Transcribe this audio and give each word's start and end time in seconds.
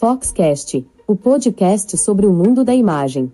Foxcast, 0.00 0.82
o 1.06 1.14
podcast 1.14 1.94
sobre 1.98 2.24
o 2.24 2.32
mundo 2.32 2.64
da 2.64 2.74
imagem. 2.74 3.30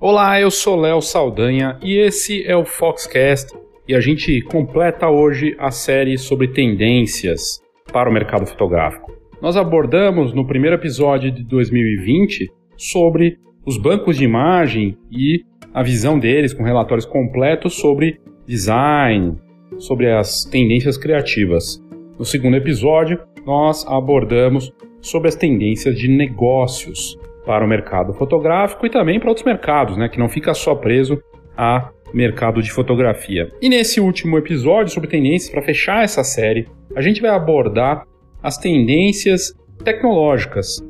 Olá, 0.00 0.40
eu 0.40 0.50
sou 0.50 0.74
Léo 0.74 1.00
Saldanha 1.00 1.78
e 1.80 1.96
esse 1.96 2.44
é 2.44 2.56
o 2.56 2.64
Foxcast 2.64 3.56
e 3.86 3.94
a 3.94 4.00
gente 4.00 4.42
completa 4.42 5.08
hoje 5.08 5.54
a 5.60 5.70
série 5.70 6.18
sobre 6.18 6.48
tendências 6.48 7.62
para 7.92 8.10
o 8.10 8.12
mercado 8.12 8.44
fotográfico. 8.44 9.12
Nós 9.40 9.56
abordamos 9.56 10.34
no 10.34 10.44
primeiro 10.44 10.74
episódio 10.74 11.30
de 11.30 11.44
2020 11.44 12.50
sobre 12.76 13.38
os 13.64 13.78
bancos 13.78 14.16
de 14.16 14.24
imagem 14.24 14.98
e 15.12 15.44
a 15.72 15.82
visão 15.82 16.18
deles 16.18 16.52
com 16.52 16.62
relatórios 16.62 17.06
completos 17.06 17.74
sobre 17.74 18.20
design, 18.46 19.36
sobre 19.78 20.10
as 20.10 20.44
tendências 20.44 20.96
criativas. 20.96 21.82
No 22.18 22.24
segundo 22.24 22.56
episódio, 22.56 23.18
nós 23.46 23.86
abordamos 23.86 24.72
sobre 25.00 25.28
as 25.28 25.34
tendências 25.34 25.98
de 25.98 26.08
negócios 26.08 27.18
para 27.44 27.64
o 27.64 27.68
mercado 27.68 28.12
fotográfico 28.12 28.86
e 28.86 28.90
também 28.90 29.18
para 29.18 29.28
outros 29.28 29.44
mercados, 29.44 29.96
né, 29.96 30.08
que 30.08 30.18
não 30.18 30.28
fica 30.28 30.54
só 30.54 30.74
preso 30.74 31.20
a 31.56 31.90
mercado 32.14 32.62
de 32.62 32.70
fotografia. 32.70 33.50
E 33.60 33.68
nesse 33.68 34.00
último 34.00 34.38
episódio 34.38 34.92
sobre 34.92 35.08
tendências, 35.08 35.50
para 35.50 35.62
fechar 35.62 36.04
essa 36.04 36.22
série, 36.22 36.68
a 36.94 37.00
gente 37.00 37.20
vai 37.20 37.30
abordar 37.30 38.06
as 38.42 38.58
tendências 38.58 39.54
tecnológicas. 39.82 40.84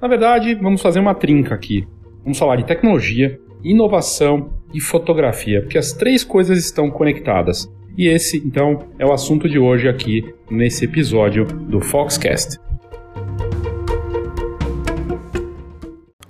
Na 0.00 0.08
verdade, 0.08 0.54
vamos 0.54 0.82
fazer 0.82 0.98
uma 0.98 1.14
trinca 1.14 1.54
aqui. 1.54 1.86
Vamos 2.24 2.38
falar 2.38 2.56
de 2.56 2.64
tecnologia, 2.64 3.38
inovação 3.64 4.50
e 4.74 4.80
fotografia, 4.80 5.60
porque 5.62 5.78
as 5.78 5.92
três 5.92 6.24
coisas 6.24 6.58
estão 6.58 6.90
conectadas. 6.90 7.70
E 7.96 8.08
esse, 8.08 8.38
então, 8.38 8.86
é 8.98 9.04
o 9.04 9.12
assunto 9.12 9.48
de 9.48 9.58
hoje 9.58 9.88
aqui 9.88 10.24
nesse 10.50 10.84
episódio 10.84 11.44
do 11.44 11.80
Foxcast. 11.80 12.58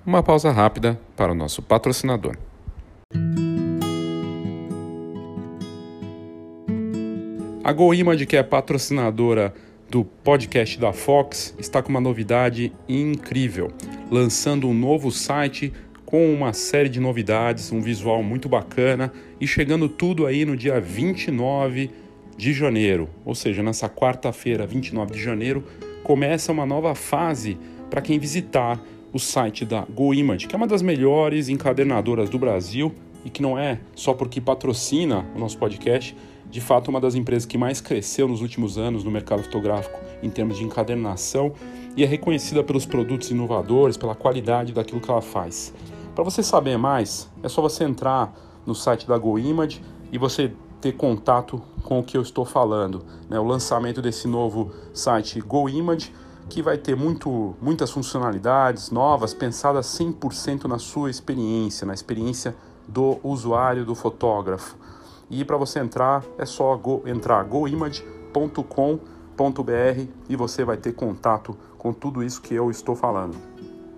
Uma 0.04 0.22
pausa 0.22 0.50
rápida 0.50 0.98
para 1.16 1.32
o 1.32 1.34
nosso 1.34 1.62
patrocinador. 1.62 2.36
A 7.64 7.72
GoImage, 7.72 8.26
que 8.26 8.36
é 8.36 8.42
patrocinadora 8.42 9.54
do 9.88 10.04
podcast 10.04 10.80
da 10.80 10.92
Fox, 10.92 11.54
está 11.58 11.80
com 11.80 11.90
uma 11.90 12.00
novidade 12.00 12.72
incrível, 12.88 13.70
lançando 14.10 14.66
um 14.66 14.74
novo 14.74 15.12
site 15.12 15.72
com 16.12 16.30
uma 16.30 16.52
série 16.52 16.90
de 16.90 17.00
novidades, 17.00 17.72
um 17.72 17.80
visual 17.80 18.22
muito 18.22 18.46
bacana 18.46 19.10
e 19.40 19.46
chegando 19.46 19.88
tudo 19.88 20.26
aí 20.26 20.44
no 20.44 20.54
dia 20.54 20.78
29 20.78 21.90
de 22.36 22.52
janeiro, 22.52 23.08
ou 23.24 23.34
seja, 23.34 23.62
nessa 23.62 23.88
quarta-feira, 23.88 24.66
29 24.66 25.14
de 25.14 25.22
janeiro, 25.22 25.64
começa 26.04 26.52
uma 26.52 26.66
nova 26.66 26.94
fase 26.94 27.56
para 27.88 28.02
quem 28.02 28.18
visitar 28.18 28.78
o 29.10 29.18
site 29.18 29.64
da 29.64 29.86
GoImage, 29.86 30.46
que 30.46 30.54
é 30.54 30.58
uma 30.58 30.66
das 30.66 30.82
melhores 30.82 31.48
encadernadoras 31.48 32.28
do 32.28 32.38
Brasil 32.38 32.92
e 33.24 33.30
que 33.30 33.40
não 33.40 33.58
é 33.58 33.80
só 33.94 34.12
porque 34.12 34.38
patrocina 34.38 35.24
o 35.34 35.38
nosso 35.38 35.56
podcast, 35.56 36.14
de 36.50 36.60
fato 36.60 36.88
uma 36.88 37.00
das 37.00 37.14
empresas 37.14 37.46
que 37.46 37.56
mais 37.56 37.80
cresceu 37.80 38.28
nos 38.28 38.42
últimos 38.42 38.76
anos 38.76 39.02
no 39.02 39.10
mercado 39.10 39.44
fotográfico 39.44 39.98
em 40.22 40.28
termos 40.28 40.58
de 40.58 40.64
encadernação 40.64 41.54
e 41.96 42.04
é 42.04 42.06
reconhecida 42.06 42.62
pelos 42.62 42.84
produtos 42.84 43.30
inovadores, 43.30 43.96
pela 43.96 44.14
qualidade 44.14 44.74
daquilo 44.74 45.00
que 45.00 45.10
ela 45.10 45.22
faz. 45.22 45.72
Para 46.14 46.24
você 46.24 46.42
saber 46.42 46.76
mais, 46.76 47.28
é 47.42 47.48
só 47.48 47.62
você 47.62 47.84
entrar 47.84 48.34
no 48.66 48.74
site 48.74 49.08
da 49.08 49.16
GoImage 49.16 49.82
e 50.12 50.18
você 50.18 50.52
ter 50.78 50.92
contato 50.92 51.62
com 51.84 52.00
o 52.00 52.02
que 52.02 52.16
eu 52.16 52.22
estou 52.22 52.44
falando. 52.44 53.02
Né? 53.30 53.40
O 53.40 53.44
lançamento 53.44 54.02
desse 54.02 54.28
novo 54.28 54.72
site 54.92 55.40
GoImage, 55.40 56.12
que 56.50 56.60
vai 56.60 56.76
ter 56.76 56.94
muito, 56.94 57.54
muitas 57.62 57.90
funcionalidades 57.90 58.90
novas, 58.90 59.32
pensadas 59.32 59.86
100% 59.86 60.64
na 60.64 60.78
sua 60.78 61.08
experiência, 61.08 61.86
na 61.86 61.94
experiência 61.94 62.54
do 62.86 63.18
usuário, 63.22 63.86
do 63.86 63.94
fotógrafo. 63.94 64.76
E 65.30 65.46
para 65.46 65.56
você 65.56 65.78
entrar, 65.78 66.22
é 66.36 66.44
só 66.44 66.76
go, 66.76 67.02
entrar 67.06 67.42
goimage.com.br 67.44 68.72
e 70.28 70.36
você 70.36 70.62
vai 70.62 70.76
ter 70.76 70.92
contato 70.92 71.56
com 71.78 71.90
tudo 71.90 72.22
isso 72.22 72.42
que 72.42 72.52
eu 72.52 72.70
estou 72.70 72.94
falando. 72.94 73.38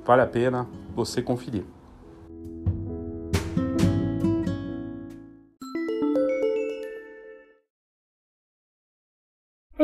Vale 0.07 0.23
a 0.23 0.27
pena 0.27 0.69
você 0.95 1.21
conferir. 1.21 1.65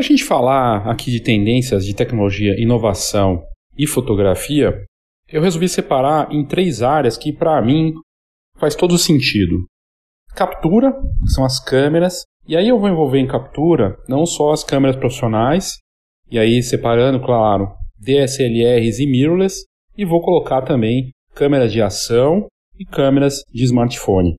Para 0.01 0.07
a 0.07 0.09
gente 0.09 0.25
falar 0.25 0.91
aqui 0.91 1.11
de 1.11 1.21
tendências 1.21 1.85
de 1.85 1.95
tecnologia, 1.95 2.59
inovação 2.59 3.45
e 3.77 3.87
fotografia, 3.87 4.83
eu 5.29 5.43
resolvi 5.43 5.69
separar 5.69 6.33
em 6.33 6.43
três 6.43 6.81
áreas 6.81 7.19
que, 7.19 7.35
para 7.35 7.61
mim, 7.61 7.93
faz 8.59 8.75
todo 8.75 8.97
sentido 8.97 9.67
captura, 10.35 10.95
são 11.27 11.45
as 11.45 11.63
câmeras, 11.63 12.23
e 12.49 12.57
aí 12.57 12.67
eu 12.67 12.79
vou 12.79 12.89
envolver 12.89 13.19
em 13.19 13.27
captura 13.27 13.95
não 14.09 14.25
só 14.25 14.53
as 14.53 14.65
câmeras 14.65 14.97
profissionais, 14.97 15.75
e 16.31 16.39
aí 16.39 16.63
separando, 16.63 17.21
claro, 17.21 17.69
DSLRs 17.99 19.01
e 19.01 19.07
mirrorless, 19.07 19.67
e 19.99 20.07
vou 20.07 20.23
colocar 20.23 20.63
também 20.63 21.11
câmeras 21.35 21.71
de 21.71 21.83
ação 21.83 22.47
e 22.79 22.87
câmeras 22.87 23.43
de 23.53 23.65
smartphone. 23.65 24.35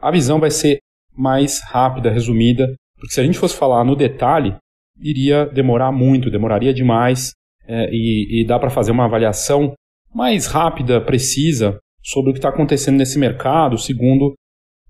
A 0.00 0.12
visão 0.12 0.38
vai 0.38 0.52
ser 0.52 0.78
mais 1.12 1.60
rápida, 1.64 2.12
resumida, 2.12 2.72
porque 2.94 3.12
se 3.12 3.20
a 3.20 3.24
gente 3.24 3.38
fosse 3.40 3.56
falar 3.56 3.84
no 3.84 3.96
detalhe, 3.96 4.54
iria 5.00 5.46
demorar 5.46 5.92
muito, 5.92 6.30
demoraria 6.30 6.72
demais, 6.72 7.32
é, 7.66 7.88
e, 7.92 8.42
e 8.42 8.46
dá 8.46 8.58
para 8.58 8.70
fazer 8.70 8.90
uma 8.90 9.04
avaliação 9.04 9.72
mais 10.14 10.46
rápida, 10.46 11.00
precisa, 11.00 11.78
sobre 12.02 12.30
o 12.30 12.32
que 12.32 12.38
está 12.38 12.48
acontecendo 12.48 12.96
nesse 12.96 13.18
mercado, 13.18 13.78
segundo 13.78 14.34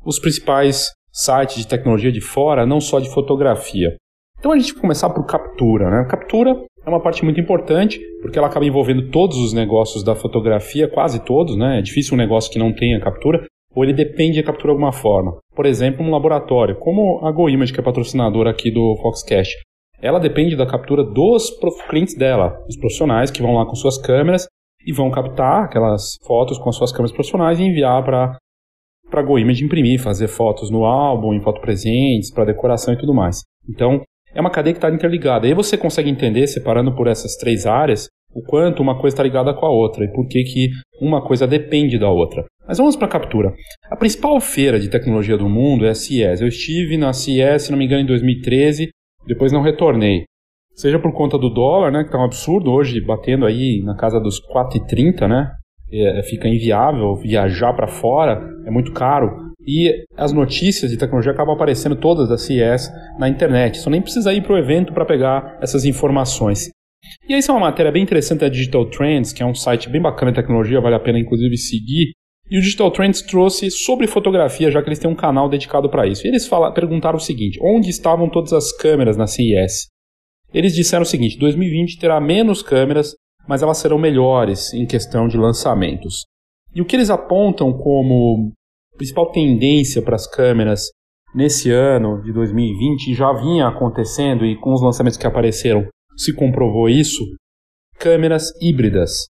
os 0.04 0.18
principais 0.18 0.88
sites 1.12 1.56
de 1.56 1.66
tecnologia 1.66 2.12
de 2.12 2.20
fora, 2.20 2.64
não 2.64 2.80
só 2.80 3.00
de 3.00 3.12
fotografia. 3.12 3.96
Então 4.38 4.52
a 4.52 4.58
gente 4.58 4.72
vai 4.72 4.80
começar 4.80 5.10
por 5.10 5.26
captura. 5.26 5.90
Né? 5.90 6.08
Captura 6.08 6.56
é 6.84 6.88
uma 6.88 7.02
parte 7.02 7.24
muito 7.24 7.38
importante, 7.38 8.00
porque 8.22 8.38
ela 8.38 8.48
acaba 8.48 8.64
envolvendo 8.64 9.10
todos 9.10 9.36
os 9.36 9.52
negócios 9.52 10.02
da 10.02 10.14
fotografia, 10.14 10.88
quase 10.88 11.22
todos, 11.22 11.56
né? 11.56 11.78
É 11.78 11.82
difícil 11.82 12.14
um 12.14 12.16
negócio 12.16 12.50
que 12.50 12.58
não 12.58 12.72
tenha 12.72 12.98
captura, 13.00 13.44
ou 13.74 13.84
ele 13.84 13.92
depende 13.92 14.34
de 14.34 14.42
captura 14.42 14.68
de 14.68 14.70
alguma 14.70 14.92
forma. 14.92 15.36
Por 15.54 15.66
exemplo, 15.66 16.04
um 16.04 16.10
laboratório, 16.10 16.76
como 16.76 17.20
a 17.22 17.30
GoImage, 17.30 17.72
que 17.72 17.80
é 17.80 17.82
patrocinadora 17.82 18.50
aqui 18.50 18.70
do 18.70 18.96
Foxcast. 19.02 19.58
Ela 20.02 20.18
depende 20.18 20.56
da 20.56 20.66
captura 20.66 21.04
dos 21.04 21.50
clientes 21.88 22.16
dela, 22.16 22.58
os 22.68 22.76
profissionais 22.76 23.30
que 23.30 23.42
vão 23.42 23.54
lá 23.54 23.66
com 23.66 23.74
suas 23.74 23.98
câmeras 23.98 24.46
e 24.86 24.92
vão 24.92 25.10
captar 25.10 25.64
aquelas 25.64 26.16
fotos 26.26 26.58
com 26.58 26.70
as 26.70 26.76
suas 26.76 26.90
câmeras 26.90 27.12
profissionais 27.12 27.58
e 27.58 27.64
enviar 27.64 28.02
para 28.04 28.38
para 29.10 29.22
GoImage 29.22 29.64
imprimir, 29.64 30.00
fazer 30.00 30.28
fotos 30.28 30.70
no 30.70 30.84
álbum, 30.84 31.34
em 31.34 31.40
foto 31.40 31.60
presentes, 31.60 32.32
para 32.32 32.44
decoração 32.44 32.94
e 32.94 32.96
tudo 32.96 33.12
mais. 33.12 33.42
Então, 33.68 34.00
é 34.32 34.40
uma 34.40 34.52
cadeia 34.52 34.72
que 34.72 34.78
está 34.78 34.88
interligada. 34.88 35.48
Aí 35.48 35.52
você 35.52 35.76
consegue 35.76 36.08
entender, 36.08 36.46
separando 36.46 36.94
por 36.94 37.08
essas 37.08 37.34
três 37.34 37.66
áreas, 37.66 38.06
o 38.32 38.40
quanto 38.40 38.80
uma 38.80 38.96
coisa 39.00 39.14
está 39.14 39.24
ligada 39.24 39.52
com 39.52 39.66
a 39.66 39.70
outra 39.70 40.04
e 40.04 40.12
por 40.12 40.28
que, 40.28 40.44
que 40.44 40.68
uma 41.00 41.20
coisa 41.20 41.44
depende 41.44 41.98
da 41.98 42.08
outra. 42.08 42.44
Mas 42.66 42.78
vamos 42.78 42.94
para 42.94 43.06
a 43.06 43.10
captura. 43.10 43.52
A 43.90 43.96
principal 43.96 44.40
feira 44.40 44.78
de 44.78 44.88
tecnologia 44.88 45.36
do 45.36 45.48
mundo 45.48 45.84
é 45.84 45.90
a 45.90 45.94
CES. 45.94 46.40
Eu 46.40 46.46
estive 46.46 46.96
na 46.96 47.12
CES, 47.12 47.62
se 47.62 47.72
não 47.72 47.78
me 47.78 47.86
engano, 47.86 48.02
em 48.02 48.06
2013, 48.06 48.90
depois 49.26 49.52
não 49.52 49.62
retornei. 49.62 50.24
Seja 50.74 50.98
por 50.98 51.12
conta 51.12 51.36
do 51.38 51.50
dólar, 51.50 51.90
né, 51.90 52.00
que 52.00 52.06
está 52.06 52.18
um 52.18 52.24
absurdo 52.24 52.70
hoje, 52.70 53.00
batendo 53.00 53.44
aí 53.44 53.82
na 53.84 53.94
casa 53.96 54.18
dos 54.18 54.40
4,30, 54.40 55.28
né? 55.28 55.52
É, 55.92 56.22
fica 56.22 56.48
inviável 56.48 57.16
viajar 57.16 57.72
para 57.74 57.88
fora, 57.88 58.48
é 58.64 58.70
muito 58.70 58.92
caro. 58.92 59.50
E 59.66 60.04
as 60.16 60.32
notícias 60.32 60.90
de 60.90 60.96
tecnologia 60.96 61.32
acabam 61.32 61.54
aparecendo 61.54 61.96
todas 61.96 62.28
da 62.28 62.38
CES 62.38 62.90
na 63.18 63.28
internet. 63.28 63.78
Você 63.78 63.90
nem 63.90 64.00
precisa 64.00 64.32
ir 64.32 64.42
para 64.42 64.54
o 64.54 64.58
evento 64.58 64.92
para 64.92 65.04
pegar 65.04 65.58
essas 65.60 65.84
informações. 65.84 66.70
E 67.28 67.34
aí, 67.34 67.40
isso 67.40 67.50
é 67.50 67.54
uma 67.54 67.66
matéria 67.66 67.92
bem 67.92 68.02
interessante 68.02 68.40
da 68.40 68.48
Digital 68.48 68.86
Trends, 68.86 69.32
que 69.32 69.42
é 69.42 69.46
um 69.46 69.54
site 69.54 69.88
bem 69.88 70.00
bacana 70.00 70.32
de 70.32 70.40
tecnologia, 70.40 70.80
vale 70.80 70.94
a 70.94 71.00
pena 71.00 71.18
inclusive 71.18 71.56
seguir. 71.56 72.12
E 72.50 72.58
o 72.58 72.60
Digital 72.60 72.90
Trends 72.90 73.22
trouxe 73.22 73.70
sobre 73.70 74.06
fotografia, 74.06 74.70
já 74.70 74.82
que 74.82 74.88
eles 74.88 74.98
têm 74.98 75.10
um 75.10 75.14
canal 75.14 75.48
dedicado 75.48 75.88
para 75.88 76.06
isso. 76.06 76.26
E 76.26 76.28
eles 76.28 76.48
falaram, 76.48 76.74
perguntaram 76.74 77.16
o 77.16 77.20
seguinte: 77.20 77.58
onde 77.62 77.88
estavam 77.88 78.28
todas 78.28 78.52
as 78.52 78.72
câmeras 78.76 79.16
na 79.16 79.26
CES? 79.26 79.88
Eles 80.52 80.74
disseram 80.74 81.02
o 81.02 81.06
seguinte: 81.06 81.38
2020 81.38 81.98
terá 81.98 82.20
menos 82.20 82.62
câmeras 82.62 83.14
mas 83.50 83.62
elas 83.62 83.78
serão 83.78 83.98
melhores 83.98 84.72
em 84.72 84.86
questão 84.86 85.26
de 85.26 85.36
lançamentos. 85.36 86.24
E 86.72 86.80
o 86.80 86.84
que 86.84 86.94
eles 86.94 87.10
apontam 87.10 87.72
como 87.72 88.52
principal 88.96 89.30
tendência 89.32 90.02
para 90.02 90.14
as 90.14 90.24
câmeras 90.26 90.84
nesse 91.34 91.68
ano 91.70 92.22
de 92.22 92.32
2020 92.32 93.12
já 93.12 93.32
vinha 93.32 93.66
acontecendo 93.66 94.44
e 94.44 94.56
com 94.56 94.72
os 94.72 94.80
lançamentos 94.80 95.18
que 95.18 95.26
apareceram 95.26 95.88
se 96.16 96.32
comprovou 96.32 96.88
isso, 96.88 97.24
câmeras 97.98 98.52
híbridas. 98.60 99.26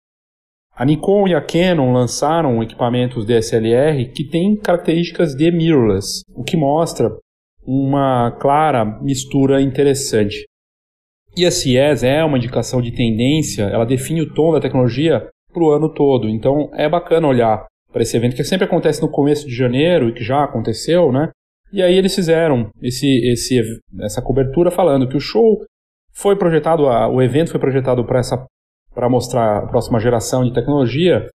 A 0.76 0.84
Nikon 0.84 1.28
e 1.28 1.34
a 1.34 1.40
Canon 1.40 1.92
lançaram 1.92 2.60
equipamentos 2.60 3.24
DSLR 3.24 4.10
que 4.10 4.24
têm 4.24 4.56
características 4.56 5.32
de 5.36 5.52
mirrorless, 5.52 6.24
o 6.34 6.42
que 6.42 6.56
mostra 6.56 7.16
uma 7.64 8.32
clara 8.40 8.84
mistura 8.84 9.62
interessante. 9.62 10.44
E 11.36 11.46
a 11.46 11.50
CIES 11.52 12.02
é 12.02 12.24
uma 12.24 12.38
indicação 12.38 12.82
de 12.82 12.90
tendência, 12.90 13.64
ela 13.64 13.84
define 13.84 14.22
o 14.22 14.34
tom 14.34 14.52
da 14.52 14.60
tecnologia 14.60 15.28
para 15.52 15.62
o 15.62 15.70
ano 15.70 15.92
todo. 15.94 16.28
Então 16.28 16.68
é 16.74 16.88
bacana 16.88 17.28
olhar 17.28 17.64
para 17.92 18.02
esse 18.02 18.16
evento 18.16 18.34
que 18.34 18.42
sempre 18.42 18.64
acontece 18.66 19.00
no 19.00 19.08
começo 19.08 19.46
de 19.46 19.54
janeiro 19.54 20.08
e 20.08 20.12
que 20.12 20.24
já 20.24 20.42
aconteceu, 20.42 21.12
né? 21.12 21.30
E 21.72 21.82
aí 21.82 21.94
eles 21.94 22.14
fizeram 22.14 22.68
esse, 22.82 23.06
esse, 23.28 23.62
essa 24.00 24.20
cobertura 24.20 24.72
falando 24.72 25.08
que 25.08 25.16
o 25.16 25.20
show 25.20 25.64
foi 26.12 26.36
projetado, 26.36 26.82
o 26.84 27.22
evento 27.22 27.52
foi 27.52 27.60
projetado 27.60 28.04
para 28.04 28.18
essa 28.18 28.44
para 28.94 29.08
mostrar 29.08 29.58
a 29.58 29.66
próxima 29.66 29.98
geração 29.98 30.44
de 30.44 30.52
tecnologia 30.52 31.26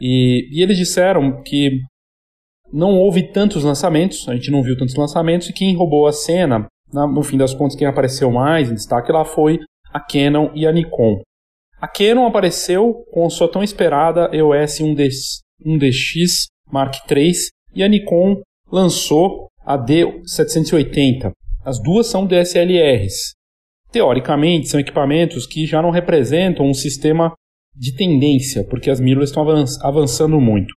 e, 0.00 0.48
e 0.50 0.62
eles 0.62 0.76
disseram 0.76 1.42
que 1.42 1.80
não 2.72 2.98
houve 2.98 3.30
tantos 3.32 3.62
lançamentos, 3.64 4.26
a 4.28 4.34
gente 4.34 4.50
não 4.50 4.62
viu 4.62 4.76
tantos 4.76 4.94
lançamentos 4.94 5.48
e 5.48 5.52
quem 5.52 5.76
roubou 5.76 6.06
a 6.06 6.12
cena, 6.12 6.66
na, 6.92 7.06
no 7.06 7.22
fim 7.22 7.36
das 7.36 7.54
contas, 7.54 7.76
quem 7.76 7.86
apareceu 7.86 8.30
mais 8.30 8.70
em 8.70 8.74
destaque 8.74 9.12
lá 9.12 9.24
foi 9.24 9.60
a 9.92 10.00
Canon 10.00 10.50
e 10.54 10.66
a 10.66 10.72
Nikon. 10.72 11.20
A 11.80 11.86
Canon 11.86 12.26
apareceu 12.26 13.04
com 13.12 13.28
sua 13.28 13.50
tão 13.50 13.62
esperada 13.62 14.30
EOS 14.32 14.80
1D, 14.80 15.08
1DX 15.66 16.46
Mark 16.70 16.94
III 17.10 17.32
e 17.74 17.82
a 17.82 17.88
Nikon 17.88 18.40
lançou 18.70 19.48
a 19.64 19.76
D780. 19.76 21.32
As 21.64 21.80
duas 21.80 22.06
são 22.06 22.26
DSLRs. 22.26 23.34
Teoricamente, 23.92 24.68
são 24.68 24.80
equipamentos 24.80 25.46
que 25.46 25.66
já 25.66 25.82
não 25.82 25.90
representam 25.90 26.66
um 26.66 26.74
sistema 26.74 27.34
de 27.76 27.94
tendência, 27.94 28.64
porque 28.64 28.90
as 28.90 28.98
mirrorless 28.98 29.30
estão 29.30 29.46
avançando 29.86 30.40
muito. 30.40 30.74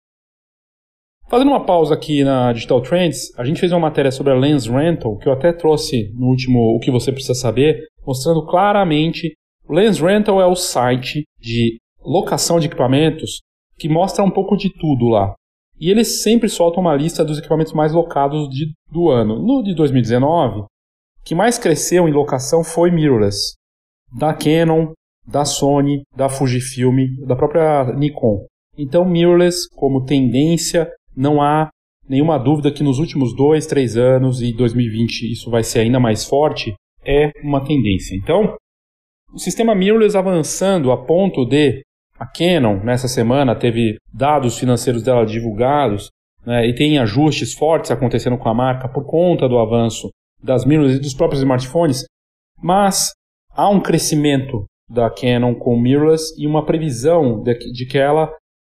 Fazendo 1.28 1.48
uma 1.48 1.64
pausa 1.64 1.94
aqui 1.94 2.22
na 2.22 2.52
Digital 2.52 2.82
Trends, 2.82 3.32
a 3.38 3.44
gente 3.44 3.58
fez 3.58 3.72
uma 3.72 3.80
matéria 3.80 4.10
sobre 4.10 4.32
a 4.32 4.36
Lens 4.36 4.66
Rental, 4.66 5.16
que 5.16 5.28
eu 5.28 5.32
até 5.32 5.52
trouxe 5.52 6.12
no 6.14 6.26
último 6.26 6.76
O 6.76 6.78
que 6.78 6.90
você 6.90 7.10
precisa 7.10 7.34
saber, 7.34 7.86
mostrando 8.06 8.44
claramente. 8.46 9.32
O 9.66 9.72
Lens 9.72 9.98
Rental 9.98 10.40
é 10.40 10.46
o 10.46 10.54
site 10.54 11.24
de 11.38 11.78
locação 12.04 12.60
de 12.60 12.66
equipamentos 12.66 13.40
que 13.78 13.88
mostra 13.88 14.22
um 14.22 14.30
pouco 14.30 14.56
de 14.56 14.70
tudo 14.78 15.08
lá. 15.08 15.34
E 15.80 15.90
eles 15.90 16.22
sempre 16.22 16.48
soltam 16.48 16.82
uma 16.82 16.94
lista 16.94 17.24
dos 17.24 17.38
equipamentos 17.38 17.72
mais 17.72 17.92
locados 17.92 18.48
de, 18.48 18.72
do 18.92 19.08
ano. 19.08 19.42
No 19.42 19.62
de 19.62 19.74
2019, 19.74 20.60
o 20.60 20.66
que 21.24 21.34
mais 21.34 21.58
cresceu 21.58 22.08
em 22.08 22.12
locação 22.12 22.62
foi 22.62 22.90
mirrorless, 22.90 23.54
da 24.12 24.34
Canon, 24.34 24.92
da 25.26 25.44
Sony, 25.44 26.02
da 26.14 26.28
Fujifilm, 26.28 26.98
da 27.26 27.34
própria 27.34 27.84
Nikon. 27.94 28.44
Então, 28.76 29.04
mirrorless 29.04 29.68
como 29.74 30.04
tendência 30.04 30.90
não 31.16 31.40
há 31.40 31.70
nenhuma 32.08 32.38
dúvida 32.38 32.70
que 32.70 32.82
nos 32.82 32.98
últimos 32.98 33.34
dois, 33.34 33.66
três 33.66 33.96
anos 33.96 34.42
e 34.42 34.52
2020 34.52 35.32
isso 35.32 35.50
vai 35.50 35.62
ser 35.62 35.80
ainda 35.80 35.98
mais 35.98 36.24
forte, 36.24 36.74
é 37.04 37.30
uma 37.42 37.64
tendência. 37.64 38.14
Então, 38.16 38.56
o 39.32 39.38
sistema 39.38 39.74
mirrorless 39.74 40.16
avançando 40.16 40.92
a 40.92 41.04
ponto 41.04 41.46
de 41.46 41.82
a 42.18 42.26
Canon 42.26 42.80
nessa 42.84 43.08
semana 43.08 43.56
teve 43.56 43.96
dados 44.12 44.58
financeiros 44.58 45.02
dela 45.02 45.24
divulgados 45.24 46.10
né, 46.46 46.68
e 46.68 46.74
tem 46.74 46.98
ajustes 46.98 47.54
fortes 47.54 47.90
acontecendo 47.90 48.38
com 48.38 48.48
a 48.48 48.54
marca 48.54 48.88
por 48.88 49.04
conta 49.04 49.48
do 49.48 49.58
avanço 49.58 50.10
das 50.44 50.64
mirrorless 50.64 50.98
e 50.98 51.00
dos 51.00 51.14
próprios 51.14 51.40
smartphones, 51.40 52.04
mas 52.62 53.12
há 53.50 53.68
um 53.68 53.80
crescimento 53.80 54.64
da 54.88 55.10
Canon 55.10 55.54
com 55.54 55.80
mirrorless 55.80 56.34
e 56.38 56.46
uma 56.46 56.64
previsão 56.64 57.42
de, 57.42 57.54
de 57.72 57.86
que 57.86 57.98
ela 57.98 58.30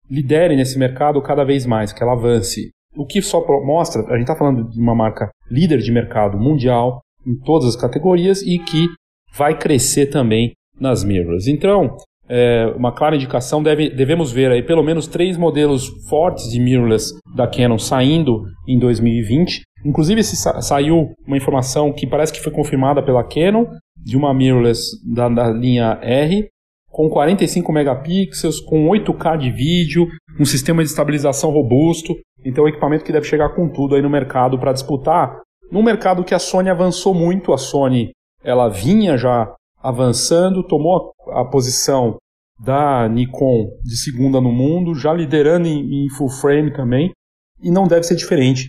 lidere 0.09 0.55
nesse 0.55 0.79
mercado 0.79 1.21
cada 1.21 1.45
vez 1.45 1.67
mais, 1.67 1.93
que 1.93 2.03
ela 2.03 2.13
avance. 2.13 2.71
O 2.97 3.05
que 3.05 3.21
só 3.21 3.45
mostra, 3.65 4.03
a 4.03 4.13
gente 4.13 4.23
está 4.23 4.37
falando 4.37 4.71
de 4.71 4.81
uma 4.81 4.95
marca 4.95 5.29
líder 5.51 5.79
de 5.79 5.93
mercado 5.93 6.39
mundial 6.39 7.01
em 7.27 7.37
todas 7.37 7.69
as 7.69 7.77
categorias 7.77 8.41
e 8.43 8.59
que 8.59 8.87
vai 9.35 9.59
crescer 9.59 10.07
também 10.07 10.53
nas 10.79 11.03
mirrors. 11.03 11.49
Então, 11.49 11.97
é, 12.29 12.67
uma 12.77 12.93
clara 12.93 13.17
indicação, 13.17 13.63
deve, 13.63 13.91
devemos 13.91 14.33
ver 14.33 14.51
aí 14.51 14.63
pelo 14.63 14.83
menos 14.83 15.07
três 15.07 15.37
modelos 15.37 15.87
fortes 16.09 16.51
de 16.51 16.61
mirrorless 16.61 17.15
da 17.35 17.47
Canon 17.47 17.79
saindo 17.79 18.45
em 18.67 18.79
2020. 18.79 19.63
Inclusive, 19.85 20.23
se 20.25 20.37
sa 20.37 20.61
saiu 20.61 21.13
uma 21.27 21.37
informação 21.37 21.93
que 21.93 22.07
parece 22.07 22.33
que 22.33 22.41
foi 22.41 22.53
confirmada 22.53 23.03
pela 23.03 23.23
Canon, 23.23 23.67
de 23.97 24.17
uma 24.17 24.35
mirrorless 24.35 24.81
da, 25.05 25.29
da 25.29 25.51
linha 25.51 25.99
R, 26.03 26.49
com 26.91 27.09
45 27.09 27.73
megapixels, 27.73 28.61
com 28.61 28.89
8K 28.89 29.37
de 29.37 29.51
vídeo, 29.51 30.09
um 30.41 30.45
sistema 30.45 30.83
de 30.83 30.89
estabilização 30.89 31.51
robusto. 31.51 32.15
Então, 32.45 32.65
é 32.65 32.67
um 32.67 32.71
equipamento 32.71 33.05
que 33.05 33.13
deve 33.13 33.27
chegar 33.27 33.51
com 33.55 33.69
tudo 33.69 33.95
aí 33.95 34.03
no 34.03 34.11
mercado 34.11 34.59
para 34.59 34.73
disputar. 34.73 35.41
Num 35.71 35.83
mercado 35.83 36.25
que 36.25 36.35
a 36.35 36.39
Sony 36.39 36.71
avançou 36.71 37.13
muito, 37.13 37.53
a 37.53 37.59
Sony 37.59 38.11
ela 38.43 38.69
vinha 38.69 39.17
já 39.17 39.53
avançando, 39.87 40.67
tomou 40.67 41.13
a 41.29 41.45
posição 41.45 42.17
da 42.59 43.09
Nikon 43.09 43.71
de 43.85 43.97
segunda 43.97 44.41
no 44.41 44.51
mundo, 44.51 44.95
já 44.95 45.13
liderando 45.13 45.69
em, 45.69 46.07
em 46.07 46.11
full 46.11 46.29
frame 46.29 46.73
também, 46.73 47.13
e 47.63 47.71
não 47.71 47.87
deve 47.87 48.03
ser 48.03 48.17
diferente 48.17 48.69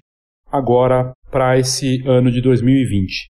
agora 0.51 1.11
para 1.31 1.57
esse 1.57 2.07
ano 2.07 2.31
de 2.31 2.41
2020. 2.41 3.27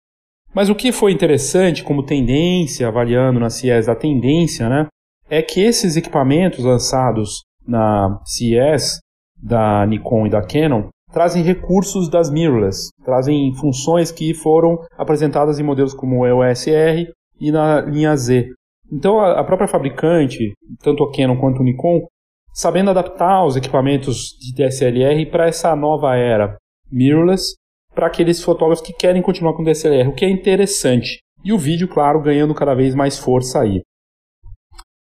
Mas 0.54 0.68
o 0.68 0.74
que 0.74 0.92
foi 0.92 1.12
interessante 1.12 1.82
como 1.82 2.04
tendência, 2.04 2.86
avaliando 2.86 3.40
na 3.40 3.48
CES 3.48 3.88
a 3.88 3.94
tendência, 3.94 4.68
né, 4.68 4.86
é 5.28 5.40
que 5.40 5.60
esses 5.60 5.96
equipamentos 5.96 6.64
lançados 6.64 7.44
na 7.66 8.20
CES 8.24 8.98
da 9.40 9.86
Nikon 9.86 10.26
e 10.26 10.30
da 10.30 10.42
Canon 10.42 10.88
trazem 11.12 11.42
recursos 11.42 12.10
das 12.10 12.30
mirrorless, 12.30 12.90
trazem 13.04 13.54
funções 13.54 14.12
que 14.12 14.34
foram 14.34 14.78
apresentadas 14.98 15.58
em 15.58 15.62
modelos 15.62 15.94
como 15.94 16.20
o 16.20 16.26
EOS 16.26 16.66
R 16.66 17.10
e 17.40 17.50
na 17.50 17.80
linha 17.80 18.14
Z. 18.16 18.52
Então 18.92 19.20
a 19.20 19.42
própria 19.44 19.68
fabricante, 19.68 20.52
tanto 20.82 21.04
a 21.04 21.12
Canon 21.12 21.38
quanto 21.38 21.62
a 21.62 21.64
Nikon, 21.64 22.06
sabendo 22.52 22.90
adaptar 22.90 23.44
os 23.44 23.56
equipamentos 23.56 24.36
de 24.38 24.52
DSLR 24.54 25.24
para 25.26 25.46
essa 25.46 25.74
nova 25.76 26.16
era 26.16 26.56
mirrorless, 26.90 27.54
para 27.94 28.06
aqueles 28.06 28.42
fotógrafos 28.42 28.84
que 28.84 28.92
querem 28.92 29.22
continuar 29.22 29.54
com 29.54 29.64
DSLR, 29.64 30.08
o 30.08 30.14
que 30.14 30.24
é 30.24 30.30
interessante. 30.30 31.20
E 31.44 31.52
o 31.52 31.58
vídeo, 31.58 31.88
claro, 31.88 32.20
ganhando 32.20 32.54
cada 32.54 32.74
vez 32.74 32.94
mais 32.94 33.18
força 33.18 33.60
aí. 33.60 33.80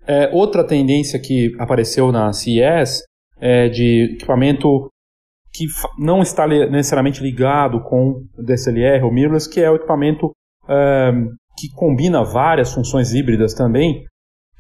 É, 0.05 0.29
outra 0.33 0.65
tendência 0.65 1.19
que 1.19 1.55
apareceu 1.59 2.11
na 2.11 2.31
CES 2.33 3.03
é 3.39 3.69
de 3.69 4.15
equipamento 4.15 4.89
que 5.53 5.65
não 5.97 6.21
está 6.21 6.47
necessariamente 6.47 7.21
ligado 7.21 7.81
com 7.81 8.23
DSLR 8.37 9.03
ou 9.03 9.11
mirrorless, 9.11 9.49
que 9.49 9.59
é 9.59 9.69
o 9.69 9.75
equipamento 9.75 10.31
é, 10.67 11.11
que 11.59 11.69
combina 11.73 12.23
várias 12.23 12.73
funções 12.73 13.13
híbridas 13.13 13.53
também, 13.53 14.05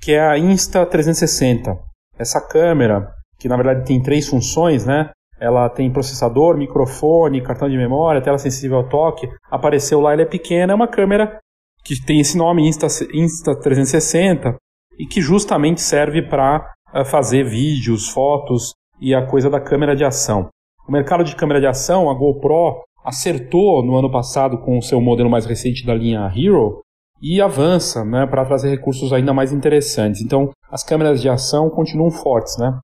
que 0.01 0.11
é 0.11 0.19
a 0.19 0.35
Insta360. 0.35 1.77
Essa 2.17 2.45
câmera, 2.45 3.09
que 3.39 3.47
na 3.47 3.55
verdade 3.55 3.85
tem 3.85 4.01
três 4.01 4.27
funções, 4.27 4.85
né? 4.85 5.11
ela 5.39 5.69
tem 5.69 5.91
processador, 5.91 6.57
microfone, 6.57 7.41
cartão 7.41 7.69
de 7.69 7.77
memória, 7.77 8.21
tela 8.21 8.37
sensível 8.37 8.77
ao 8.77 8.89
toque. 8.89 9.27
Apareceu 9.49 10.01
lá, 10.01 10.11
ela 10.11 10.23
é 10.23 10.25
pequena, 10.25 10.73
é 10.73 10.75
uma 10.75 10.87
câmera 10.87 11.39
que 11.83 11.95
tem 12.05 12.19
esse 12.19 12.37
nome 12.37 12.67
Insta, 12.67 12.87
Insta360 12.87 14.55
e 14.99 15.05
que 15.05 15.21
justamente 15.21 15.81
serve 15.81 16.21
para 16.21 16.69
eh, 16.93 17.05
fazer 17.05 17.43
vídeos, 17.45 18.09
fotos 18.09 18.73
e 18.99 19.15
a 19.15 19.25
coisa 19.25 19.49
da 19.49 19.61
câmera 19.61 19.95
de 19.95 20.03
ação. 20.03 20.49
O 20.87 20.91
mercado 20.91 21.23
de 21.23 21.35
câmera 21.35 21.61
de 21.61 21.67
ação, 21.67 22.09
a 22.09 22.13
GoPro 22.13 22.81
acertou 23.05 23.83
no 23.85 23.95
ano 23.95 24.11
passado 24.11 24.57
com 24.59 24.77
o 24.77 24.81
seu 24.81 24.99
modelo 24.99 25.29
mais 25.29 25.45
recente 25.45 25.85
da 25.85 25.93
linha 25.93 26.31
Hero 26.35 26.81
e 27.21 27.41
avança 27.41 28.03
né, 28.05 28.25
para 28.25 28.45
trazer 28.45 28.69
recursos 28.69 29.11
ainda 29.11 29.33
mais 29.33 29.51
interessantes. 29.51 30.21
Então, 30.21 30.51
as 30.71 30.83
câmeras 30.83 31.21
de 31.21 31.29
ação 31.29 31.69
continuam 31.69 32.11
fortes. 32.11 32.57
Né? 32.57 32.79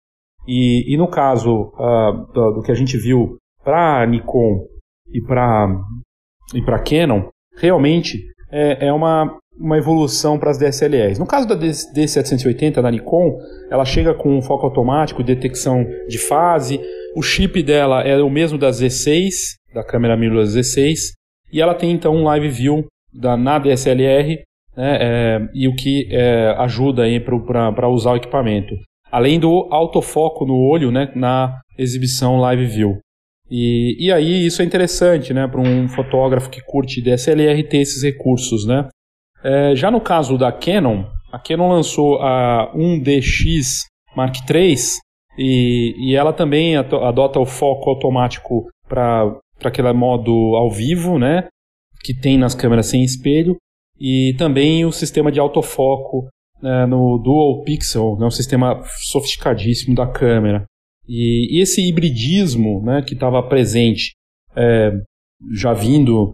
E, 0.47 0.93
e 0.93 0.97
no 0.97 1.07
caso 1.07 1.71
uh, 1.77 2.33
do, 2.33 2.51
do, 2.55 2.61
que 2.61 2.71
a 2.71 2.75
gente 2.75 2.97
viu 2.97 3.37
para 3.63 4.05
Nikon 4.05 4.65
e 5.11 5.21
para 5.21 5.67
e 6.53 6.61
para 6.61 6.83
Canon, 6.83 7.29
realmente 7.57 8.23
é, 8.51 8.87
é 8.87 8.93
uma, 8.93 9.37
uma 9.57 9.77
evolução 9.77 10.37
para 10.37 10.51
as 10.51 10.57
DSLRs. 10.57 11.17
No 11.17 11.25
caso 11.25 11.47
da 11.47 11.57
D780 11.57 12.81
da 12.81 12.91
Nikon, 12.91 13.39
ela 13.69 13.83
chega 13.83 14.13
com 14.13 14.37
um 14.37 14.41
foco 14.41 14.65
automático, 14.65 15.23
detecção 15.23 15.85
de 16.07 16.19
fase. 16.19 16.79
O 17.15 17.23
chip 17.23 17.63
dela 17.63 18.01
é 18.01 18.21
o 18.21 18.29
mesmo 18.29 18.57
da 18.57 18.69
Z6, 18.69 19.55
da 19.73 19.83
câmera 19.83 20.15
mirrorless 20.15 20.55
Z6, 20.57 20.95
e 21.51 21.61
ela 21.61 21.73
tem 21.73 21.91
então 21.91 22.15
um 22.15 22.23
live 22.23 22.49
view 22.49 22.85
da, 23.19 23.37
na 23.37 23.59
DSLR, 23.59 24.43
né, 24.75 24.97
é, 24.99 25.39
e 25.53 25.67
o 25.67 25.75
que 25.75 26.07
é, 26.11 26.55
ajuda 26.57 27.03
para 27.73 27.89
usar 27.89 28.11
o 28.11 28.17
equipamento 28.17 28.75
além 29.15 29.39
do 29.39 29.69
autofoco 29.71 30.45
no 30.45 30.57
olho 30.57 30.91
né, 30.91 31.09
na 31.15 31.61
exibição 31.77 32.37
Live 32.37 32.65
View. 32.65 32.99
E, 33.49 33.95
e 33.97 34.11
aí 34.11 34.45
isso 34.45 34.61
é 34.61 34.65
interessante 34.65 35.33
né, 35.33 35.47
para 35.47 35.61
um 35.61 35.87
fotógrafo 35.87 36.49
que 36.49 36.61
curte 36.61 37.01
DSLR 37.01 37.63
ter 37.63 37.77
esses 37.77 38.03
recursos. 38.03 38.65
Né? 38.65 38.89
É, 39.41 39.73
já 39.73 39.89
no 39.89 40.01
caso 40.01 40.37
da 40.37 40.51
Canon, 40.51 41.05
a 41.31 41.39
Canon 41.39 41.69
lançou 41.69 42.21
a 42.21 42.73
1DX 42.75 43.85
Mark 44.17 44.35
III 44.49 44.75
e, 45.37 45.93
e 45.97 46.15
ela 46.15 46.33
também 46.33 46.75
adota 46.75 47.39
o 47.39 47.45
foco 47.45 47.89
automático 47.89 48.65
para 48.85 49.37
aquele 49.63 49.93
modo 49.93 50.57
ao 50.57 50.69
vivo, 50.69 51.17
né? 51.17 51.47
Que 52.05 52.13
tem 52.13 52.37
nas 52.37 52.53
câmeras 52.53 52.85
sem 52.85 53.03
espelho 53.03 53.57
e 53.99 54.35
também 54.37 54.85
o 54.85 54.91
sistema 54.91 55.31
de 55.31 55.39
autofoco 55.39 56.27
né, 56.61 56.85
no 56.85 57.17
Dual 57.17 57.63
Pixel, 57.63 58.15
né, 58.19 58.25
um 58.25 58.31
sistema 58.31 58.81
sofisticadíssimo 59.09 59.95
da 59.95 60.07
câmera. 60.07 60.65
E, 61.07 61.57
e 61.57 61.61
esse 61.61 61.81
hibridismo 61.81 62.83
né, 62.83 63.01
que 63.01 63.13
estava 63.13 63.41
presente, 63.41 64.13
é, 64.55 64.91
já 65.53 65.73
vindo 65.73 66.31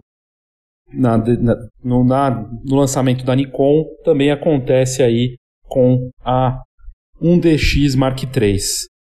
na, 0.92 1.16
na, 1.16 1.56
no, 1.82 2.04
na, 2.04 2.30
no 2.64 2.76
lançamento 2.76 3.24
da 3.24 3.34
Nikon, 3.34 3.84
também 4.04 4.30
acontece 4.30 5.02
aí 5.02 5.36
com 5.64 6.10
a 6.24 6.60
1DX 7.20 7.96
Mark 7.96 8.22
III. 8.22 8.56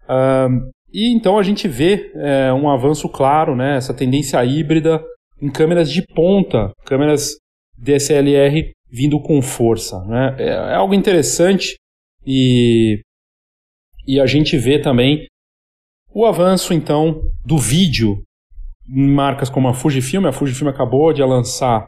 Uh, 0.04 0.70
e 0.92 1.10
então 1.10 1.38
a 1.38 1.42
gente 1.42 1.66
vê 1.66 2.12
é, 2.16 2.52
um 2.52 2.68
avanço 2.68 3.08
claro, 3.08 3.56
né, 3.56 3.76
essa 3.76 3.94
tendência 3.94 4.44
híbrida 4.44 5.02
em 5.42 5.50
câmeras 5.50 5.90
de 5.90 6.02
ponta, 6.14 6.72
câmeras 6.84 7.36
DSLR 7.76 8.70
vindo 8.88 9.20
com 9.20 9.42
força. 9.42 10.02
Né? 10.04 10.36
É, 10.38 10.48
é 10.48 10.74
algo 10.74 10.94
interessante 10.94 11.74
e, 12.24 13.02
e 14.06 14.20
a 14.20 14.26
gente 14.26 14.56
vê 14.56 14.78
também 14.78 15.26
o 16.14 16.24
avanço 16.24 16.72
então 16.72 17.22
do 17.44 17.58
vídeo 17.58 18.22
em 18.88 19.08
marcas 19.08 19.50
como 19.50 19.66
a 19.68 19.74
Fujifilm. 19.74 20.26
A 20.26 20.32
Fujifilm 20.32 20.68
acabou 20.68 21.12
de 21.12 21.22
lançar 21.22 21.86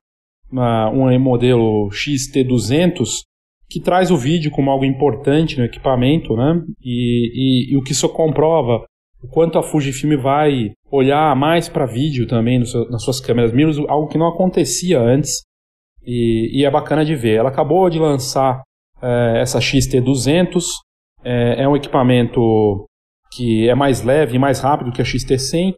uma, 0.51 0.91
um 0.91 1.19
modelo 1.21 1.89
XT200 1.91 3.21
que 3.69 3.81
traz 3.81 4.11
o 4.11 4.17
vídeo 4.17 4.51
como 4.51 4.71
algo 4.71 4.85
importante 4.85 5.59
no 5.59 5.65
equipamento, 5.65 6.37
né? 6.37 6.63
E, 6.83 7.71
e, 7.71 7.73
e 7.73 7.77
o 7.77 7.83
que 7.83 7.93
isso 7.93 8.09
comprova 8.09 8.85
o 9.25 9.29
quanto 9.29 9.59
a 9.59 9.63
Fujifilm 9.63 10.21
vai 10.21 10.73
olhar 10.91 11.35
mais 11.35 11.67
para 11.67 11.87
vídeo 11.87 12.27
também 12.27 12.63
seu, 12.67 12.89
nas 12.91 13.03
suas 13.03 13.21
câmeras 13.21 13.53
mirrorless, 13.53 13.89
algo 13.89 14.09
que 14.09 14.19
não 14.19 14.29
acontecia 14.29 15.01
antes. 15.01 15.43
E, 16.07 16.61
e, 16.61 16.65
é 16.65 16.71
bacana 16.71 17.05
de 17.05 17.17
ver. 17.17 17.37
Ela 17.37 17.49
acabou 17.49 17.89
de 17.89 17.99
lançar 17.99 18.63
é, 19.01 19.41
essa 19.41 19.59
XT200, 19.59 20.63
é, 21.25 21.63
é, 21.63 21.69
um 21.69 21.75
equipamento 21.75 22.87
que 23.33 23.69
é 23.69 23.75
mais 23.75 24.03
leve 24.03 24.37
e 24.37 24.39
mais 24.39 24.61
rápido 24.61 24.93
que 24.93 25.01
a 25.01 25.05
XT100, 25.05 25.73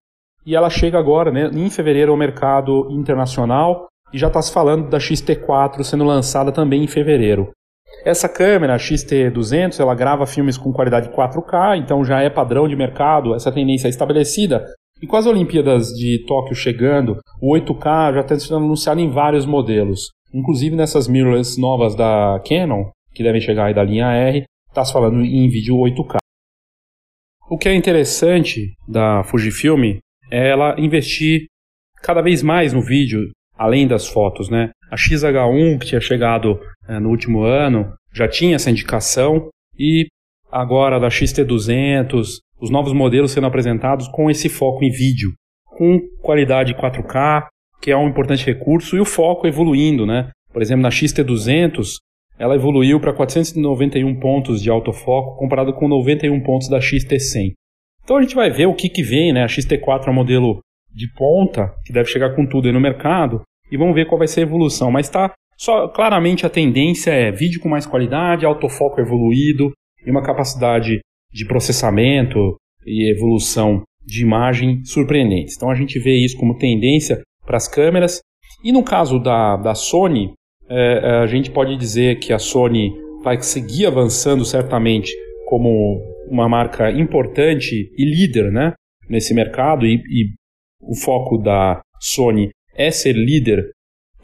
e 0.45 0.57
ela 0.57 0.69
chega 0.69 0.99
agora, 0.99 1.31
né, 1.31 1.49
em 1.53 1.71
fevereiro, 1.71 2.11
ao 2.11 2.19
mercado 2.19 2.88
internacional, 2.91 3.87
e 4.12 4.19
já 4.19 4.26
está 4.26 4.43
se 4.43 4.53
falando 4.53 4.91
da 4.91 4.99
XT4 4.99 5.85
sendo 5.85 6.05
lançada 6.05 6.50
também 6.50 6.83
em 6.83 6.88
fevereiro. 6.88 7.53
Essa 8.07 8.29
câmera, 8.29 8.77
a 8.77 8.79
XT200, 8.79 9.81
ela 9.81 9.93
grava 9.93 10.29
filmes 10.29 10.57
com 10.57 10.73
qualidade 10.73 11.09
4K, 11.09 11.77
então 11.77 12.05
já 12.05 12.23
é 12.23 12.31
padrão 12.31 12.69
de 12.69 12.77
mercado, 12.77 13.35
essa 13.35 13.51
tendência 13.51 13.89
é 13.89 13.91
estabelecida. 13.91 14.65
E 15.03 15.09
com 15.09 15.17
as 15.17 15.27
Olimpíadas 15.27 15.89
de 15.89 16.25
Tóquio 16.25 16.55
chegando, 16.55 17.19
o 17.43 17.53
8K 17.53 18.15
já 18.15 18.21
está 18.21 18.39
sendo 18.39 18.59
anunciado 18.59 19.01
em 19.01 19.11
vários 19.11 19.45
modelos. 19.45 20.13
Inclusive 20.33 20.77
nessas 20.77 21.09
mirrorless 21.09 21.61
novas 21.61 21.97
da 21.97 22.41
Canon, 22.49 22.85
que 23.13 23.25
devem 23.25 23.41
chegar 23.41 23.65
aí 23.65 23.75
da 23.75 23.83
linha 23.83 24.13
R, 24.13 24.45
está 24.69 24.85
se 24.85 24.93
falando 24.93 25.25
em 25.25 25.49
vídeo 25.49 25.75
8K. 25.75 26.19
O 27.51 27.59
que 27.59 27.69
é 27.69 27.75
interessante 27.75 28.73
da 28.87 29.25
Fujifilm 29.25 29.99
é 30.31 30.49
ela 30.49 30.77
investir 30.79 31.47
cada 32.05 32.23
vez 32.23 32.41
mais 32.41 32.73
no 32.73 32.83
vídeo, 32.83 33.33
além 33.59 33.85
das 33.85 34.07
fotos, 34.07 34.49
né? 34.49 34.71
A 34.93 34.95
XH1, 34.95 35.81
que 35.81 35.87
tinha 35.87 36.01
chegado 36.01 36.61
é, 36.88 36.99
no 36.99 37.11
último 37.11 37.43
ano, 37.43 37.93
já 38.12 38.28
tinha 38.28 38.57
essa 38.57 38.71
indicação 38.71 39.49
e 39.78 40.07
agora 40.50 40.99
da 40.99 41.09
XT200, 41.09 42.26
os 42.61 42.71
novos 42.71 42.93
modelos 42.93 43.33
sendo 43.33 43.47
apresentados 43.47 44.09
com 44.09 44.31
esse 44.31 44.49
foco 44.49 44.85
em 44.85 44.90
vídeo, 44.90 45.33
com 45.64 46.00
qualidade 46.23 46.75
4K, 46.75 47.47
que 47.81 47.90
é 47.90 47.97
um 47.97 48.09
importante 48.09 48.47
recurso, 48.47 48.97
e 48.97 49.00
o 49.00 49.05
foco 49.05 49.47
evoluindo, 49.47 50.07
né? 50.07 50.31
Por 50.52 50.62
exemplo, 50.62 50.83
na 50.83 50.88
XT200, 50.88 51.97
ela 52.38 52.55
evoluiu 52.55 52.99
para 52.99 53.12
491 53.12 54.19
pontos 54.19 54.62
de 54.62 54.71
autofoco, 54.71 55.37
comparado 55.37 55.75
com 55.75 55.87
91 55.87 56.43
pontos 56.43 56.69
da 56.69 56.78
XT100. 56.78 57.52
Então 58.02 58.16
a 58.16 58.23
gente 58.23 58.35
vai 58.35 58.50
ver 58.50 58.66
o 58.66 58.75
que, 58.75 58.88
que 58.88 59.02
vem, 59.02 59.33
né? 59.33 59.43
A 59.43 59.47
XT4 59.47 60.07
é 60.07 60.11
um 60.11 60.14
modelo 60.14 60.61
de 60.95 61.12
ponta, 61.12 61.75
que 61.85 61.93
deve 61.93 62.09
chegar 62.09 62.35
com 62.35 62.47
tudo 62.47 62.66
aí 62.66 62.73
no 62.73 62.81
mercado, 62.81 63.43
e 63.71 63.76
vamos 63.76 63.95
ver 63.95 64.07
qual 64.07 64.19
vai 64.19 64.28
ser 64.28 64.40
a 64.40 64.43
evolução. 64.45 64.90
Mas 64.90 65.07
está 65.07 65.33
só 65.57 65.89
claramente 65.89 66.45
a 66.45 66.51
tendência 66.51 67.11
é 67.11 67.33
vídeo 67.33 67.61
com 67.61 67.69
mais 67.69 67.87
qualidade, 67.87 68.45
autofoco 68.45 69.01
evoluído 69.01 69.73
e 70.05 70.11
uma 70.11 70.23
capacidade 70.23 71.01
de 71.33 71.47
processamento 71.47 72.57
e 72.87 73.11
evolução 73.11 73.83
de 74.05 74.23
imagem 74.23 74.85
surpreendentes. 74.85 75.57
Então 75.57 75.71
a 75.71 75.75
gente 75.75 75.99
vê 75.99 76.17
isso 76.17 76.37
como 76.37 76.59
tendência 76.59 77.23
para 77.45 77.57
as 77.57 77.67
câmeras. 77.67 78.21
E 78.63 78.73
no 78.73 78.85
caso 78.85 79.19
da, 79.19 79.57
da 79.57 79.75
Sony, 79.75 80.33
é, 80.69 81.01
é, 81.03 81.11
a 81.23 81.27
gente 81.27 81.51
pode 81.51 81.77
dizer 81.77 82.19
que 82.19 82.33
a 82.33 82.39
Sony 82.39 82.93
vai 83.23 83.41
seguir 83.41 83.87
avançando 83.87 84.45
certamente 84.45 85.13
como 85.47 86.01
uma 86.29 86.49
marca 86.49 86.91
importante 86.91 87.91
e 87.97 88.05
líder 88.05 88.51
né, 88.51 88.73
nesse 89.09 89.33
mercado, 89.33 89.87
e, 89.87 89.95
e 89.95 90.27
o 90.81 90.95
foco 90.95 91.39
da 91.39 91.81
Sony 92.01 92.51
é 92.75 92.91
ser 92.91 93.13
líder 93.13 93.65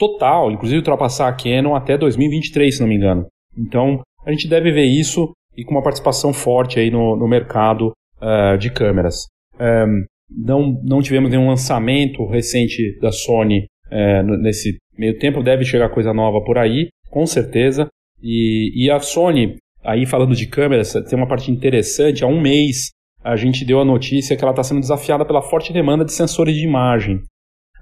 total, 0.03 0.51
inclusive 0.51 0.79
ultrapassar 0.79 1.29
a 1.29 1.33
Canon 1.33 1.77
até 1.77 1.97
2023, 1.97 2.75
se 2.75 2.81
não 2.81 2.89
me 2.89 2.97
engano. 2.97 3.27
Então, 3.57 4.01
a 4.27 4.33
gente 4.33 4.49
deve 4.49 4.73
ver 4.73 4.85
isso 4.85 5.33
e 5.57 5.65
com 5.65 5.71
uma 5.71 5.83
participação 5.83 6.33
forte 6.33 6.81
aí 6.81 6.91
no, 6.91 7.15
no 7.15 7.29
mercado 7.29 7.93
uh, 8.21 8.59
de 8.59 8.69
câmeras. 8.69 9.27
Um, 9.61 10.05
não, 10.29 10.81
não 10.83 11.03
tivemos 11.03 11.31
nenhum 11.31 11.47
lançamento 11.47 12.27
recente 12.27 12.99
da 13.01 13.13
Sony 13.13 13.67
uh, 13.93 14.23
nesse 14.39 14.77
meio 14.99 15.17
tempo, 15.21 15.41
deve 15.41 15.65
chegar 15.65 15.89
coisa 15.91 16.13
nova 16.13 16.43
por 16.45 16.59
aí, 16.59 16.89
com 17.09 17.25
certeza. 17.25 17.87
E, 18.21 18.73
e 18.75 18.91
a 18.91 18.99
Sony, 18.99 19.57
aí 19.85 20.05
falando 20.05 20.35
de 20.35 20.49
câmeras, 20.49 20.95
tem 21.09 21.17
uma 21.17 21.29
parte 21.29 21.53
interessante. 21.53 22.25
Há 22.25 22.27
um 22.27 22.41
mês 22.41 22.91
a 23.23 23.37
gente 23.37 23.65
deu 23.65 23.81
a 23.81 23.85
notícia 23.85 24.37
que 24.37 24.43
ela 24.43 24.51
está 24.51 24.65
sendo 24.65 24.81
desafiada 24.81 25.25
pela 25.25 25.43
forte 25.43 25.73
demanda 25.73 26.05
de 26.05 26.13
sensores 26.13 26.57
de 26.57 26.65
imagem. 26.65 27.21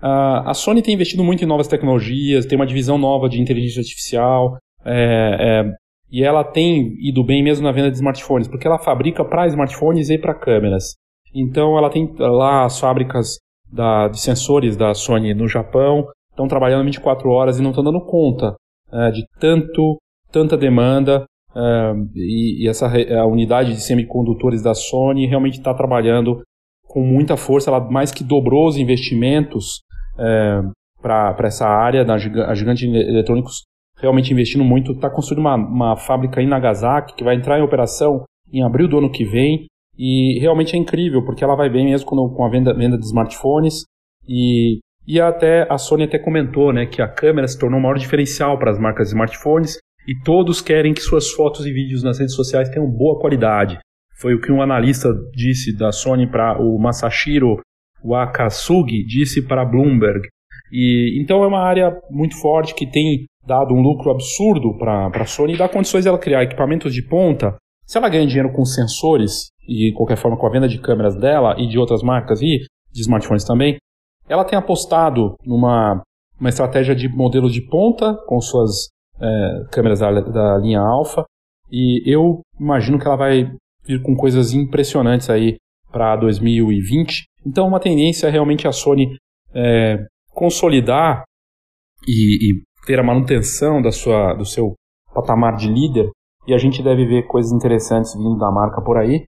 Uh, 0.02 0.48
a 0.48 0.54
Sony 0.54 0.80
tem 0.80 0.94
investido 0.94 1.22
muito 1.22 1.44
em 1.44 1.46
novas 1.46 1.68
tecnologias, 1.68 2.46
tem 2.46 2.56
uma 2.56 2.66
divisão 2.66 2.96
nova 2.96 3.28
de 3.28 3.40
inteligência 3.40 3.80
artificial, 3.80 4.56
é, 4.84 5.36
é, 5.38 5.72
e 6.10 6.24
ela 6.24 6.42
tem 6.42 6.94
ido 7.00 7.22
bem 7.22 7.42
mesmo 7.42 7.64
na 7.64 7.72
venda 7.72 7.90
de 7.90 7.96
smartphones, 7.96 8.48
porque 8.48 8.66
ela 8.66 8.78
fabrica 8.78 9.24
para 9.24 9.46
smartphones 9.46 10.08
e 10.08 10.18
para 10.18 10.34
câmeras. 10.34 10.94
Então 11.34 11.76
ela 11.78 11.90
tem 11.90 12.12
lá 12.18 12.64
as 12.64 12.80
fábricas 12.80 13.38
da, 13.70 14.08
de 14.08 14.20
sensores 14.20 14.76
da 14.76 14.94
Sony 14.94 15.34
no 15.34 15.46
Japão, 15.46 16.06
estão 16.30 16.48
trabalhando 16.48 16.84
24 16.84 17.28
horas 17.28 17.58
e 17.58 17.62
não 17.62 17.70
estão 17.70 17.84
dando 17.84 18.00
conta 18.00 18.56
é, 18.92 19.10
de 19.10 19.24
tanto, 19.38 19.98
tanta 20.32 20.56
demanda. 20.56 21.24
É, 21.54 21.92
e, 22.14 22.64
e, 22.64 22.68
essa 22.68 22.86
a 22.86 23.26
unidade 23.26 23.74
de 23.74 23.80
semicondutores 23.80 24.62
da 24.62 24.74
Sony 24.74 25.26
realmente 25.26 25.58
está 25.58 25.74
trabalhando 25.74 26.42
com 26.86 27.02
muita 27.02 27.36
força. 27.36 27.70
Ela 27.70 27.80
mais 27.80 28.10
que 28.10 28.24
dobrou 28.24 28.66
os 28.66 28.76
investimentos 28.76 29.80
é, 30.20 30.62
para 31.00 31.46
essa 31.46 31.66
área. 31.66 32.04
Da, 32.04 32.14
a 32.14 32.54
Gigante 32.54 32.86
Eletrônicos 32.86 33.62
realmente 34.00 34.32
investindo 34.32 34.64
muito, 34.64 34.92
está 34.92 35.10
construindo 35.10 35.40
uma, 35.40 35.54
uma 35.54 35.96
fábrica 35.96 36.40
em 36.40 36.46
Nagasaki 36.46 37.14
que 37.14 37.24
vai 37.24 37.36
entrar 37.36 37.58
em 37.58 37.62
operação 37.62 38.24
em 38.52 38.62
abril 38.62 38.88
do 38.88 38.98
ano 38.98 39.10
que 39.10 39.24
vem. 39.24 39.66
E 39.98 40.38
realmente 40.40 40.74
é 40.74 40.78
incrível, 40.78 41.22
porque 41.24 41.44
ela 41.44 41.54
vai 41.54 41.68
bem 41.68 41.84
mesmo 41.84 42.06
com, 42.06 42.16
com 42.30 42.44
a 42.44 42.48
venda, 42.48 42.72
venda 42.72 42.96
de 42.96 43.04
smartphones. 43.04 43.84
E, 44.26 44.78
e 45.06 45.20
até 45.20 45.66
a 45.70 45.76
Sony 45.76 46.04
até 46.04 46.18
comentou 46.18 46.72
né, 46.72 46.86
que 46.86 47.02
a 47.02 47.08
câmera 47.08 47.46
se 47.46 47.58
tornou 47.58 47.78
o 47.78 47.82
maior 47.82 47.98
diferencial 47.98 48.58
para 48.58 48.70
as 48.70 48.78
marcas 48.78 49.08
de 49.08 49.14
smartphones 49.14 49.78
e 50.08 50.18
todos 50.24 50.62
querem 50.62 50.94
que 50.94 51.00
suas 51.00 51.30
fotos 51.30 51.66
e 51.66 51.72
vídeos 51.72 52.02
nas 52.02 52.18
redes 52.18 52.34
sociais 52.34 52.70
tenham 52.70 52.90
boa 52.90 53.18
qualidade. 53.18 53.78
Foi 54.18 54.34
o 54.34 54.40
que 54.40 54.52
um 54.52 54.62
analista 54.62 55.08
disse 55.34 55.76
da 55.76 55.92
Sony 55.92 56.26
para 56.26 56.60
o 56.60 56.78
Masashiro 56.78 57.60
Wakasugi 58.04 59.04
disse 59.04 59.46
para 59.46 59.64
Bloomberg. 59.64 60.28
E 60.72 61.20
então 61.20 61.42
é 61.42 61.46
uma 61.46 61.62
área 61.62 61.96
muito 62.10 62.40
forte 62.40 62.74
que 62.74 62.86
tem 62.86 63.26
dado 63.46 63.74
um 63.74 63.80
lucro 63.80 64.10
absurdo 64.10 64.76
para 64.78 65.08
a 65.08 65.26
Sony 65.26 65.54
e 65.54 65.58
dá 65.58 65.68
condições 65.68 66.04
dela 66.04 66.18
criar 66.18 66.42
equipamentos 66.42 66.94
de 66.94 67.02
ponta. 67.02 67.56
Se 67.84 67.98
ela 67.98 68.08
ganha 68.08 68.26
dinheiro 68.26 68.52
com 68.52 68.64
sensores 68.64 69.48
e 69.66 69.90
de 69.90 69.92
qualquer 69.94 70.16
forma 70.16 70.36
com 70.36 70.46
a 70.46 70.50
venda 70.50 70.68
de 70.68 70.78
câmeras 70.78 71.16
dela 71.16 71.56
e 71.58 71.66
de 71.66 71.78
outras 71.78 72.02
marcas 72.02 72.40
e 72.40 72.60
de 72.92 73.00
smartphones 73.00 73.44
também, 73.44 73.78
ela 74.28 74.44
tem 74.44 74.58
apostado 74.58 75.34
numa 75.44 76.02
uma 76.38 76.48
estratégia 76.48 76.94
de 76.94 77.08
modelo 77.08 77.50
de 77.50 77.60
ponta 77.60 78.14
com 78.26 78.40
suas 78.40 78.88
é, 79.20 79.64
câmeras 79.70 80.00
da, 80.00 80.10
da 80.20 80.58
linha 80.58 80.80
Alpha 80.80 81.24
e 81.70 82.02
eu 82.10 82.40
imagino 82.58 82.98
que 82.98 83.06
ela 83.06 83.16
vai 83.16 83.52
vir 83.84 84.02
com 84.02 84.16
coisas 84.16 84.52
impressionantes 84.52 85.28
aí 85.28 85.56
para 85.92 86.16
2020. 86.16 87.24
Então, 87.46 87.66
uma 87.66 87.80
tendência 87.80 88.26
é 88.26 88.30
realmente 88.30 88.66
a 88.68 88.72
Sony 88.72 89.16
é, 89.54 90.04
consolidar 90.32 91.24
e, 92.06 92.50
e, 92.50 92.62
ter 92.86 92.98
a 92.98 93.02
manutenção 93.02 93.80
da 93.82 93.90
sua, 93.90 94.34
do 94.34 94.44
seu 94.44 94.74
patamar 95.14 95.56
de 95.56 95.68
líder. 95.68 96.10
e 96.46 96.54
a 96.54 96.58
gente 96.58 96.82
deve 96.82 97.06
ver 97.06 97.26
coisas 97.26 97.52
interessantes 97.52 98.14
vindo 98.14 98.38
da 98.38 98.50
marca 98.50 98.82
por 98.82 98.96
aí. 98.96 99.24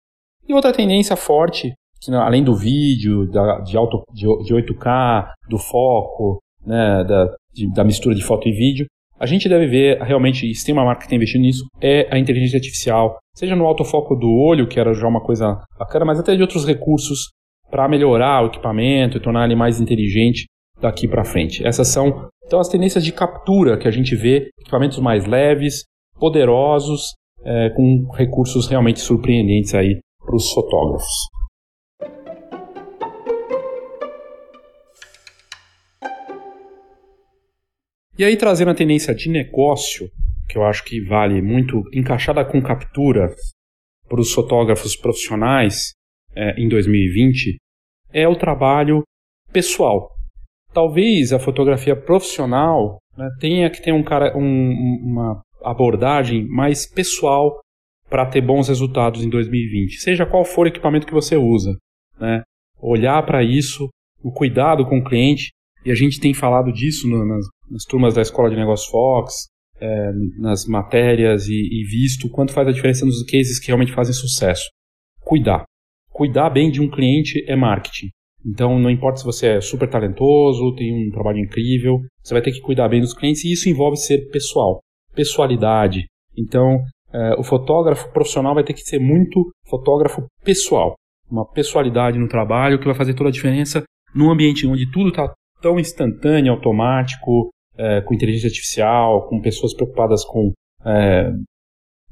E 0.47 0.55
outra 0.55 0.73
tendência 0.73 1.17
forte, 1.17 1.73
que 2.01 2.13
além 2.13 2.43
do 2.45 2.55
vídeo, 2.55 3.31
da, 3.31 3.61
de, 3.61 3.77
auto, 3.77 4.03
de, 4.13 4.27
de 4.45 4.55
8K, 4.55 5.31
do 5.49 5.59
foco, 5.59 6.39
né, 6.65 7.05
da, 7.05 7.35
de, 7.53 7.73
da 7.73 7.85
mistura 7.85 8.15
de 8.15 8.23
foto 8.23 8.49
e 8.49 8.53
vídeo, 8.53 8.87
a 9.19 9.27
gente 9.27 9.49
deve 9.49 9.67
ver 9.67 10.01
realmente, 10.03 10.55
se 10.55 10.65
tem 10.65 10.73
uma 10.73 10.85
marca 10.85 11.01
que 11.01 11.07
está 11.07 11.17
investindo 11.17 11.43
nisso, 11.43 11.67
é 11.81 12.09
a 12.15 12.19
inteligência 12.19 12.57
artificial, 12.57 13.19
seja 13.35 13.57
no 13.57 13.67
autofoco 13.67 14.15
do 14.15 14.31
olho, 14.31 14.69
que 14.69 14.79
era 14.79 14.95
já 14.95 15.09
uma 15.09 15.21
coisa 15.21 15.61
bacana, 15.79 16.05
mas 16.05 16.21
até 16.21 16.37
de 16.37 16.43
outros 16.43 16.65
recursos 16.65 17.31
para 17.71 17.89
melhorar 17.89 18.43
o 18.43 18.47
equipamento 18.47 19.17
e 19.17 19.21
tornar 19.21 19.45
ele 19.45 19.55
mais 19.55 19.81
inteligente 19.81 20.47
daqui 20.81 21.07
para 21.07 21.25
frente. 21.25 21.67
Essas 21.67 21.89
são 21.89 22.29
então 22.45 22.59
as 22.59 22.69
tendências 22.69 23.05
de 23.05 23.13
captura 23.13 23.77
que 23.77 23.87
a 23.87 23.91
gente 23.91 24.17
vê, 24.17 24.49
equipamentos 24.59 24.99
mais 24.99 25.27
leves, 25.27 25.85
poderosos, 26.19 27.13
é, 27.45 27.71
com 27.71 28.09
recursos 28.15 28.67
realmente 28.67 29.01
surpreendentes 29.01 29.75
aí 29.75 29.99
para 30.19 30.35
os 30.35 30.51
fotógrafos. 30.53 31.29
E 38.19 38.25
aí, 38.25 38.37
trazendo 38.37 38.73
a 38.73 38.75
tendência 38.75 39.15
de 39.15 39.29
negócio, 39.29 40.11
que 40.49 40.59
eu 40.59 40.65
acho 40.65 40.83
que 40.85 41.05
vale 41.05 41.41
muito, 41.41 41.83
encaixada 41.95 42.45
com 42.45 42.61
captura 42.61 43.33
para 44.09 44.21
os 44.21 44.33
fotógrafos 44.33 44.97
profissionais 44.97 45.93
é, 46.39 46.55
em 46.57 46.69
2020, 46.69 47.57
é 48.13 48.29
o 48.29 48.37
trabalho 48.37 49.03
pessoal. 49.53 50.15
Talvez 50.73 51.33
a 51.33 51.39
fotografia 51.39 51.97
profissional 51.97 52.99
né, 53.17 53.29
tenha 53.41 53.69
que 53.69 53.83
ter 53.83 53.93
um 53.93 54.05
cara, 54.05 54.37
um, 54.37 55.03
uma 55.03 55.41
abordagem 55.65 56.47
mais 56.47 56.87
pessoal 56.87 57.61
para 58.09 58.25
ter 58.25 58.41
bons 58.41 58.69
resultados 58.69 59.25
em 59.25 59.29
2020, 59.29 59.99
seja 59.99 60.25
qual 60.25 60.45
for 60.45 60.67
o 60.67 60.69
equipamento 60.69 61.07
que 61.07 61.13
você 61.13 61.37
usa. 61.37 61.77
Né? 62.19 62.43
Olhar 62.81 63.21
para 63.27 63.43
isso, 63.43 63.89
o 64.23 64.31
cuidado 64.31 64.87
com 64.87 64.99
o 64.99 65.05
cliente, 65.05 65.51
e 65.85 65.91
a 65.91 65.95
gente 65.95 66.21
tem 66.21 66.33
falado 66.33 66.73
disso 66.73 67.09
no, 67.09 67.27
nas, 67.27 67.45
nas 67.69 67.85
turmas 67.85 68.15
da 68.15 68.23
Escola 68.23 68.49
de 68.49 68.57
Negócios 68.57 68.89
Fox, 68.89 69.49
é, 69.81 70.13
nas 70.39 70.67
matérias 70.67 71.49
e, 71.49 71.53
e 71.53 71.85
visto 71.85 72.31
quanto 72.31 72.53
faz 72.53 72.69
a 72.69 72.73
diferença 72.73 73.05
nos 73.05 73.23
cases 73.25 73.59
que 73.59 73.67
realmente 73.67 73.93
fazem 73.93 74.15
sucesso. 74.15 74.65
Cuidar. 75.21 75.65
Cuidar 76.19 76.51
bem 76.51 76.69
de 76.69 76.81
um 76.81 76.91
cliente 76.91 77.45
é 77.47 77.55
marketing. 77.55 78.09
Então, 78.45 78.77
não 78.77 78.91
importa 78.91 79.21
se 79.21 79.25
você 79.25 79.51
é 79.51 79.61
super 79.61 79.89
talentoso, 79.89 80.75
tem 80.75 80.93
um 80.93 81.13
trabalho 81.13 81.39
incrível, 81.39 82.01
você 82.21 82.35
vai 82.35 82.43
ter 82.43 82.51
que 82.51 82.61
cuidar 82.61 82.89
bem 82.89 83.01
dos 83.01 83.15
clientes 83.15 83.45
e 83.45 83.53
isso 83.53 83.69
envolve 83.69 83.97
ser 83.97 84.29
pessoal, 84.29 84.81
pessoalidade. 85.15 86.07
Então, 86.37 86.81
é, 87.13 87.35
o 87.39 87.45
fotógrafo 87.45 88.13
profissional 88.13 88.53
vai 88.53 88.65
ter 88.65 88.73
que 88.73 88.81
ser 88.81 88.99
muito 88.99 89.49
fotógrafo 89.71 90.27
pessoal, 90.43 90.97
uma 91.31 91.47
pessoalidade 91.49 92.19
no 92.19 92.27
trabalho 92.27 92.81
que 92.81 92.87
vai 92.87 92.97
fazer 92.97 93.15
toda 93.15 93.29
a 93.29 93.33
diferença 93.33 93.85
num 94.13 94.29
ambiente 94.29 94.67
onde 94.67 94.91
tudo 94.91 95.11
está 95.11 95.33
tão 95.63 95.79
instantâneo, 95.79 96.53
automático, 96.53 97.49
é, 97.77 98.01
com 98.01 98.13
inteligência 98.13 98.49
artificial, 98.49 99.29
com 99.29 99.41
pessoas 99.41 99.73
preocupadas 99.73 100.25
com 100.25 100.51
é, 100.85 101.31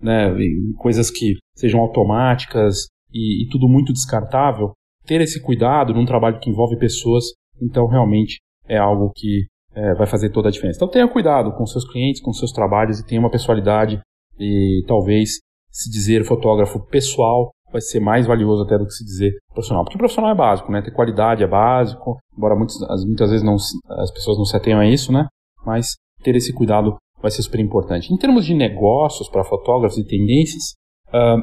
né, 0.01 0.33
coisas 0.79 1.11
que 1.11 1.35
sejam 1.57 1.81
automáticas 1.81 2.87
e, 3.13 3.45
e, 3.45 3.49
tudo 3.49 3.69
muito 3.69 3.93
descartável, 3.93 4.73
ter 5.05 5.21
esse 5.21 5.41
cuidado 5.41 5.95
num 5.95 6.05
trabalho 6.05 6.39
que 6.41 6.51
envolve 6.51 6.79
pessoas, 6.79 7.25
então 7.61 7.87
realmente 7.87 8.39
é 8.69 8.77
algo 8.77 9.13
que 9.15 9.47
é, 9.75 9.95
vai 9.95 10.07
fazer 10.07 10.31
toda 10.31 10.49
a 10.49 10.51
diferença. 10.51 10.79
Então 10.79 10.91
tenha 10.91 11.09
cuidado 11.09 11.53
com 11.53 11.67
seus 11.67 11.89
clientes, 11.91 12.21
com 12.21 12.33
seus 12.33 12.53
trabalhos 12.53 12.99
e 12.99 13.07
tenha 13.07 13.21
uma 13.21 13.31
pessoalidade 13.31 14.01
e 14.39 14.83
talvez 14.87 15.39
se 15.71 15.91
dizer 15.91 16.25
fotógrafo 16.25 16.81
pessoal 16.89 17.51
vai 17.71 17.81
ser 17.81 18.01
mais 18.01 18.27
valioso 18.27 18.63
até 18.63 18.79
do 18.79 18.87
que 18.87 18.93
se 18.93 19.05
dizer 19.05 19.33
profissional. 19.53 19.85
Porque 19.85 19.99
profissional 19.99 20.33
é 20.33 20.35
básico, 20.35 20.73
né? 20.73 20.83
Ter 20.83 20.93
qualidade 20.93 21.43
é 21.43 21.47
básico, 21.47 22.19
embora 22.37 22.57
muitas, 22.57 22.77
muitas 23.05 23.31
vezes 23.31 23.45
não, 23.45 23.55
as 23.55 24.11
pessoas 24.12 24.38
não 24.38 24.45
se 24.45 24.57
atenham 24.57 24.81
a 24.81 24.87
isso, 24.87 25.12
né? 25.12 25.27
Mas 25.64 25.97
ter 26.23 26.35
esse 26.37 26.53
cuidado 26.55 26.97
vai 27.21 27.31
ser 27.31 27.42
super 27.42 27.61
importante. 27.61 28.12
Em 28.12 28.16
termos 28.16 28.47
de 28.47 28.55
negócios 28.55 29.29
para 29.29 29.45
fotógrafos 29.45 29.99
e 29.99 30.07
tendências, 30.07 30.75
uh, 31.09 31.42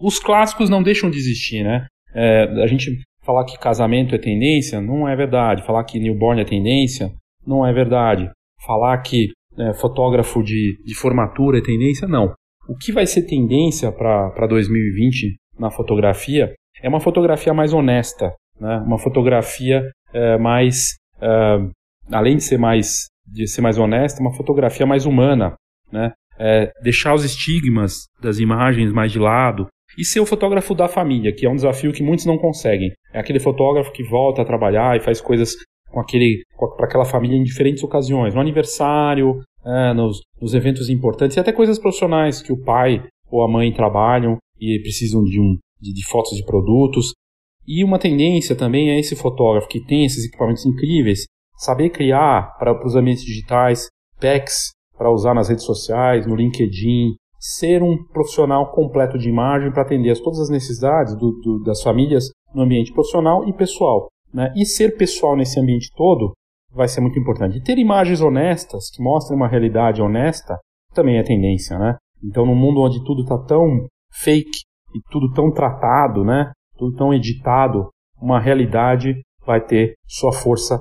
os 0.00 0.18
clássicos 0.18 0.70
não 0.70 0.82
deixam 0.82 1.10
de 1.10 1.18
existir, 1.18 1.62
né? 1.62 1.86
É, 2.14 2.44
a 2.62 2.66
gente 2.66 2.90
falar 3.24 3.44
que 3.44 3.58
casamento 3.58 4.14
é 4.14 4.18
tendência 4.18 4.80
não 4.80 5.08
é 5.08 5.14
verdade. 5.14 5.64
Falar 5.64 5.84
que 5.84 5.98
newborn 5.98 6.40
é 6.40 6.44
tendência 6.44 7.12
não 7.46 7.66
é 7.66 7.72
verdade. 7.72 8.30
Falar 8.64 8.96
que 8.98 9.28
é, 9.58 9.74
fotógrafo 9.74 10.42
de, 10.42 10.78
de 10.84 10.94
formatura 10.94 11.58
é 11.58 11.62
tendência 11.62 12.06
não. 12.06 12.32
O 12.68 12.76
que 12.76 12.92
vai 12.92 13.06
ser 13.06 13.22
tendência 13.22 13.90
para 13.90 14.46
2020 14.46 15.36
na 15.58 15.70
fotografia 15.70 16.54
é 16.82 16.88
uma 16.88 17.00
fotografia 17.00 17.52
mais 17.52 17.72
honesta, 17.72 18.32
né? 18.60 18.78
uma 18.86 18.98
fotografia 18.98 19.82
é, 20.12 20.38
mais, 20.38 20.96
é, 21.20 21.58
além 22.12 22.36
de 22.36 22.44
ser 22.44 22.58
mais, 22.58 23.08
de 23.26 23.46
ser 23.46 23.62
mais 23.62 23.78
honesta, 23.78 24.20
uma 24.20 24.34
fotografia 24.34 24.86
mais 24.86 25.06
humana, 25.06 25.54
né? 25.90 26.12
É, 26.40 26.70
deixar 26.82 27.14
os 27.14 27.24
estigmas 27.24 28.04
das 28.22 28.38
imagens 28.38 28.92
mais 28.92 29.10
de 29.10 29.18
lado 29.18 29.66
e 29.98 30.04
ser 30.04 30.20
o 30.20 30.26
fotógrafo 30.26 30.76
da 30.76 30.86
família, 30.86 31.34
que 31.34 31.44
é 31.44 31.50
um 31.50 31.56
desafio 31.56 31.92
que 31.92 32.04
muitos 32.04 32.24
não 32.24 32.38
conseguem. 32.38 32.92
É 33.12 33.18
aquele 33.18 33.40
fotógrafo 33.40 33.90
que 33.90 34.04
volta 34.04 34.42
a 34.42 34.44
trabalhar 34.44 34.96
e 34.96 35.00
faz 35.00 35.20
coisas 35.20 35.56
com 35.90 35.98
aquele 35.98 36.42
para 36.76 36.86
aquela 36.86 37.04
família 37.04 37.36
em 37.36 37.42
diferentes 37.42 37.82
ocasiões, 37.82 38.32
no 38.32 38.40
aniversário, 38.40 39.40
é, 39.66 39.92
nos, 39.92 40.20
nos, 40.40 40.54
eventos 40.54 40.88
importantes 40.88 41.36
e 41.36 41.40
até 41.40 41.52
coisas 41.52 41.78
profissionais 41.78 42.40
que 42.40 42.52
o 42.52 42.62
pai 42.62 43.02
ou 43.28 43.42
a 43.42 43.48
mãe 43.48 43.72
trabalham 43.72 44.36
e 44.60 44.78
precisam 44.80 45.24
de, 45.24 45.40
um, 45.40 45.56
de, 45.80 45.92
de 45.92 46.06
fotos 46.06 46.36
de 46.36 46.44
produtos. 46.44 47.12
E 47.66 47.82
uma 47.82 47.98
tendência 47.98 48.54
também 48.54 48.90
é 48.90 49.00
esse 49.00 49.16
fotógrafo 49.16 49.68
que 49.68 49.84
tem 49.84 50.04
esses 50.04 50.26
equipamentos 50.26 50.64
incríveis 50.64 51.24
saber 51.56 51.90
criar 51.90 52.56
para 52.56 52.86
os 52.86 52.94
ambientes 52.94 53.24
digitais 53.24 53.88
packs 54.20 54.70
para 54.96 55.10
usar 55.12 55.34
nas 55.34 55.48
redes 55.48 55.64
sociais, 55.64 56.26
no 56.26 56.36
LinkedIn, 56.36 57.14
ser 57.38 57.82
um 57.82 57.96
profissional 58.12 58.72
completo 58.72 59.16
de 59.16 59.28
imagem 59.28 59.70
para 59.70 59.82
atender 59.82 60.10
a 60.10 60.22
todas 60.22 60.40
as 60.40 60.50
necessidades 60.50 61.16
do, 61.16 61.32
do, 61.42 61.62
das 61.62 61.82
famílias 61.82 62.30
no 62.54 62.62
ambiente 62.62 62.92
profissional 62.92 63.48
e 63.48 63.52
pessoal. 63.52 64.08
Né? 64.32 64.52
E 64.56 64.66
ser 64.66 64.96
pessoal 64.96 65.36
nesse 65.36 65.58
ambiente 65.60 65.90
todo 65.94 66.32
vai 66.72 66.88
ser 66.88 67.00
muito 67.00 67.18
importante. 67.18 67.58
E 67.58 67.62
ter 67.62 67.78
imagens 67.78 68.20
honestas, 68.20 68.90
que 68.90 69.02
mostrem 69.02 69.36
uma 69.36 69.48
realidade 69.48 70.02
honesta, 70.02 70.58
também 70.94 71.18
é 71.18 71.22
tendência, 71.22 71.78
né? 71.78 71.96
Então, 72.22 72.44
num 72.44 72.54
mundo 72.54 72.80
onde 72.80 73.02
tudo 73.04 73.22
está 73.22 73.38
tão 73.38 73.86
fake 74.12 74.60
e 74.94 75.00
tudo 75.10 75.32
tão 75.32 75.52
tratado, 75.52 76.24
né? 76.24 76.52
Tudo 76.76 76.96
tão 76.96 77.14
editado, 77.14 77.88
uma 78.20 78.40
realidade 78.40 79.20
vai 79.46 79.64
ter 79.64 79.94
sua 80.06 80.32
força 80.32 80.80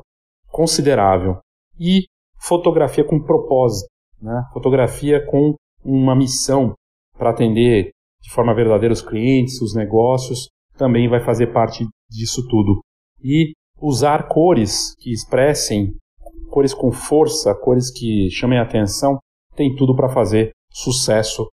considerável. 0.49 1.37
E 1.79 2.05
fotografia 2.39 3.03
com 3.03 3.21
propósito, 3.21 3.87
né? 4.21 4.43
Fotografia 4.53 5.23
com 5.25 5.55
uma 5.87 6.15
missão 6.15 6.73
para 7.17 7.29
atender 7.29 7.91
de 8.21 8.29
forma 8.31 8.53
verdadeira 8.53 8.93
os 8.93 9.01
clientes, 9.01 9.61
os 9.61 9.73
negócios, 9.73 10.49
também 10.77 11.07
vai 11.07 11.23
fazer 11.23 11.47
parte 11.47 11.85
disso 12.09 12.45
tudo. 12.47 12.81
E 13.23 13.53
usar 13.79 14.27
cores 14.27 14.93
que 14.99 15.11
expressem, 15.11 15.95
cores 16.49 16.73
com 16.73 16.91
força, 16.91 17.55
cores 17.55 17.89
que 17.91 18.29
chamem 18.29 18.59
atenção, 18.59 19.17
tem 19.55 19.75
tudo 19.75 19.95
para 19.95 20.09
fazer 20.09 20.51
sucesso 20.71 21.47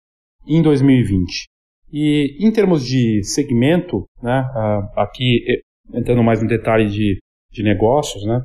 em 0.46 0.62
2020. 0.62 1.46
E 1.92 2.38
em 2.40 2.52
termos 2.52 2.84
de 2.84 3.22
segmento, 3.24 4.04
né, 4.22 4.44
aqui 4.96 5.44
entrando 5.92 6.22
mais 6.22 6.40
no 6.40 6.48
detalhe 6.48 6.88
de, 6.88 7.18
de 7.50 7.62
negócios, 7.62 8.24
né, 8.24 8.42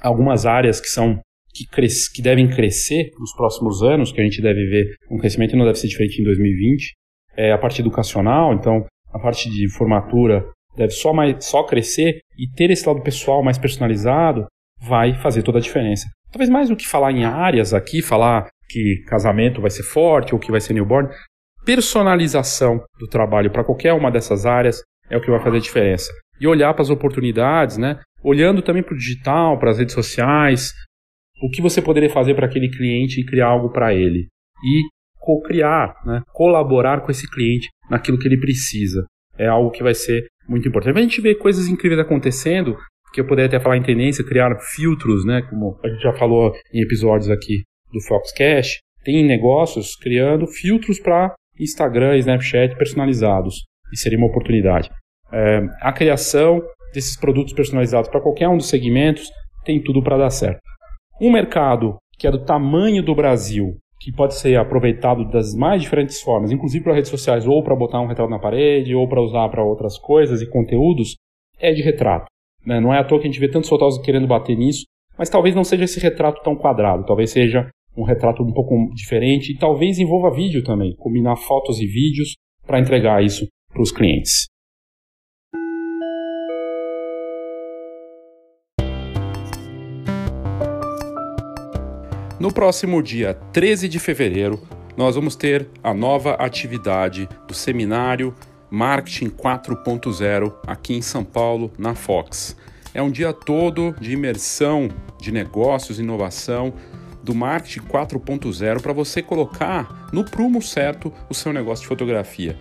algumas 0.00 0.44
áreas 0.44 0.80
que 0.80 0.88
são 0.88 1.20
que, 1.56 1.66
cres, 1.66 2.08
que 2.08 2.20
devem 2.20 2.48
crescer 2.48 3.10
nos 3.18 3.32
próximos 3.34 3.82
anos, 3.82 4.12
que 4.12 4.20
a 4.20 4.24
gente 4.24 4.42
deve 4.42 4.66
ver 4.66 4.96
um 5.10 5.18
crescimento 5.18 5.56
não 5.56 5.64
deve 5.64 5.78
ser 5.78 5.88
diferente 5.88 6.20
em 6.20 6.24
2020, 6.24 6.94
é 7.36 7.52
a 7.52 7.58
parte 7.58 7.80
educacional, 7.80 8.52
então 8.52 8.84
a 9.12 9.18
parte 9.18 9.48
de 9.48 9.68
formatura 9.76 10.46
deve 10.76 10.92
só, 10.92 11.12
mais, 11.12 11.44
só 11.44 11.64
crescer 11.64 12.20
e 12.38 12.50
ter 12.54 12.70
esse 12.70 12.86
lado 12.86 13.02
pessoal 13.02 13.42
mais 13.42 13.56
personalizado 13.56 14.46
vai 14.80 15.14
fazer 15.14 15.42
toda 15.42 15.58
a 15.58 15.60
diferença. 15.60 16.06
Talvez 16.30 16.50
mais 16.50 16.68
do 16.68 16.76
que 16.76 16.86
falar 16.86 17.12
em 17.12 17.24
áreas 17.24 17.72
aqui, 17.72 18.02
falar 18.02 18.48
que 18.68 19.02
casamento 19.06 19.60
vai 19.60 19.70
ser 19.70 19.84
forte 19.84 20.34
ou 20.34 20.40
que 20.40 20.50
vai 20.50 20.60
ser 20.60 20.74
newborn, 20.74 21.08
personalização 21.64 22.82
do 22.98 23.06
trabalho 23.06 23.50
para 23.50 23.64
qualquer 23.64 23.92
uma 23.92 24.10
dessas 24.10 24.44
áreas 24.44 24.82
é 25.08 25.16
o 25.16 25.20
que 25.20 25.30
vai 25.30 25.40
fazer 25.40 25.56
a 25.56 25.60
diferença. 25.60 26.12
E 26.38 26.46
olhar 26.46 26.74
para 26.74 26.82
as 26.82 26.90
oportunidades, 26.90 27.78
né? 27.78 27.98
olhando 28.22 28.60
também 28.60 28.82
para 28.82 28.94
o 28.94 28.98
digital, 28.98 29.58
para 29.58 29.70
as 29.70 29.78
redes 29.78 29.94
sociais, 29.94 30.72
o 31.42 31.50
que 31.50 31.62
você 31.62 31.82
poderia 31.82 32.10
fazer 32.10 32.34
para 32.34 32.46
aquele 32.46 32.68
cliente 32.68 33.20
e 33.20 33.24
criar 33.24 33.48
algo 33.48 33.70
para 33.70 33.94
ele. 33.94 34.26
E 34.64 34.82
co-criar, 35.18 35.94
né? 36.06 36.22
colaborar 36.32 37.00
com 37.00 37.10
esse 37.10 37.28
cliente 37.28 37.68
naquilo 37.90 38.18
que 38.18 38.28
ele 38.28 38.38
precisa. 38.38 39.04
É 39.36 39.46
algo 39.46 39.70
que 39.70 39.82
vai 39.82 39.94
ser 39.94 40.26
muito 40.48 40.68
importante. 40.68 40.96
A 40.96 41.02
gente 41.02 41.20
vê 41.20 41.34
coisas 41.34 41.68
incríveis 41.68 42.00
acontecendo, 42.00 42.76
que 43.12 43.20
eu 43.20 43.26
poderia 43.26 43.48
até 43.48 43.60
falar 43.60 43.76
em 43.76 43.82
tendência, 43.82 44.24
criar 44.24 44.56
filtros, 44.74 45.24
né, 45.24 45.42
como 45.42 45.78
a 45.82 45.88
gente 45.88 46.02
já 46.02 46.12
falou 46.12 46.52
em 46.72 46.80
episódios 46.80 47.28
aqui 47.30 47.62
do 47.92 48.00
Foxcast, 48.00 48.80
Tem 49.04 49.24
negócios 49.24 49.94
criando 49.96 50.46
filtros 50.46 50.98
para 50.98 51.34
Instagram 51.60 52.16
e 52.16 52.18
Snapchat 52.20 52.76
personalizados. 52.76 53.64
E 53.92 53.96
seria 53.96 54.18
uma 54.18 54.26
oportunidade. 54.26 54.90
É, 55.32 55.60
a 55.80 55.92
criação 55.92 56.60
desses 56.92 57.16
produtos 57.18 57.52
personalizados 57.52 58.10
para 58.10 58.20
qualquer 58.20 58.48
um 58.48 58.56
dos 58.56 58.68
segmentos 58.68 59.28
tem 59.64 59.82
tudo 59.82 60.02
para 60.02 60.18
dar 60.18 60.30
certo. 60.30 60.60
Um 61.18 61.32
mercado 61.32 61.96
que 62.18 62.26
é 62.26 62.30
do 62.30 62.44
tamanho 62.44 63.02
do 63.02 63.14
Brasil, 63.14 63.76
que 64.00 64.12
pode 64.12 64.34
ser 64.34 64.58
aproveitado 64.58 65.24
das 65.30 65.54
mais 65.54 65.80
diferentes 65.80 66.20
formas, 66.20 66.52
inclusive 66.52 66.84
para 66.84 66.94
redes 66.94 67.10
sociais, 67.10 67.46
ou 67.46 67.62
para 67.62 67.74
botar 67.74 68.00
um 68.00 68.06
retrato 68.06 68.30
na 68.30 68.38
parede, 68.38 68.94
ou 68.94 69.08
para 69.08 69.22
usar 69.22 69.48
para 69.48 69.64
outras 69.64 69.98
coisas 69.98 70.42
e 70.42 70.50
conteúdos, 70.50 71.16
é 71.58 71.72
de 71.72 71.82
retrato. 71.82 72.26
Né? 72.64 72.80
Não 72.80 72.92
é 72.92 72.98
à 72.98 73.04
toa 73.04 73.18
que 73.18 73.26
a 73.26 73.30
gente 73.30 73.40
vê 73.40 73.48
tantos 73.48 73.68
fotógrafos 73.68 74.04
querendo 74.04 74.26
bater 74.26 74.56
nisso, 74.56 74.84
mas 75.18 75.30
talvez 75.30 75.54
não 75.54 75.64
seja 75.64 75.84
esse 75.84 75.98
retrato 75.98 76.42
tão 76.42 76.54
quadrado, 76.54 77.06
talvez 77.06 77.30
seja 77.30 77.70
um 77.96 78.02
retrato 78.02 78.42
um 78.42 78.52
pouco 78.52 78.74
diferente 78.94 79.52
e 79.52 79.58
talvez 79.58 79.98
envolva 79.98 80.30
vídeo 80.30 80.62
também, 80.62 80.94
combinar 80.96 81.36
fotos 81.36 81.80
e 81.80 81.86
vídeos 81.86 82.34
para 82.66 82.78
entregar 82.78 83.24
isso 83.24 83.46
para 83.72 83.80
os 83.80 83.90
clientes. 83.90 84.46
No 92.38 92.52
próximo 92.52 93.02
dia 93.02 93.32
13 93.32 93.88
de 93.88 93.98
fevereiro, 93.98 94.60
nós 94.94 95.14
vamos 95.14 95.34
ter 95.34 95.70
a 95.82 95.94
nova 95.94 96.34
atividade 96.34 97.26
do 97.48 97.54
seminário 97.54 98.34
Marketing 98.70 99.30
4.0 99.30 100.52
aqui 100.66 100.94
em 100.94 101.00
São 101.00 101.24
Paulo, 101.24 101.72
na 101.78 101.94
Fox. 101.94 102.54
É 102.92 103.00
um 103.00 103.10
dia 103.10 103.32
todo 103.32 103.96
de 103.98 104.12
imersão 104.12 104.90
de 105.18 105.32
negócios, 105.32 105.98
inovação, 105.98 106.74
do 107.22 107.34
marketing 107.34 107.86
4.0 107.86 108.82
para 108.82 108.92
você 108.92 109.22
colocar 109.22 110.08
no 110.12 110.22
prumo 110.22 110.60
certo 110.60 111.10
o 111.30 111.34
seu 111.34 111.54
negócio 111.54 111.84
de 111.84 111.88
fotografia. 111.88 112.58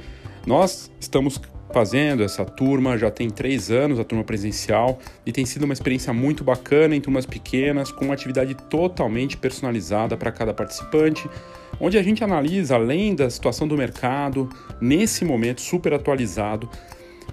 Nós 0.48 0.90
estamos 1.02 1.40
fazendo 1.76 2.24
essa 2.24 2.46
turma 2.46 2.98
já 2.98 3.12
tem 3.12 3.30
três 3.30 3.70
anos, 3.70 4.00
a 4.00 4.06
turma 4.06 4.24
presencial, 4.24 4.98
e 5.26 5.32
tem 5.34 5.46
sido 5.46 5.64
uma 5.64 5.74
experiência 5.74 6.14
muito 6.14 6.42
bacana 6.42 6.96
em 6.96 7.02
turmas 7.02 7.26
pequenas, 7.26 7.92
com 7.92 8.06
uma 8.06 8.14
atividade 8.14 8.56
totalmente 8.56 9.36
personalizada 9.36 10.16
para 10.16 10.32
cada 10.32 10.54
participante, 10.54 11.30
onde 11.78 11.98
a 11.98 12.02
gente 12.02 12.24
analisa, 12.24 12.76
além 12.76 13.14
da 13.14 13.30
situação 13.30 13.68
do 13.68 13.76
mercado, 13.76 14.48
nesse 14.80 15.26
momento 15.26 15.60
super 15.60 15.94
atualizado, 15.94 16.70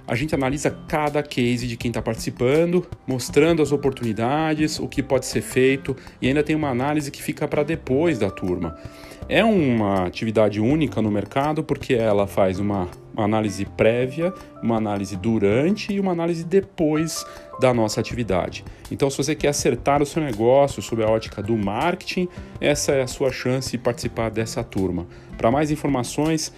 a 0.09 0.17
gente 0.17 0.35
analisa 0.35 0.77
cada 0.89 1.23
case 1.23 1.69
de 1.69 1.77
quem 1.77 1.91
está 1.91 2.03
participando, 2.03 2.85
mostrando 3.07 3.63
as 3.63 3.71
oportunidades, 3.71 4.81
o 4.81 4.89
que 4.89 5.05
pode 5.05 5.25
ser 5.25 5.43
feito 5.43 5.97
e 6.21 6.27
ainda 6.27 6.43
tem 6.43 6.57
uma 6.57 6.69
análise 6.69 7.13
que 7.13 7.23
fica 7.23 7.47
para 7.47 7.63
depois 7.63 8.19
da 8.19 8.29
turma. 8.29 8.77
É 9.29 9.45
uma 9.45 10.05
atividade 10.05 10.61
única 10.61 11.01
no 11.01 11.13
mercado 11.13 11.63
porque 11.63 11.95
ela 11.95 12.27
faz 12.27 12.59
uma, 12.59 12.89
uma 13.15 13.25
análise 13.25 13.65
prévia, 13.65 14.33
uma 14.63 14.77
análise 14.77 15.17
durante 15.17 15.93
e 15.93 16.01
uma 16.01 16.13
análise 16.13 16.45
depois 16.45 17.25
da 17.61 17.73
nossa 17.73 18.01
atividade. 18.01 18.65
Então, 18.91 19.11
se 19.11 19.17
você 19.17 19.35
quer 19.35 19.49
acertar 19.49 20.03
o 20.03 20.07
seu 20.07 20.23
negócio 20.23 20.83
sob 20.83 21.03
a 21.03 21.09
ótica 21.09 21.43
do 21.43 21.57
marketing, 21.57 22.29
essa 22.61 22.93
é 22.93 23.03
a 23.03 23.07
sua 23.07 23.31
chance 23.31 23.71
de 23.71 23.79
participar 23.79 24.31
dessa 24.31 24.65
turma. 24.65 25.07
Para 25.37 25.51
mais 25.51 25.71
informações, 25.71 26.53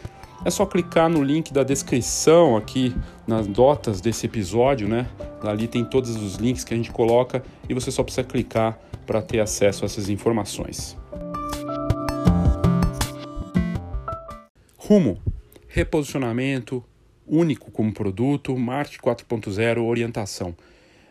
é 0.44 0.50
só 0.50 0.66
clicar 0.66 1.08
no 1.08 1.22
link 1.22 1.52
da 1.52 1.62
descrição 1.62 2.56
aqui 2.56 2.94
nas 3.26 3.46
notas 3.46 4.00
desse 4.00 4.26
episódio, 4.26 4.86
né? 4.86 5.06
Ali 5.42 5.66
tem 5.66 5.84
todos 5.84 6.14
os 6.16 6.36
links 6.36 6.64
que 6.64 6.74
a 6.74 6.76
gente 6.76 6.90
coloca 6.90 7.42
e 7.68 7.74
você 7.74 7.90
só 7.90 8.02
precisa 8.02 8.24
clicar 8.24 8.78
para 9.06 9.22
ter 9.22 9.40
acesso 9.40 9.84
a 9.84 9.86
essas 9.86 10.08
informações. 10.08 10.96
Rumo, 14.76 15.18
reposicionamento 15.74 16.84
único 17.26 17.68
como 17.72 17.92
produto, 17.92 18.56
marketing 18.56 18.98
4.0, 18.98 19.82
orientação. 19.82 20.54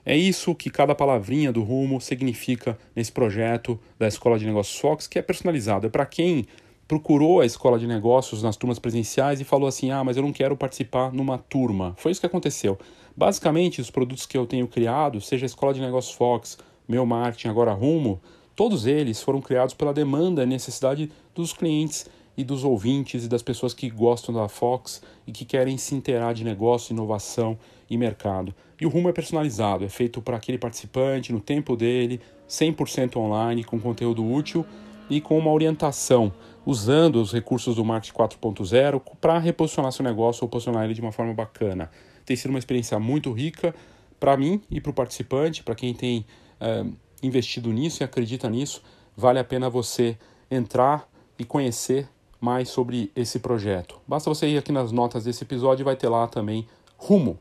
É 0.05 0.15
isso 0.15 0.55
que 0.55 0.69
cada 0.69 0.95
palavrinha 0.95 1.51
do 1.51 1.61
Rumo 1.61 1.99
significa 1.99 2.77
nesse 2.95 3.11
projeto 3.11 3.77
da 3.99 4.07
Escola 4.07 4.39
de 4.39 4.45
Negócios 4.45 4.79
Fox, 4.79 5.05
que 5.05 5.19
é 5.19 5.21
personalizado. 5.21 5.87
É 5.87 5.89
para 5.89 6.05
quem 6.05 6.45
procurou 6.87 7.41
a 7.41 7.45
escola 7.45 7.77
de 7.77 7.85
negócios 7.85 8.41
nas 8.41 8.55
turmas 8.55 8.79
presenciais 8.79 9.41
e 9.41 9.43
falou 9.43 9.67
assim: 9.67 9.91
ah, 9.91 10.01
mas 10.01 10.15
eu 10.15 10.23
não 10.23 10.31
quero 10.31 10.55
participar 10.55 11.11
numa 11.11 11.37
turma. 11.37 11.93
Foi 11.97 12.13
isso 12.13 12.21
que 12.21 12.27
aconteceu. 12.27 12.79
Basicamente, 13.17 13.81
os 13.81 13.91
produtos 13.91 14.25
que 14.25 14.37
eu 14.37 14.45
tenho 14.45 14.67
criado, 14.67 15.19
seja 15.19 15.45
a 15.45 15.47
escola 15.47 15.73
de 15.73 15.81
negócios 15.81 16.15
Fox, 16.15 16.57
meu 16.87 17.05
marketing, 17.05 17.49
agora 17.49 17.73
Rumo, 17.73 18.21
todos 18.55 18.85
eles 18.85 19.21
foram 19.21 19.41
criados 19.41 19.73
pela 19.73 19.93
demanda 19.93 20.43
e 20.43 20.45
necessidade 20.45 21.11
dos 21.35 21.51
clientes 21.51 22.07
e 22.35 22.43
dos 22.43 22.63
ouvintes 22.63 23.25
e 23.25 23.27
das 23.27 23.41
pessoas 23.41 23.73
que 23.73 23.89
gostam 23.89 24.33
da 24.33 24.47
Fox 24.47 25.01
e 25.27 25.31
que 25.31 25.45
querem 25.45 25.77
se 25.77 25.95
inteirar 25.95 26.33
de 26.33 26.43
negócio, 26.43 26.93
inovação 26.93 27.57
e 27.89 27.97
mercado. 27.97 28.53
E 28.79 28.85
o 28.85 28.89
rumo 28.89 29.09
é 29.09 29.13
personalizado, 29.13 29.83
é 29.85 29.89
feito 29.89 30.21
para 30.21 30.37
aquele 30.37 30.57
participante 30.57 31.31
no 31.31 31.39
tempo 31.39 31.75
dele, 31.75 32.19
100% 32.49 33.17
online, 33.17 33.63
com 33.63 33.79
conteúdo 33.79 34.25
útil 34.25 34.65
e 35.09 35.21
com 35.21 35.37
uma 35.37 35.51
orientação, 35.51 36.33
usando 36.65 37.21
os 37.21 37.31
recursos 37.31 37.75
do 37.75 37.85
Marketing 37.85 38.17
4.0 38.17 39.01
para 39.21 39.37
reposicionar 39.37 39.91
seu 39.91 40.03
negócio 40.03 40.43
ou 40.43 40.49
posicionar 40.49 40.85
ele 40.85 40.93
de 40.93 41.01
uma 41.01 41.11
forma 41.11 41.33
bacana. 41.33 41.91
Tem 42.25 42.35
sido 42.35 42.49
uma 42.49 42.59
experiência 42.59 42.99
muito 42.99 43.31
rica 43.31 43.75
para 44.19 44.37
mim 44.37 44.61
e 44.71 44.79
para 44.79 44.89
o 44.89 44.93
participante, 44.93 45.63
para 45.63 45.75
quem 45.75 45.93
tem 45.93 46.25
é, 46.59 46.85
investido 47.21 47.71
nisso 47.71 48.01
e 48.01 48.03
acredita 48.03 48.49
nisso, 48.49 48.81
vale 49.15 49.39
a 49.39 49.43
pena 49.43 49.69
você 49.69 50.17
entrar 50.49 51.07
e 51.37 51.43
conhecer 51.43 52.07
mais 52.43 52.67
sobre 52.67 53.09
esse 53.15 53.39
projeto. 53.39 54.01
Basta 54.05 54.29
você 54.29 54.49
ir 54.49 54.57
aqui 54.57 54.69
nas 54.69 54.91
notas 54.91 55.23
desse 55.23 55.45
episódio 55.45 55.81
e 55.83 55.85
vai 55.85 55.95
ter 55.95 56.09
lá 56.09 56.27
também 56.27 56.67
rumo. 56.97 57.39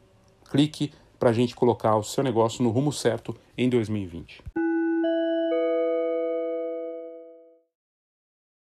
Clique 0.48 0.92
para 1.18 1.30
a 1.30 1.32
gente 1.32 1.56
colocar 1.56 1.96
o 1.96 2.04
seu 2.04 2.22
negócio 2.22 2.62
no 2.62 2.70
rumo 2.70 2.92
certo 2.92 3.36
em 3.58 3.68
2020. 3.68 4.40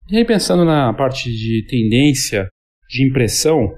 E 0.08 0.16
aí, 0.16 0.24
pensando 0.24 0.64
na 0.64 0.94
parte 0.94 1.28
de 1.28 1.66
tendência 1.68 2.48
de 2.88 3.04
impressão, 3.04 3.74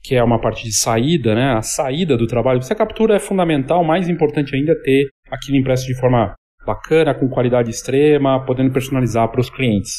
que 0.00 0.14
é 0.14 0.22
uma 0.22 0.40
parte 0.40 0.62
de 0.62 0.72
saída, 0.72 1.34
né? 1.34 1.54
A 1.54 1.60
saída 1.60 2.16
do 2.16 2.28
trabalho. 2.28 2.62
Se 2.62 2.72
a 2.72 2.76
captura 2.76 3.16
é 3.16 3.18
fundamental, 3.18 3.82
mais 3.82 4.08
importante 4.08 4.54
ainda 4.54 4.72
é 4.72 4.80
ter 4.80 5.08
aquilo 5.28 5.58
impresso 5.58 5.86
de 5.86 5.98
forma 5.98 6.34
bacana, 6.64 7.14
com 7.14 7.28
qualidade 7.28 7.68
extrema, 7.68 8.46
podendo 8.46 8.72
personalizar 8.72 9.28
para 9.28 9.40
os 9.40 9.50
clientes. 9.50 9.90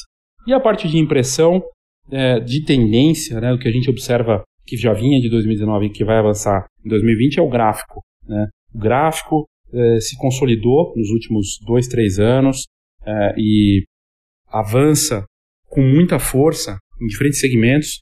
E 0.47 0.54
a 0.54 0.60
parte 0.60 0.88
de 0.88 0.97
impressão, 0.97 1.62
é, 2.10 2.40
de 2.40 2.64
tendência, 2.64 3.40
né, 3.40 3.54
o 3.54 3.60
que 3.60 3.68
a 3.68 3.72
gente 3.72 3.90
observa 3.90 4.44
que 4.66 4.78
já 4.78 4.94
vinha 4.94 5.20
de 5.20 5.30
2019 5.30 5.88
e 5.88 5.90
que 5.90 6.06
vai 6.06 6.18
avançar 6.18 6.66
em 6.86 6.90
2020 6.90 7.40
é 7.40 7.42
o 7.42 7.50
gráfico. 7.50 8.02
Né? 8.28 8.48
O 8.74 8.80
gráfico 8.80 9.46
é, 9.74 10.00
se 10.00 10.18
consolidou 10.18 10.94
nos 10.96 11.10
últimos 11.10 11.60
dois, 11.66 11.88
três 11.88 12.20
anos 12.20 12.66
é, 13.06 13.34
e 13.38 13.84
avança 14.48 15.26
com 15.68 15.82
muita 15.82 16.20
força 16.20 16.78
em 17.02 17.08
diferentes 17.08 17.40
segmentos, 17.40 18.02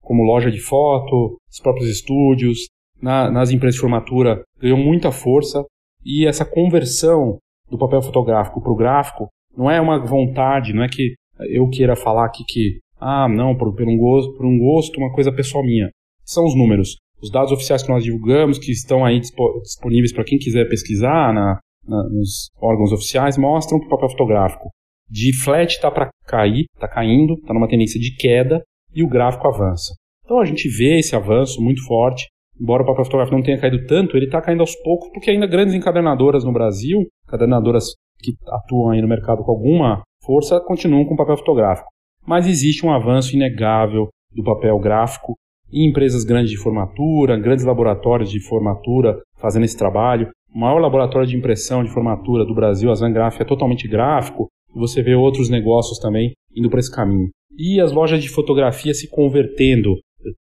como 0.00 0.22
loja 0.22 0.50
de 0.50 0.60
foto, 0.60 1.38
os 1.50 1.60
próprios 1.60 1.88
estúdios, 1.90 2.66
na, 3.00 3.30
nas 3.30 3.50
empresas 3.50 3.74
de 3.74 3.80
formatura, 3.80 4.42
ganhou 4.60 4.78
muita 4.78 5.12
força 5.12 5.64
e 6.04 6.26
essa 6.26 6.44
conversão 6.44 7.38
do 7.70 7.78
papel 7.78 8.00
fotográfico 8.00 8.62
para 8.62 8.72
o 8.72 8.76
gráfico 8.76 9.28
não 9.56 9.70
é 9.70 9.80
uma 9.80 9.98
vontade, 9.98 10.72
não 10.72 10.82
é 10.82 10.88
que 10.88 11.14
eu 11.50 11.68
queira 11.68 11.94
falar 11.94 12.26
aqui 12.26 12.44
que 12.46 12.78
ah, 13.00 13.28
não, 13.28 13.56
por, 13.56 13.74
por, 13.74 13.86
um 13.86 13.96
gosto, 13.96 14.34
por 14.34 14.44
um 14.44 14.58
gosto, 14.58 14.98
uma 14.98 15.12
coisa 15.12 15.32
pessoal 15.32 15.64
minha. 15.64 15.88
São 16.24 16.44
os 16.44 16.56
números. 16.56 16.96
Os 17.22 17.30
dados 17.30 17.52
oficiais 17.52 17.82
que 17.82 17.88
nós 17.88 18.04
divulgamos, 18.04 18.58
que 18.58 18.70
estão 18.70 19.04
aí 19.04 19.20
disponíveis 19.20 20.12
para 20.12 20.24
quem 20.24 20.38
quiser 20.38 20.68
pesquisar 20.68 21.32
na, 21.32 21.58
na, 21.86 22.02
nos 22.10 22.50
órgãos 22.60 22.92
oficiais, 22.92 23.36
mostram 23.38 23.78
que 23.80 23.86
o 23.86 23.88
papel 23.88 24.10
fotográfico 24.10 24.68
de 25.10 25.32
flat 25.42 25.74
está 25.74 25.90
para 25.90 26.10
cair, 26.26 26.66
está 26.74 26.86
caindo, 26.86 27.34
está 27.34 27.54
numa 27.54 27.68
tendência 27.68 27.98
de 27.98 28.14
queda 28.16 28.62
e 28.94 29.02
o 29.02 29.08
gráfico 29.08 29.48
avança. 29.48 29.94
Então 30.24 30.38
a 30.38 30.44
gente 30.44 30.68
vê 30.68 30.98
esse 30.98 31.16
avanço 31.16 31.62
muito 31.62 31.84
forte. 31.86 32.26
Embora 32.60 32.82
o 32.82 32.86
papel 32.86 33.04
fotográfico 33.04 33.36
não 33.36 33.44
tenha 33.44 33.58
caído 33.58 33.86
tanto, 33.86 34.16
ele 34.16 34.26
está 34.26 34.42
caindo 34.42 34.60
aos 34.60 34.74
poucos, 34.82 35.08
porque 35.12 35.30
ainda 35.30 35.46
grandes 35.46 35.74
encadernadoras 35.74 36.44
no 36.44 36.52
Brasil, 36.52 37.06
encadernadoras 37.26 37.94
que 38.18 38.32
atuam 38.48 38.90
aí 38.90 39.00
no 39.00 39.08
mercado 39.08 39.44
com 39.44 39.52
alguma 39.52 40.02
força, 40.24 40.60
continuam 40.60 41.04
com 41.04 41.16
papel 41.16 41.36
fotográfico 41.36 41.88
mas 42.28 42.46
existe 42.46 42.84
um 42.84 42.92
avanço 42.92 43.34
inegável 43.34 44.08
do 44.30 44.44
papel 44.44 44.78
gráfico 44.78 45.34
em 45.72 45.88
empresas 45.88 46.24
grandes 46.24 46.50
de 46.50 46.58
formatura, 46.58 47.38
grandes 47.38 47.64
laboratórios 47.64 48.30
de 48.30 48.38
formatura 48.38 49.18
fazendo 49.38 49.64
esse 49.64 49.76
trabalho. 49.76 50.28
O 50.54 50.58
maior 50.58 50.78
laboratório 50.78 51.26
de 51.26 51.34
impressão 51.34 51.82
de 51.82 51.90
formatura 51.90 52.44
do 52.44 52.54
Brasil, 52.54 52.90
a 52.90 52.94
Zangraph, 52.94 53.40
é 53.40 53.46
totalmente 53.46 53.88
gráfico. 53.88 54.46
Você 54.74 55.02
vê 55.02 55.14
outros 55.14 55.48
negócios 55.48 55.98
também 55.98 56.32
indo 56.54 56.68
para 56.68 56.80
esse 56.80 56.94
caminho. 56.94 57.30
E 57.56 57.80
as 57.80 57.92
lojas 57.92 58.22
de 58.22 58.28
fotografia 58.28 58.92
se 58.92 59.08
convertendo 59.08 59.94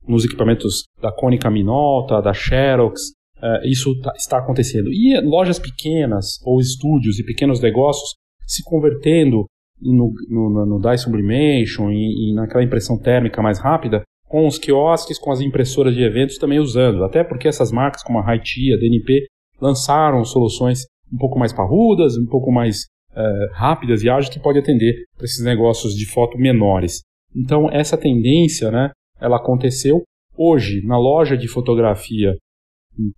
nos 0.07 0.25
equipamentos 0.25 0.85
da 0.99 1.11
Konica 1.11 1.51
Minolta, 1.51 2.19
da 2.19 2.33
Xerox, 2.33 3.11
uh, 3.37 3.63
isso 3.63 3.99
tá, 4.01 4.11
está 4.15 4.39
acontecendo. 4.39 4.89
E 4.91 5.21
lojas 5.21 5.59
pequenas, 5.59 6.39
ou 6.43 6.59
estúdios 6.59 7.19
e 7.19 7.23
pequenos 7.23 7.61
negócios 7.61 8.15
se 8.47 8.63
convertendo 8.63 9.45
no, 9.81 10.13
no, 10.29 10.65
no 10.65 10.79
dye 10.79 10.97
sublimation 10.97 11.91
e, 11.91 12.31
e 12.31 12.33
naquela 12.33 12.63
impressão 12.63 12.97
térmica 12.97 13.41
mais 13.41 13.59
rápida, 13.59 14.03
com 14.27 14.47
os 14.47 14.57
quiosques, 14.57 15.19
com 15.19 15.31
as 15.31 15.41
impressoras 15.41 15.93
de 15.93 16.01
eventos 16.01 16.37
também 16.37 16.59
usando. 16.59 17.03
Até 17.03 17.23
porque 17.23 17.47
essas 17.47 17.71
marcas 17.71 18.03
como 18.03 18.19
a 18.19 18.27
Haiti, 18.27 18.73
a 18.73 18.77
DNP, 18.77 19.27
lançaram 19.59 20.23
soluções 20.25 20.85
um 21.13 21.17
pouco 21.17 21.37
mais 21.37 21.53
parrudas, 21.53 22.17
um 22.17 22.25
pouco 22.25 22.51
mais 22.51 22.85
uh, 23.11 23.53
rápidas 23.53 24.03
e 24.03 24.09
ágeis 24.09 24.33
que 24.33 24.39
podem 24.39 24.61
atender 24.61 25.05
para 25.15 25.25
esses 25.25 25.43
negócios 25.43 25.93
de 25.93 26.05
foto 26.05 26.37
menores. 26.37 27.01
Então 27.35 27.69
essa 27.71 27.97
tendência, 27.97 28.71
né, 28.71 28.91
ela 29.19 29.37
aconteceu 29.37 30.03
hoje 30.37 30.85
na 30.85 30.97
loja 30.97 31.37
de 31.37 31.47
fotografia 31.47 32.35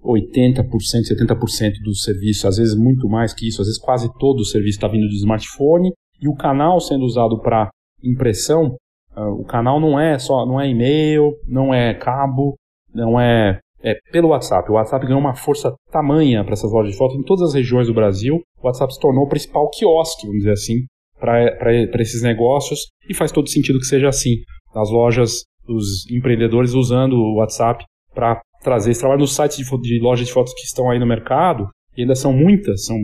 80%, 0.03 0.67
70% 0.67 1.83
do 1.83 1.95
serviço, 1.95 2.47
às 2.47 2.57
vezes 2.57 2.75
muito 2.75 3.07
mais 3.07 3.33
que 3.33 3.47
isso, 3.47 3.61
às 3.61 3.67
vezes 3.67 3.81
quase 3.81 4.11
todo 4.19 4.39
o 4.39 4.45
serviço 4.45 4.77
está 4.77 4.87
vindo 4.87 5.07
do 5.07 5.15
smartphone 5.15 5.91
e 6.21 6.27
o 6.27 6.36
canal 6.36 6.80
sendo 6.80 7.03
usado 7.03 7.39
para 7.39 7.69
impressão, 8.03 8.75
uh, 9.15 9.32
o 9.39 9.45
canal 9.45 9.80
não 9.80 9.99
é 9.99 10.17
só, 10.17 10.45
não 10.45 10.60
é 10.60 10.69
e-mail, 10.69 11.34
não 11.47 11.73
é 11.73 11.93
cabo, 11.93 12.56
não 12.93 13.19
é, 13.19 13.60
é 13.82 13.95
pelo 14.12 14.30
WhatsApp. 14.30 14.69
O 14.69 14.75
WhatsApp 14.75 15.06
ganhou 15.06 15.19
uma 15.19 15.36
força 15.36 15.73
tamanha 15.91 16.43
para 16.43 16.53
essas 16.53 16.71
lojas 16.71 16.91
de 16.91 16.97
foto 16.97 17.15
em 17.15 17.23
todas 17.23 17.49
as 17.49 17.53
regiões 17.53 17.88
do 17.88 17.93
Brasil. 17.93 18.41
O 18.62 18.65
WhatsApp 18.65 18.93
se 18.93 18.99
tornou 18.99 19.25
o 19.25 19.30
principal 19.30 19.69
quiosque, 19.69 20.25
vamos 20.25 20.39
dizer 20.39 20.53
assim, 20.53 20.86
para 21.19 22.01
esses 22.01 22.21
negócios 22.21 22.88
e 23.10 23.13
faz 23.13 23.32
todo 23.32 23.49
sentido 23.49 23.80
que 23.80 23.86
seja 23.86 24.08
assim. 24.08 24.36
As 24.75 24.89
lojas, 24.89 25.43
os 25.67 26.10
empreendedores 26.12 26.73
usando 26.73 27.13
o 27.13 27.38
WhatsApp 27.38 27.84
para 28.13 28.41
trazer 28.63 28.91
esse 28.91 28.99
trabalho 28.99 29.21
nos 29.21 29.36
sites 29.36 29.58
de, 29.58 29.82
de 29.82 29.99
lojas 29.99 30.27
de 30.27 30.34
fotos 30.34 30.53
que 30.53 30.62
estão 30.62 30.89
aí 30.89 30.99
no 30.99 31.06
mercado, 31.06 31.69
e 31.95 32.01
ainda 32.01 32.15
são 32.15 32.34
muitas, 32.34 32.86
são 32.86 32.97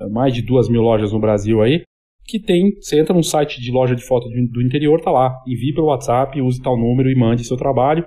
é, 0.00 0.08
mais 0.08 0.32
de 0.32 0.42
duas 0.42 0.68
mil 0.68 0.80
lojas 0.80 1.12
no 1.12 1.20
Brasil 1.20 1.60
aí, 1.62 1.82
que 2.30 2.38
tem, 2.38 2.74
você 2.80 3.00
entra 3.00 3.12
num 3.12 3.22
site 3.22 3.60
de 3.60 3.72
loja 3.72 3.96
de 3.96 4.04
foto 4.04 4.28
do 4.28 4.62
interior, 4.62 5.00
tá 5.00 5.10
lá, 5.10 5.34
envie 5.46 5.74
pelo 5.74 5.88
WhatsApp, 5.88 6.40
use 6.40 6.62
tal 6.62 6.78
número 6.78 7.10
e 7.10 7.18
mande 7.18 7.44
seu 7.44 7.56
trabalho. 7.56 8.04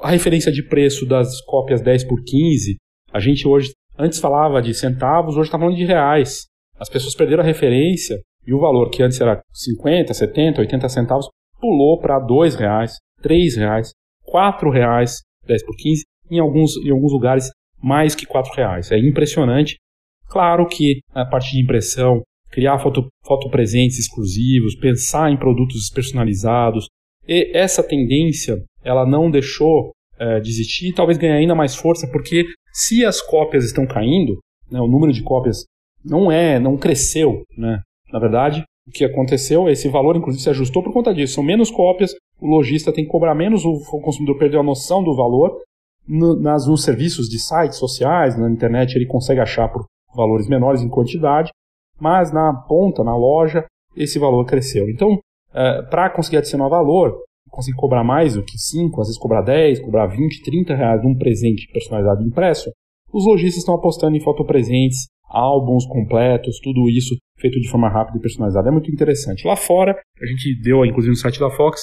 A 0.00 0.10
referência 0.10 0.50
de 0.50 0.62
preço 0.62 1.06
das 1.06 1.40
cópias 1.42 1.80
10 1.80 2.04
por 2.04 2.22
15, 2.24 2.76
a 3.12 3.20
gente 3.20 3.46
hoje, 3.46 3.72
antes 3.96 4.18
falava 4.18 4.60
de 4.60 4.74
centavos, 4.74 5.36
hoje 5.36 5.48
está 5.48 5.58
falando 5.58 5.76
de 5.76 5.84
reais. 5.84 6.46
As 6.76 6.88
pessoas 6.88 7.14
perderam 7.14 7.42
a 7.42 7.46
referência 7.46 8.18
e 8.44 8.52
o 8.52 8.58
valor 8.58 8.90
que 8.90 9.02
antes 9.02 9.20
era 9.20 9.40
50, 9.52 10.12
70, 10.12 10.60
80 10.60 10.88
centavos, 10.88 11.28
pulou 11.60 12.00
para 12.00 12.18
2 12.18 12.56
reais, 12.56 12.96
3 13.22 13.56
reais, 13.56 13.92
4 14.24 14.70
reais, 14.70 15.20
10 15.46 15.64
por 15.64 15.76
15, 15.76 16.02
em 16.30 16.40
alguns, 16.40 16.76
em 16.84 16.90
alguns 16.90 17.12
lugares 17.12 17.50
mais 17.80 18.14
que 18.14 18.26
4 18.26 18.52
reais. 18.54 18.90
É 18.90 18.98
impressionante. 18.98 19.76
Claro 20.28 20.66
que 20.66 21.00
a 21.14 21.24
parte 21.24 21.52
de 21.52 21.62
impressão 21.62 22.22
criar 22.52 22.78
foto, 22.78 23.08
fotopresentes 23.24 23.98
exclusivos, 23.98 24.76
pensar 24.76 25.32
em 25.32 25.38
produtos 25.38 25.90
personalizados. 25.90 26.86
E 27.26 27.50
essa 27.56 27.82
tendência 27.82 28.62
ela 28.84 29.06
não 29.06 29.30
deixou 29.30 29.92
é, 30.18 30.38
de 30.38 30.50
existir 30.50 30.88
e 30.88 30.94
talvez 30.94 31.18
ganhe 31.18 31.32
ainda 31.32 31.54
mais 31.54 31.74
força, 31.74 32.06
porque 32.06 32.44
se 32.72 33.04
as 33.04 33.20
cópias 33.20 33.64
estão 33.64 33.86
caindo, 33.86 34.38
né, 34.70 34.80
o 34.80 34.86
número 34.86 35.12
de 35.12 35.22
cópias 35.22 35.64
não 36.04 36.30
é, 36.30 36.58
não 36.58 36.76
cresceu, 36.76 37.42
né? 37.56 37.80
Na 38.12 38.18
verdade, 38.18 38.64
o 38.86 38.90
que 38.90 39.04
aconteceu, 39.04 39.68
esse 39.68 39.88
valor 39.88 40.16
inclusive 40.16 40.42
se 40.42 40.50
ajustou 40.50 40.82
por 40.82 40.92
conta 40.92 41.14
disso. 41.14 41.34
São 41.34 41.44
menos 41.44 41.70
cópias, 41.70 42.12
o 42.40 42.46
lojista 42.46 42.92
tem 42.92 43.04
que 43.04 43.10
cobrar 43.10 43.34
menos, 43.34 43.64
o 43.64 43.78
consumidor 44.00 44.36
perdeu 44.38 44.60
a 44.60 44.64
noção 44.64 45.02
do 45.02 45.14
valor. 45.14 45.58
No, 46.06 46.34
nas, 46.34 46.66
nos 46.66 46.82
serviços 46.82 47.28
de 47.28 47.38
sites 47.38 47.78
sociais, 47.78 48.36
na 48.36 48.50
internet, 48.50 48.96
ele 48.96 49.06
consegue 49.06 49.40
achar 49.40 49.68
por 49.68 49.84
valores 50.14 50.48
menores 50.48 50.82
em 50.82 50.88
quantidade 50.88 51.52
mas 52.02 52.32
na 52.32 52.52
ponta, 52.52 53.04
na 53.04 53.16
loja, 53.16 53.64
esse 53.96 54.18
valor 54.18 54.44
cresceu. 54.44 54.90
Então, 54.90 55.20
é, 55.54 55.82
para 55.82 56.10
conseguir 56.10 56.38
adicionar 56.38 56.68
valor, 56.68 57.16
conseguir 57.48 57.76
cobrar 57.76 58.02
mais 58.02 58.34
do 58.34 58.42
que 58.42 58.58
5, 58.58 59.00
às 59.00 59.06
vezes 59.06 59.20
cobrar 59.20 59.42
10, 59.42 59.78
cobrar 59.78 60.06
20, 60.08 60.42
30 60.42 60.74
reais 60.74 61.00
num 61.04 61.16
presente 61.16 61.70
personalizado 61.72 62.24
impresso, 62.24 62.72
os 63.12 63.24
lojistas 63.24 63.58
estão 63.58 63.76
apostando 63.76 64.16
em 64.16 64.20
fotopresentes, 64.20 65.06
álbuns 65.28 65.86
completos, 65.86 66.58
tudo 66.60 66.90
isso 66.90 67.14
feito 67.38 67.60
de 67.60 67.70
forma 67.70 67.88
rápida 67.88 68.18
e 68.18 68.20
personalizada. 68.20 68.68
É 68.68 68.72
muito 68.72 68.90
interessante. 68.90 69.46
Lá 69.46 69.54
fora, 69.54 69.92
a 69.92 70.26
gente 70.26 70.60
deu, 70.60 70.84
inclusive 70.84 71.12
no 71.12 71.16
site 71.16 71.38
da 71.38 71.50
Fox, 71.50 71.82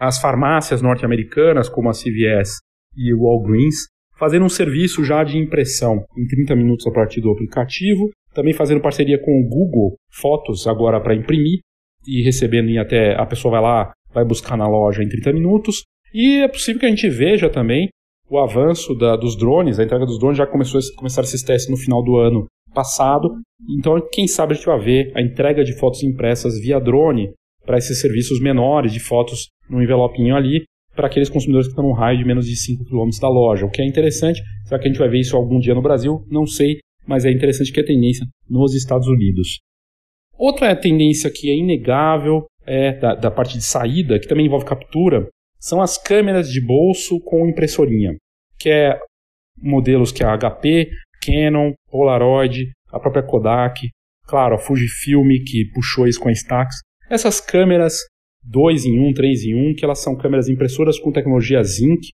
as 0.00 0.20
farmácias 0.20 0.82
norte-americanas, 0.82 1.68
como 1.68 1.88
a 1.88 1.92
CVS 1.92 2.56
e 2.96 3.14
o 3.14 3.22
Walgreens, 3.22 3.76
fazendo 4.18 4.46
um 4.46 4.48
serviço 4.48 5.04
já 5.04 5.22
de 5.22 5.38
impressão 5.38 6.04
em 6.18 6.26
30 6.26 6.56
minutos 6.56 6.86
a 6.88 6.90
partir 6.90 7.20
do 7.20 7.30
aplicativo 7.30 8.10
também 8.34 8.52
fazendo 8.52 8.80
parceria 8.80 9.18
com 9.18 9.40
o 9.40 9.48
Google 9.48 9.96
Fotos 10.12 10.66
agora 10.66 11.00
para 11.00 11.14
imprimir 11.14 11.60
e 12.06 12.22
recebendo 12.22 12.68
em 12.68 12.78
até 12.78 13.14
a 13.14 13.26
pessoa 13.26 13.52
vai 13.52 13.60
lá, 13.60 13.92
vai 14.12 14.24
buscar 14.24 14.56
na 14.56 14.68
loja 14.68 15.02
em 15.02 15.08
30 15.08 15.32
minutos. 15.32 15.82
E 16.12 16.38
é 16.42 16.48
possível 16.48 16.80
que 16.80 16.86
a 16.86 16.90
gente 16.90 17.08
veja 17.08 17.48
também 17.48 17.88
o 18.28 18.38
avanço 18.38 18.94
da, 18.94 19.16
dos 19.16 19.36
drones, 19.36 19.78
a 19.78 19.84
entrega 19.84 20.06
dos 20.06 20.18
drones 20.18 20.38
já 20.38 20.46
começou 20.46 20.78
a 20.78 20.96
começar 20.96 21.22
esses 21.22 21.42
testes 21.42 21.68
no 21.68 21.76
final 21.76 22.02
do 22.02 22.16
ano 22.16 22.46
passado. 22.72 23.34
Então, 23.76 24.00
quem 24.12 24.28
sabe 24.28 24.52
a 24.52 24.54
gente 24.54 24.66
vai 24.66 24.78
ver 24.78 25.12
a 25.16 25.20
entrega 25.20 25.64
de 25.64 25.76
fotos 25.76 26.02
impressas 26.04 26.60
via 26.60 26.78
drone 26.78 27.32
para 27.66 27.76
esses 27.76 28.00
serviços 28.00 28.40
menores 28.40 28.92
de 28.92 29.00
fotos 29.00 29.48
no 29.68 29.82
envelopinho 29.82 30.36
ali, 30.36 30.64
para 30.94 31.08
aqueles 31.08 31.28
consumidores 31.28 31.66
que 31.66 31.72
estão 31.72 31.84
no 31.84 31.92
raio 31.92 32.18
de 32.18 32.24
menos 32.24 32.46
de 32.46 32.56
5 32.56 32.84
km 32.84 33.08
da 33.20 33.28
loja. 33.28 33.66
O 33.66 33.70
que 33.70 33.82
é 33.82 33.86
interessante, 33.86 34.40
será 34.64 34.80
que 34.80 34.86
a 34.86 34.90
gente 34.90 34.98
vai 34.98 35.08
ver 35.08 35.20
isso 35.20 35.36
algum 35.36 35.58
dia 35.58 35.74
no 35.74 35.82
Brasil? 35.82 36.24
Não 36.30 36.46
sei, 36.46 36.78
mas 37.06 37.24
é 37.24 37.30
interessante 37.30 37.72
que 37.72 37.80
é 37.80 37.84
tendência 37.84 38.26
nos 38.48 38.74
Estados 38.74 39.08
Unidos. 39.08 39.60
Outra 40.38 40.74
tendência 40.74 41.30
que 41.30 41.50
é 41.50 41.54
inegável 41.54 42.46
é 42.66 42.92
da, 42.92 43.14
da 43.14 43.30
parte 43.30 43.58
de 43.58 43.64
saída, 43.64 44.18
que 44.18 44.28
também 44.28 44.46
envolve 44.46 44.64
captura, 44.64 45.28
são 45.58 45.82
as 45.82 45.98
câmeras 45.98 46.48
de 46.50 46.64
bolso 46.64 47.20
com 47.20 47.46
impressorinha, 47.46 48.16
que 48.58 48.70
é 48.70 48.98
modelos 49.60 50.10
que 50.10 50.24
a 50.24 50.36
HP, 50.36 50.90
Canon, 51.22 51.72
Polaroid, 51.90 52.70
a 52.90 52.98
própria 52.98 53.22
Kodak, 53.22 53.88
claro, 54.26 54.54
a 54.54 54.58
Fujifilm 54.58 55.28
que 55.46 55.70
puxou 55.74 56.06
isso 56.06 56.20
com 56.20 56.28
a 56.28 56.32
Instax. 56.32 56.76
Essas 57.10 57.40
câmeras 57.40 57.98
2 58.44 58.86
em 58.86 58.98
1, 59.10 59.12
3 59.12 59.44
em 59.44 59.70
1, 59.72 59.74
que 59.74 59.84
elas 59.84 59.98
são 59.98 60.16
câmeras 60.16 60.48
impressoras 60.48 60.98
com 60.98 61.12
tecnologia 61.12 61.62
Zinc 61.62 62.08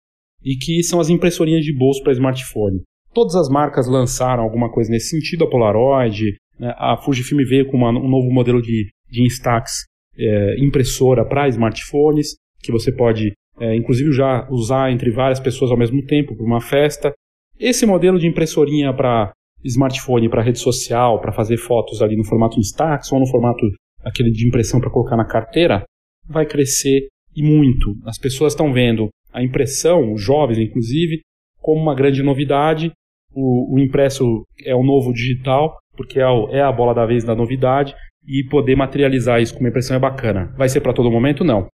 e 0.43 0.55
que 0.55 0.81
são 0.83 0.99
as 0.99 1.09
impressorinhas 1.09 1.63
de 1.63 1.75
bolso 1.75 2.01
para 2.01 2.13
smartphone. 2.13 2.81
Todas 3.15 3.33
as 3.37 3.47
marcas 3.47 3.87
lançaram 3.87 4.43
alguma 4.43 4.69
coisa 4.69 4.91
nesse 4.91 5.11
sentido, 5.11 5.45
a 5.45 5.49
Polaroid, 5.49 6.35
né, 6.59 6.75
a 6.77 6.97
Fujifilm 6.97 7.39
veio 7.47 7.65
com 7.65 7.77
uma, 7.77 7.89
um 7.89 8.09
novo 8.09 8.29
modelo 8.29 8.61
de, 8.61 8.89
de 9.09 9.23
Instax 9.23 9.71
é, 10.17 10.57
impressora 10.59 11.23
para 11.23 11.47
smartphones, 11.47 12.35
que 12.61 12.73
você 12.73 12.91
pode, 12.91 13.31
é, 13.57 13.73
inclusive, 13.73 14.11
já 14.11 14.45
usar 14.51 14.91
entre 14.91 15.11
várias 15.11 15.39
pessoas 15.39 15.71
ao 15.71 15.77
mesmo 15.77 16.05
tempo 16.05 16.35
para 16.35 16.45
uma 16.45 16.59
festa. 16.59 17.13
Esse 17.57 17.85
modelo 17.85 18.19
de 18.19 18.27
impressorinha 18.27 18.93
para 18.93 19.31
smartphone, 19.63 20.29
para 20.29 20.43
rede 20.43 20.59
social, 20.59 21.21
para 21.21 21.31
fazer 21.31 21.55
fotos 21.55 22.01
ali 22.01 22.17
no 22.17 22.25
formato 22.25 22.59
Instax 22.59 23.13
ou 23.13 23.19
no 23.21 23.27
formato 23.27 23.65
aquele 24.03 24.29
de 24.29 24.45
impressão 24.45 24.81
para 24.81 24.91
colocar 24.91 25.15
na 25.15 25.25
carteira, 25.25 25.85
vai 26.27 26.45
crescer 26.45 27.07
e 27.33 27.41
muito. 27.41 27.95
As 28.05 28.17
pessoas 28.17 28.51
estão 28.51 28.73
vendo 28.73 29.07
a 29.31 29.41
impressão, 29.41 30.11
os 30.11 30.21
jovens 30.21 30.59
inclusive, 30.59 31.21
como 31.61 31.81
uma 31.81 31.95
grande 31.95 32.21
novidade 32.21 32.91
o, 33.35 33.75
o 33.75 33.79
impresso 33.79 34.43
é 34.63 34.73
o 34.73 34.83
novo 34.83 35.13
digital, 35.13 35.77
porque 35.95 36.19
é, 36.19 36.27
o, 36.27 36.49
é 36.49 36.61
a 36.61 36.71
bola 36.71 36.93
da 36.93 37.05
vez 37.05 37.23
da 37.23 37.35
novidade, 37.35 37.93
e 38.27 38.43
poder 38.49 38.75
materializar 38.75 39.41
isso 39.41 39.53
com 39.53 39.59
uma 39.59 39.69
impressão 39.69 39.95
é 39.95 39.99
bacana. 39.99 40.53
Vai 40.57 40.69
ser 40.69 40.81
para 40.81 40.93
todo 40.93 41.11
momento? 41.11 41.43
Não. 41.43 41.67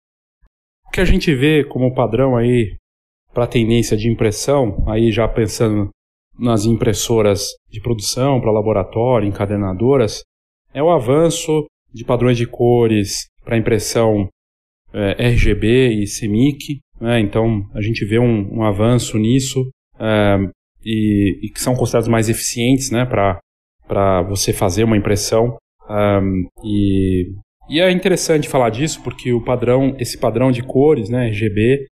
O 0.88 0.91
que 0.91 1.00
a 1.00 1.06
gente 1.06 1.34
vê 1.34 1.63
como 1.63 1.93
padrão 1.93 2.36
aí 2.36 2.76
para 3.34 3.45
a 3.45 3.47
tendência 3.47 3.95
de 3.95 4.10
impressão, 4.10 4.84
aí 4.88 5.12
já 5.12 5.28
pensando 5.28 5.89
nas 6.38 6.65
impressoras 6.65 7.47
de 7.69 7.80
produção 7.80 8.41
para 8.41 8.52
laboratório, 8.52 9.28
encadernadoras, 9.28 10.21
é 10.74 10.84
o 10.84 10.89
avanço 10.89 11.65
de 11.93 12.04
padrões 12.04 12.38
de 12.38 12.45
cores 12.45 13.28
para 13.43 13.58
impressão 13.58 14.28
é, 14.93 15.28
RGB 15.30 15.89
e 15.89 16.06
CMYK. 16.06 16.80
Né? 17.00 17.19
Então 17.19 17.65
a 17.74 17.82
gente 17.82 18.06
vê 18.06 18.19
um, 18.19 18.58
um 18.58 18.63
avanço 18.63 19.17
nisso. 19.17 19.69
É, 20.00 20.38
e, 20.84 21.39
e 21.44 21.50
que 21.50 21.62
são 21.62 21.76
considerados 21.76 22.08
mais 22.08 22.30
eficientes 22.30 22.91
né, 22.91 23.06
para 23.06 24.22
você 24.24 24.54
fazer 24.54 24.84
uma 24.84 24.98
impressão. 24.98 25.58
Um, 25.89 26.48
e, 26.63 27.34
e 27.70 27.80
é 27.80 27.91
interessante 27.91 28.48
falar 28.48 28.70
disso 28.70 29.02
porque 29.04 29.34
o 29.34 29.44
padrão, 29.44 29.96
esse 30.00 30.17
padrão 30.17 30.52
de 30.52 30.63
cores, 30.63 31.10
né, 31.10 31.28
RGB, 31.28 31.88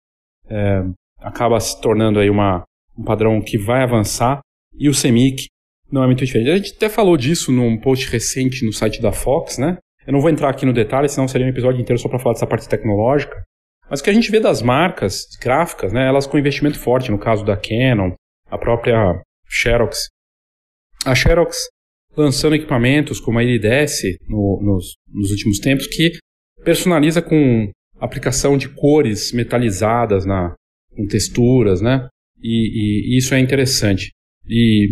é, 0.49 0.83
acaba 1.19 1.59
se 1.59 1.79
tornando 1.81 2.19
aí 2.19 2.29
uma, 2.29 2.63
um 2.97 3.03
padrão 3.03 3.41
que 3.41 3.57
vai 3.57 3.83
avançar 3.83 4.39
e 4.77 4.89
o 4.89 4.93
CMYK 4.93 5.45
não 5.91 6.03
é 6.03 6.05
muito 6.05 6.23
diferente. 6.23 6.49
A 6.49 6.57
gente 6.57 6.73
até 6.75 6.87
falou 6.87 7.17
disso 7.17 7.51
num 7.51 7.77
post 7.77 8.09
recente 8.11 8.65
no 8.65 8.71
site 8.71 9.01
da 9.01 9.11
Fox, 9.11 9.57
né? 9.57 9.77
Eu 10.05 10.13
não 10.13 10.21
vou 10.21 10.29
entrar 10.29 10.49
aqui 10.49 10.65
no 10.65 10.73
detalhe, 10.73 11.09
senão 11.09 11.27
seria 11.27 11.45
um 11.45 11.49
episódio 11.49 11.81
inteiro 11.81 11.99
só 11.99 12.07
para 12.07 12.19
falar 12.19 12.33
dessa 12.33 12.47
parte 12.47 12.69
tecnológica. 12.69 13.43
Mas 13.89 13.99
o 13.99 14.03
que 14.03 14.09
a 14.09 14.13
gente 14.13 14.31
vê 14.31 14.39
das 14.39 14.61
marcas 14.61 15.25
gráficas, 15.41 15.91
né, 15.91 16.07
elas 16.07 16.27
com 16.27 16.37
investimento 16.37 16.79
forte, 16.79 17.11
no 17.11 17.17
caso 17.17 17.43
da 17.43 17.57
Canon, 17.57 18.13
a 18.49 18.57
própria 18.57 19.21
Xerox. 19.47 20.07
A 21.05 21.15
Xerox 21.15 21.57
lançando 22.15 22.55
equipamentos 22.55 23.19
como 23.19 23.39
a 23.39 23.43
Iridice 23.43 24.17
no, 24.27 24.59
nos, 24.61 24.95
nos 25.07 25.31
últimos 25.31 25.59
tempos 25.59 25.87
que 25.87 26.11
personaliza 26.63 27.21
com 27.21 27.71
aplicação 27.99 28.57
de 28.57 28.69
cores 28.69 29.31
metalizadas 29.31 30.25
na, 30.25 30.53
com 30.95 31.07
texturas, 31.07 31.81
né? 31.81 32.07
E, 32.41 33.13
e, 33.13 33.17
isso 33.17 33.33
é 33.33 33.39
interessante. 33.39 34.11
E 34.47 34.87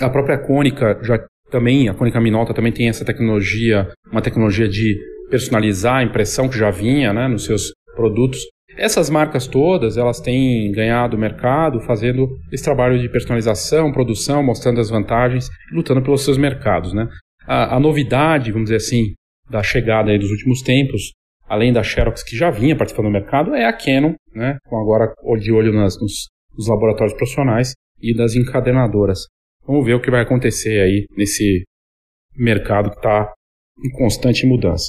a 0.00 0.08
própria 0.08 0.38
Cônica 0.38 1.00
já 1.02 1.24
também, 1.50 1.88
a 1.88 1.94
Cônica 1.94 2.20
Minolta 2.20 2.54
também 2.54 2.72
tem 2.72 2.88
essa 2.88 3.04
tecnologia, 3.04 3.92
uma 4.10 4.22
tecnologia 4.22 4.68
de 4.68 4.98
personalizar 5.30 5.96
a 5.96 6.02
impressão 6.02 6.48
que 6.48 6.58
já 6.58 6.70
vinha, 6.70 7.12
né, 7.12 7.28
nos 7.28 7.44
seus 7.44 7.72
produtos. 7.94 8.40
Essas 8.76 9.08
marcas 9.08 9.46
todas, 9.46 9.96
elas 9.96 10.20
têm 10.20 10.70
ganhado 10.72 11.18
mercado 11.18 11.80
fazendo 11.80 12.28
esse 12.52 12.64
trabalho 12.64 12.98
de 12.98 13.08
personalização, 13.08 13.92
produção, 13.92 14.42
mostrando 14.42 14.80
as 14.80 14.90
vantagens 14.90 15.48
lutando 15.72 16.02
pelos 16.02 16.24
seus 16.24 16.36
mercados, 16.36 16.92
né? 16.92 17.08
A, 17.46 17.76
a 17.76 17.80
novidade, 17.80 18.50
vamos 18.50 18.66
dizer 18.66 18.76
assim, 18.76 19.14
da 19.48 19.62
chegada 19.62 20.16
dos 20.18 20.30
últimos 20.30 20.62
tempos, 20.62 21.12
além 21.46 21.72
da 21.72 21.82
Xerox 21.82 22.22
que 22.22 22.36
já 22.36 22.50
vinha 22.50 22.76
participando 22.76 23.06
do 23.06 23.12
mercado, 23.12 23.54
é 23.54 23.64
a 23.64 23.72
Canon, 23.72 24.14
né? 24.34 24.56
Com 24.66 24.76
agora 24.78 25.12
de 25.38 25.52
olho 25.52 25.72
nas, 25.72 26.00
nos, 26.00 26.28
nos 26.56 26.68
laboratórios 26.68 27.16
profissionais 27.16 27.72
e 28.00 28.14
das 28.14 28.34
encadenadoras. 28.34 29.26
Vamos 29.66 29.84
ver 29.84 29.94
o 29.94 30.00
que 30.00 30.10
vai 30.10 30.22
acontecer 30.22 30.80
aí 30.80 31.06
nesse 31.16 31.64
mercado 32.36 32.90
que 32.90 32.96
está 32.96 33.32
em 33.84 33.90
constante 33.96 34.46
mudança. 34.46 34.88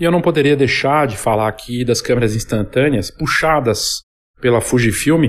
E 0.00 0.04
eu 0.04 0.10
não 0.10 0.22
poderia 0.22 0.56
deixar 0.56 1.06
de 1.06 1.14
falar 1.14 1.46
aqui 1.46 1.84
das 1.84 2.00
câmeras 2.00 2.34
instantâneas 2.34 3.10
puxadas 3.10 4.00
pela 4.40 4.62
Fujifilm 4.62 5.26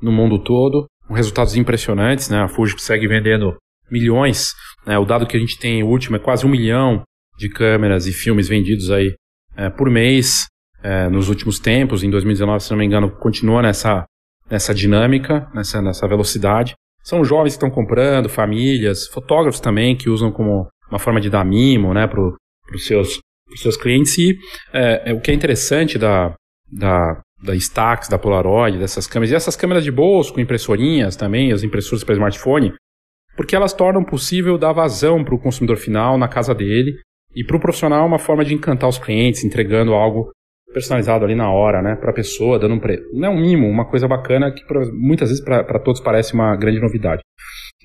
no 0.00 0.10
mundo 0.10 0.42
todo, 0.42 0.86
com 1.06 1.12
resultados 1.12 1.54
impressionantes, 1.56 2.30
né? 2.30 2.38
A 2.38 2.48
Fuji 2.48 2.74
segue 2.78 3.06
vendendo 3.06 3.54
milhões, 3.90 4.54
né? 4.86 4.98
O 4.98 5.04
dado 5.04 5.26
que 5.26 5.36
a 5.36 5.40
gente 5.40 5.58
tem, 5.58 5.82
último, 5.82 6.16
é 6.16 6.18
quase 6.18 6.46
um 6.46 6.48
milhão 6.48 7.02
de 7.36 7.50
câmeras 7.50 8.06
e 8.06 8.12
filmes 8.12 8.48
vendidos 8.48 8.90
aí 8.90 9.14
é, 9.54 9.68
por 9.68 9.90
mês 9.90 10.46
é, 10.82 11.10
nos 11.10 11.28
últimos 11.28 11.58
tempos. 11.58 12.02
Em 12.02 12.08
2019, 12.08 12.64
se 12.64 12.70
não 12.70 12.78
me 12.78 12.86
engano, 12.86 13.10
continua 13.10 13.60
nessa, 13.60 14.06
nessa 14.50 14.74
dinâmica, 14.74 15.50
nessa, 15.54 15.82
nessa 15.82 16.08
velocidade. 16.08 16.72
São 17.04 17.22
jovens 17.22 17.52
que 17.52 17.56
estão 17.56 17.70
comprando, 17.70 18.30
famílias, 18.30 19.06
fotógrafos 19.06 19.60
também 19.60 19.94
que 19.94 20.08
usam 20.08 20.32
como 20.32 20.66
uma 20.88 20.98
forma 20.98 21.20
de 21.20 21.28
dar 21.28 21.44
mimo, 21.44 21.92
né, 21.92 22.06
para 22.06 22.22
os 22.22 22.86
seus 22.86 23.20
para 23.52 23.56
os 23.56 23.62
seus 23.62 23.76
clientes. 23.76 24.16
E 24.18 24.36
é, 24.72 25.10
é, 25.10 25.12
o 25.12 25.20
que 25.20 25.30
é 25.30 25.34
interessante 25.34 25.98
da, 25.98 26.34
da, 26.70 27.20
da 27.42 27.54
Stax, 27.54 28.08
da 28.08 28.18
Polaroid, 28.18 28.78
dessas 28.78 29.06
câmeras, 29.06 29.30
e 29.32 29.34
essas 29.34 29.56
câmeras 29.56 29.84
de 29.84 29.90
bolso 29.90 30.32
com 30.32 30.40
impressorinhas 30.40 31.16
também, 31.16 31.52
as 31.52 31.62
impressoras 31.62 32.02
para 32.04 32.14
smartphone, 32.14 32.72
porque 33.36 33.56
elas 33.56 33.72
tornam 33.72 34.04
possível 34.04 34.58
dar 34.58 34.72
vazão 34.72 35.24
para 35.24 35.34
o 35.34 35.40
consumidor 35.40 35.76
final 35.76 36.18
na 36.18 36.28
casa 36.28 36.54
dele 36.54 36.94
e 37.34 37.44
para 37.44 37.56
o 37.56 37.60
profissional 37.60 38.06
uma 38.06 38.18
forma 38.18 38.44
de 38.44 38.54
encantar 38.54 38.88
os 38.88 38.98
clientes, 38.98 39.44
entregando 39.44 39.94
algo 39.94 40.30
personalizado 40.72 41.24
ali 41.24 41.34
na 41.34 41.50
hora, 41.50 41.82
né, 41.82 41.96
para 41.96 42.10
a 42.10 42.14
pessoa, 42.14 42.58
dando 42.58 42.74
um 42.74 42.80
preço. 42.80 43.04
Não 43.12 43.28
é 43.28 43.30
um 43.30 43.40
mimo, 43.40 43.68
uma 43.68 43.88
coisa 43.88 44.08
bacana 44.08 44.50
que 44.50 44.64
pra, 44.66 44.80
muitas 44.92 45.28
vezes 45.28 45.44
para 45.44 45.78
todos 45.78 46.00
parece 46.00 46.32
uma 46.32 46.56
grande 46.56 46.80
novidade. 46.80 47.22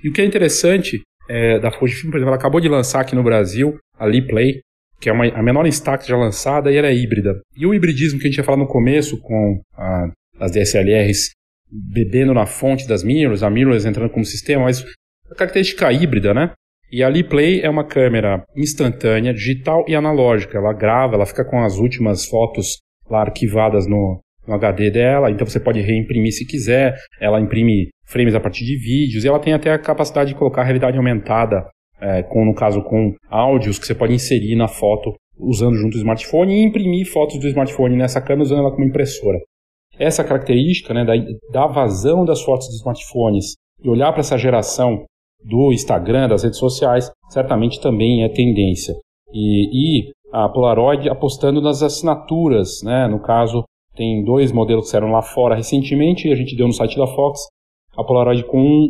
E 0.03 0.09
o 0.09 0.13
que 0.13 0.21
é 0.21 0.25
interessante 0.25 1.01
é, 1.29 1.59
da 1.59 1.71
Fujifilm, 1.71 2.11
por 2.11 2.17
exemplo, 2.17 2.29
ela 2.29 2.37
acabou 2.37 2.61
de 2.61 2.69
lançar 2.69 3.01
aqui 3.01 3.15
no 3.15 3.23
Brasil 3.23 3.77
a 3.97 4.05
Lee 4.05 4.25
Play, 4.25 4.61
que 4.99 5.09
é 5.09 5.13
uma, 5.13 5.25
a 5.27 5.43
menor 5.43 5.65
Instax 5.65 6.07
já 6.07 6.17
lançada, 6.17 6.71
e 6.71 6.75
ela 6.75 6.87
é 6.87 6.95
híbrida. 6.95 7.39
E 7.55 7.65
o 7.65 7.73
hibridismo 7.73 8.19
que 8.19 8.27
a 8.27 8.29
gente 8.29 8.37
ia 8.37 8.43
falar 8.43 8.57
no 8.57 8.67
começo, 8.67 9.19
com 9.21 9.61
a, 9.75 10.09
as 10.39 10.51
DSLRs 10.51 11.31
bebendo 11.69 12.33
na 12.33 12.45
fonte 12.45 12.87
das 12.87 13.03
mirrorless, 13.03 13.43
a 13.43 13.49
mirrorless 13.49 13.87
entrando 13.87 14.09
como 14.09 14.25
sistema, 14.25 14.63
mas 14.63 14.83
a 15.29 15.35
característica 15.35 15.91
híbrida, 15.91 16.33
né? 16.33 16.51
E 16.89 17.03
a 17.03 17.11
Play 17.25 17.61
é 17.61 17.69
uma 17.69 17.83
câmera 17.83 18.43
instantânea, 18.55 19.33
digital 19.33 19.83
e 19.89 19.95
analógica. 19.95 20.57
Ela 20.57 20.71
grava, 20.71 21.15
ela 21.15 21.25
fica 21.25 21.43
com 21.43 21.61
as 21.61 21.77
últimas 21.77 22.25
fotos 22.25 22.77
lá 23.09 23.21
arquivadas 23.21 23.85
no, 23.85 24.21
no 24.47 24.53
HD 24.53 24.89
dela, 24.89 25.29
então 25.29 25.45
você 25.45 25.59
pode 25.59 25.81
reimprimir 25.81 26.31
se 26.31 26.45
quiser. 26.45 26.95
Ela 27.19 27.41
imprime 27.41 27.89
frames 28.05 28.33
a 28.33 28.39
partir 28.39 28.63
de 28.63 28.77
vídeos 28.77 29.25
e 29.25 29.27
ela 29.27 29.39
tem 29.39 29.53
até 29.53 29.71
a 29.71 29.77
capacidade 29.77 30.29
de 30.29 30.37
colocar 30.37 30.63
realidade 30.63 30.95
aumentada 30.97 31.67
é, 31.99 32.23
com, 32.23 32.45
no 32.45 32.53
caso, 32.53 32.81
com 32.83 33.13
áudios 33.29 33.79
que 33.79 33.85
você 33.85 33.95
pode 33.95 34.13
inserir 34.13 34.55
na 34.55 34.67
foto 34.67 35.13
usando 35.39 35.75
junto 35.75 35.95
o 35.95 35.97
smartphone 35.97 36.53
e 36.53 36.63
imprimir 36.63 37.11
fotos 37.11 37.39
do 37.39 37.47
smartphone 37.47 37.95
nessa 37.95 38.21
câmera 38.21 38.43
usando 38.43 38.59
ela 38.59 38.71
como 38.71 38.85
impressora. 38.85 39.37
Essa 39.99 40.23
característica 40.23 40.93
né, 40.93 41.05
da, 41.05 41.13
da 41.51 41.67
vazão 41.67 42.25
das 42.25 42.41
fotos 42.41 42.67
dos 42.67 42.77
smartphones 42.77 43.55
e 43.83 43.89
olhar 43.89 44.11
para 44.11 44.21
essa 44.21 44.37
geração 44.37 45.05
do 45.43 45.71
Instagram, 45.71 46.27
das 46.27 46.43
redes 46.43 46.59
sociais, 46.59 47.11
certamente 47.29 47.79
também 47.79 48.23
é 48.23 48.29
tendência. 48.29 48.93
E, 49.33 50.07
e 50.07 50.11
a 50.31 50.49
Polaroid 50.49 51.09
apostando 51.09 51.61
nas 51.61 51.81
assinaturas, 51.81 52.81
né? 52.83 53.07
no 53.07 53.19
caso, 53.19 53.63
tem 53.95 54.23
dois 54.23 54.51
modelos 54.51 54.85
que 54.85 54.91
saíram 54.91 55.11
lá 55.11 55.21
fora 55.21 55.55
recentemente, 55.55 56.31
a 56.31 56.35
gente 56.35 56.55
deu 56.55 56.67
no 56.67 56.73
site 56.73 56.97
da 56.97 57.07
Fox, 57.07 57.39
a 57.97 58.03
Polaroid 58.03 58.43
com 58.43 58.89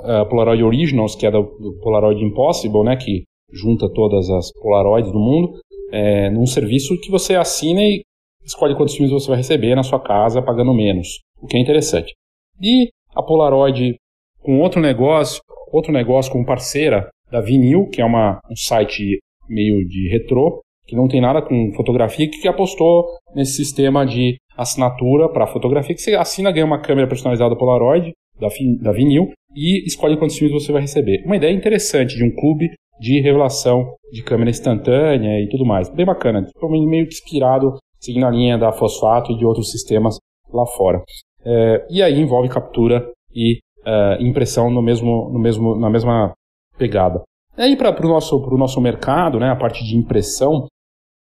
a 0.00 0.24
Polaroid 0.24 0.62
Originals, 0.62 1.14
que 1.14 1.26
é 1.26 1.30
do, 1.30 1.42
do, 1.42 1.78
Polaroid 1.82 2.22
Impossible, 2.22 2.84
né, 2.84 2.96
que 2.96 3.24
junta 3.52 3.88
todas 3.92 4.28
as 4.30 4.52
Polaroids 4.52 5.10
do 5.10 5.18
mundo, 5.18 5.58
é, 5.90 6.30
num 6.30 6.46
serviço 6.46 6.98
que 7.00 7.10
você 7.10 7.34
assina 7.34 7.80
e 7.80 8.02
escolhe 8.44 8.76
quantos 8.76 8.94
filmes 8.94 9.12
você 9.12 9.28
vai 9.28 9.38
receber 9.38 9.74
na 9.74 9.82
sua 9.82 10.00
casa 10.00 10.42
pagando 10.42 10.72
menos, 10.74 11.20
o 11.42 11.46
que 11.46 11.56
é 11.56 11.60
interessante. 11.60 12.14
E 12.60 12.90
a 13.14 13.22
Polaroid 13.22 13.96
com 14.42 14.60
outro 14.60 14.80
negócio, 14.80 15.42
outro 15.72 15.92
negócio 15.92 16.32
como 16.32 16.46
parceira 16.46 17.08
da 17.30 17.40
Vinil, 17.40 17.88
que 17.88 18.00
é 18.00 18.04
uma, 18.04 18.40
um 18.50 18.56
site 18.56 19.18
meio 19.48 19.86
de 19.86 20.08
retrô, 20.08 20.60
que 20.86 20.96
não 20.96 21.06
tem 21.06 21.20
nada 21.20 21.42
com 21.42 21.72
fotografia, 21.74 22.28
que 22.30 22.48
apostou 22.48 23.04
nesse 23.34 23.52
sistema 23.52 24.06
de 24.06 24.38
assinatura 24.56 25.28
para 25.28 25.46
fotografia, 25.46 25.94
que 25.94 26.00
você 26.00 26.14
assina, 26.14 26.50
ganha 26.50 26.64
uma 26.64 26.80
câmera 26.80 27.06
personalizada 27.06 27.56
Polaroid, 27.56 28.12
da, 28.40 28.48
da 28.80 28.92
vinil 28.92 29.30
e 29.54 29.84
escolhe 29.86 30.16
quantos 30.16 30.36
filmes 30.36 30.62
você 30.62 30.72
vai 30.72 30.82
receber. 30.82 31.22
Uma 31.24 31.36
ideia 31.36 31.52
interessante 31.52 32.16
de 32.16 32.24
um 32.24 32.34
clube 32.34 32.70
de 33.00 33.20
revelação 33.20 33.94
de 34.12 34.22
câmera 34.22 34.50
instantânea 34.50 35.40
e 35.40 35.48
tudo 35.48 35.64
mais. 35.64 35.88
Bem 35.88 36.04
bacana, 36.04 36.46
meio 36.70 37.06
inspirado, 37.06 37.76
seguindo 38.00 38.26
a 38.26 38.30
linha 38.30 38.58
da 38.58 38.72
Fosfato 38.72 39.32
e 39.32 39.36
de 39.36 39.44
outros 39.44 39.70
sistemas 39.70 40.18
lá 40.52 40.66
fora. 40.66 41.02
É, 41.44 41.86
e 41.90 42.02
aí 42.02 42.18
envolve 42.20 42.48
captura 42.48 43.08
e 43.34 43.58
é, 43.84 44.18
impressão 44.20 44.70
no 44.70 44.82
mesmo, 44.82 45.30
no 45.32 45.38
mesmo, 45.38 45.78
na 45.78 45.88
mesma 45.88 46.32
pegada. 46.76 47.22
E 47.56 47.62
aí 47.62 47.76
para 47.76 48.04
o 48.04 48.08
nosso, 48.08 48.38
nosso 48.56 48.80
mercado, 48.80 49.38
né, 49.38 49.50
a 49.50 49.56
parte 49.56 49.84
de 49.84 49.96
impressão, 49.96 50.66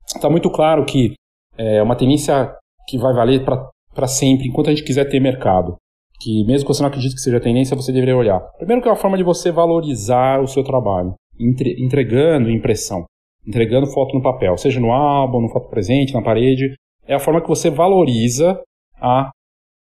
está 0.06 0.30
muito 0.30 0.50
claro 0.50 0.86
que 0.86 1.14
é 1.58 1.82
uma 1.82 1.96
tendência 1.96 2.56
que 2.88 2.98
vai 2.98 3.14
valer 3.14 3.44
para 3.44 4.08
sempre, 4.08 4.48
enquanto 4.48 4.68
a 4.68 4.70
gente 4.72 4.84
quiser 4.84 5.06
ter 5.06 5.20
mercado 5.20 5.76
que 6.20 6.44
mesmo 6.46 6.68
que 6.68 6.74
você 6.74 6.82
não 6.82 6.90
acredite 6.90 7.16
que 7.16 7.22
seja 7.22 7.40
tendência, 7.40 7.76
você 7.76 7.92
deveria 7.92 8.16
olhar. 8.16 8.40
Primeiro 8.58 8.82
que 8.82 8.88
é 8.88 8.92
uma 8.92 8.98
forma 8.98 9.18
de 9.18 9.24
você 9.24 9.52
valorizar 9.52 10.42
o 10.42 10.48
seu 10.48 10.64
trabalho, 10.64 11.14
entre, 11.40 11.76
entregando 11.82 12.50
impressão, 12.50 13.06
entregando 13.48 13.88
foto 13.88 14.16
no 14.16 14.22
papel, 14.22 14.58
seja 14.58 14.80
no 14.80 14.92
álbum, 14.92 15.42
no 15.42 15.50
foto 15.50 15.70
presente, 15.70 16.14
na 16.14 16.22
parede. 16.22 16.74
É 17.08 17.16
a 17.16 17.20
forma 17.20 17.42
que 17.42 17.48
você 17.48 17.70
valoriza 17.70 18.62
a, 19.02 19.32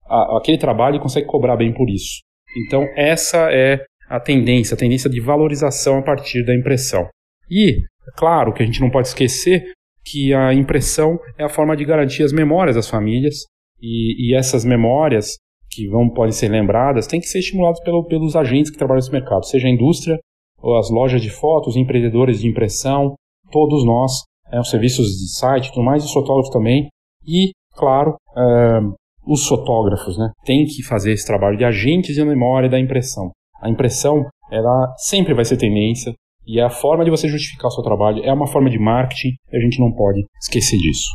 a, 0.05 0.37
aquele 0.37 0.57
trabalho 0.57 0.97
e 0.97 1.01
consegue 1.01 1.27
cobrar 1.27 1.57
bem 1.57 1.73
por 1.73 1.89
isso. 1.89 2.21
Então 2.65 2.83
essa 2.95 3.51
é 3.51 3.83
a 4.09 4.19
tendência, 4.19 4.75
a 4.75 4.77
tendência 4.77 5.09
de 5.09 5.19
valorização 5.19 5.97
a 5.97 6.03
partir 6.03 6.45
da 6.45 6.55
impressão. 6.55 7.07
E, 7.49 7.71
é 7.71 8.11
claro 8.15 8.53
que 8.53 8.63
a 8.63 8.65
gente 8.65 8.79
não 8.79 8.89
pode 8.89 9.07
esquecer 9.07 9.63
que 10.05 10.33
a 10.33 10.53
impressão 10.53 11.19
é 11.37 11.43
a 11.43 11.49
forma 11.49 11.75
de 11.75 11.83
garantir 11.83 12.23
as 12.23 12.31
memórias 12.31 12.75
das 12.75 12.89
famílias, 12.89 13.43
e, 13.81 14.29
e 14.29 14.35
essas 14.35 14.63
memórias 14.63 15.37
que 15.77 15.87
vão, 15.87 16.09
podem 16.09 16.31
ser 16.31 16.49
lembradas 16.49 17.05
têm 17.05 17.19
que 17.19 17.27
ser 17.27 17.39
estimulados 17.39 17.79
pelo, 17.81 18.03
pelos 18.05 18.35
agentes 18.35 18.71
que 18.71 18.77
trabalham 18.77 18.97
nesse 18.97 19.11
mercado, 19.11 19.45
seja 19.45 19.67
a 19.67 19.71
indústria, 19.71 20.19
ou 20.59 20.75
as 20.75 20.89
lojas 20.89 21.21
de 21.21 21.29
fotos, 21.29 21.75
os 21.75 21.77
empreendedores 21.77 22.41
de 22.41 22.47
impressão, 22.47 23.13
todos 23.51 23.85
nós, 23.85 24.23
é, 24.51 24.59
os 24.59 24.69
serviços 24.69 25.05
de 25.05 25.37
site, 25.37 25.71
tudo 25.71 25.83
mais, 25.83 26.03
os 26.03 26.11
fotógrafos 26.11 26.51
também, 26.51 26.87
e, 27.27 27.51
claro, 27.75 28.15
é, 28.35 28.79
os 29.27 29.45
fotógrafos, 29.47 30.17
né, 30.17 30.31
têm 30.43 30.65
que 30.65 30.81
fazer 30.81 31.11
esse 31.11 31.27
trabalho 31.27 31.57
de 31.57 31.63
agentes 31.63 32.15
de 32.15 32.25
memória 32.25 32.69
da 32.69 32.79
impressão. 32.79 33.29
A 33.61 33.69
impressão, 33.69 34.25
ela 34.51 34.95
sempre 34.97 35.35
vai 35.35 35.45
ser 35.45 35.57
tendência, 35.57 36.13
e 36.47 36.59
a 36.59 36.69
forma 36.69 37.03
de 37.03 37.11
você 37.11 37.27
justificar 37.27 37.67
o 37.67 37.71
seu 37.71 37.83
trabalho, 37.83 38.23
é 38.23 38.33
uma 38.33 38.47
forma 38.47 38.69
de 38.69 38.79
marketing, 38.79 39.35
e 39.51 39.57
a 39.57 39.59
gente 39.59 39.79
não 39.79 39.91
pode 39.91 40.25
esquecer 40.41 40.77
disso. 40.77 41.09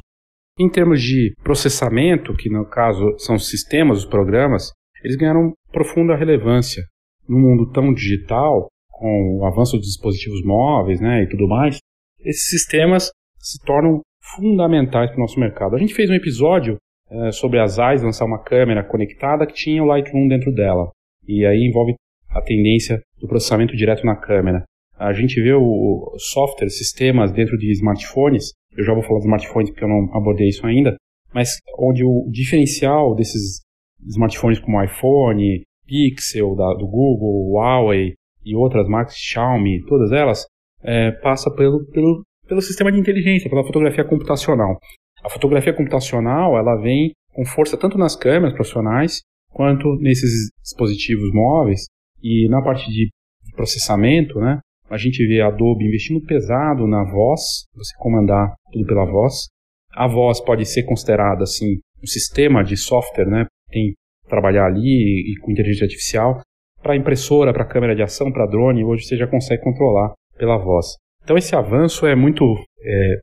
Em 0.58 0.68
termos 0.68 1.00
de 1.00 1.34
processamento, 1.42 2.34
que 2.34 2.50
no 2.50 2.66
caso 2.66 3.16
são 3.18 3.36
os 3.36 3.48
sistemas, 3.48 3.98
os 3.98 4.06
programas, 4.06 4.70
eles 5.02 5.16
ganharam 5.16 5.52
profunda 5.72 6.14
relevância. 6.14 6.82
No 7.28 7.38
mundo 7.38 7.70
tão 7.70 7.92
digital, 7.92 8.68
com 8.90 9.38
o 9.40 9.46
avanço 9.46 9.76
dos 9.76 9.86
dispositivos 9.86 10.44
móveis 10.44 11.00
né, 11.00 11.22
e 11.22 11.28
tudo 11.28 11.48
mais, 11.48 11.78
esses 12.20 12.50
sistemas 12.50 13.10
se 13.38 13.58
tornam 13.64 14.00
fundamentais 14.36 15.10
para 15.10 15.16
o 15.16 15.20
nosso 15.20 15.40
mercado. 15.40 15.74
A 15.74 15.78
gente 15.78 15.94
fez 15.94 16.10
um 16.10 16.14
episódio 16.14 16.76
é, 17.10 17.32
sobre 17.32 17.58
as 17.58 17.78
AIS 17.78 18.02
lançar 18.02 18.24
uma 18.24 18.42
câmera 18.42 18.84
conectada 18.84 19.46
que 19.46 19.54
tinha 19.54 19.82
o 19.82 19.86
Lightroom 19.86 20.28
dentro 20.28 20.52
dela. 20.52 20.90
E 21.26 21.44
aí 21.44 21.66
envolve 21.66 21.94
a 22.30 22.40
tendência 22.40 23.00
do 23.20 23.28
processamento 23.28 23.76
direto 23.76 24.04
na 24.04 24.16
câmera. 24.16 24.64
A 24.98 25.12
gente 25.12 25.40
vê 25.40 25.52
o 25.52 26.14
software, 26.18 26.68
sistemas 26.68 27.32
dentro 27.32 27.56
de 27.56 27.70
smartphones, 27.72 28.52
eu 28.76 28.84
já 28.84 28.94
vou 28.94 29.02
falar 29.02 29.18
de 29.18 29.26
smartphones 29.26 29.70
porque 29.70 29.84
eu 29.84 29.88
não 29.88 30.14
abordei 30.14 30.48
isso 30.48 30.66
ainda, 30.66 30.96
mas 31.34 31.58
onde 31.78 32.04
o 32.04 32.28
diferencial 32.30 33.14
desses 33.14 33.60
smartphones 34.06 34.58
como 34.58 34.82
iPhone, 34.82 35.62
Pixel 35.86 36.54
da, 36.54 36.74
do 36.74 36.86
Google, 36.86 37.52
Huawei 37.52 38.14
e 38.44 38.54
outras 38.54 38.88
marcas, 38.88 39.14
Xiaomi, 39.16 39.84
todas 39.86 40.12
elas, 40.12 40.46
é, 40.82 41.10
passa 41.12 41.50
pelo, 41.50 41.84
pelo, 41.90 42.22
pelo 42.46 42.62
sistema 42.62 42.90
de 42.90 42.98
inteligência, 42.98 43.50
pela 43.50 43.64
fotografia 43.64 44.04
computacional. 44.04 44.78
A 45.22 45.28
fotografia 45.28 45.72
computacional 45.72 46.56
ela 46.56 46.76
vem 46.76 47.12
com 47.32 47.44
força 47.44 47.76
tanto 47.76 47.96
nas 47.96 48.16
câmeras 48.16 48.54
profissionais 48.54 49.20
quanto 49.50 49.94
nesses 49.96 50.50
dispositivos 50.62 51.32
móveis 51.32 51.86
e 52.22 52.48
na 52.48 52.62
parte 52.62 52.90
de 52.90 53.10
processamento, 53.54 54.40
né? 54.40 54.60
A 54.92 54.98
gente 54.98 55.26
vê 55.26 55.40
a 55.40 55.46
Adobe 55.46 55.86
investindo 55.86 56.20
pesado 56.20 56.86
na 56.86 57.02
voz, 57.02 57.40
você 57.74 57.96
comandar 57.96 58.52
tudo 58.70 58.84
pela 58.84 59.06
voz. 59.06 59.48
A 59.94 60.06
voz 60.06 60.38
pode 60.38 60.66
ser 60.66 60.82
considerada 60.82 61.44
assim 61.44 61.78
um 62.02 62.06
sistema 62.06 62.62
de 62.62 62.76
software, 62.76 63.24
né? 63.24 63.46
Tem 63.70 63.94
trabalhar 64.28 64.66
ali 64.66 65.32
e, 65.32 65.40
com 65.40 65.50
inteligência 65.50 65.86
artificial. 65.86 66.42
Para 66.82 66.94
impressora, 66.94 67.54
para 67.54 67.64
câmera 67.64 67.96
de 67.96 68.02
ação, 68.02 68.30
para 68.30 68.44
drone, 68.44 68.84
hoje 68.84 69.06
você 69.06 69.16
já 69.16 69.26
consegue 69.26 69.62
controlar 69.62 70.12
pela 70.36 70.58
voz. 70.58 70.88
Então 71.24 71.38
esse 71.38 71.56
avanço 71.56 72.06
é 72.06 72.14
muito, 72.14 72.44
é, 72.84 73.20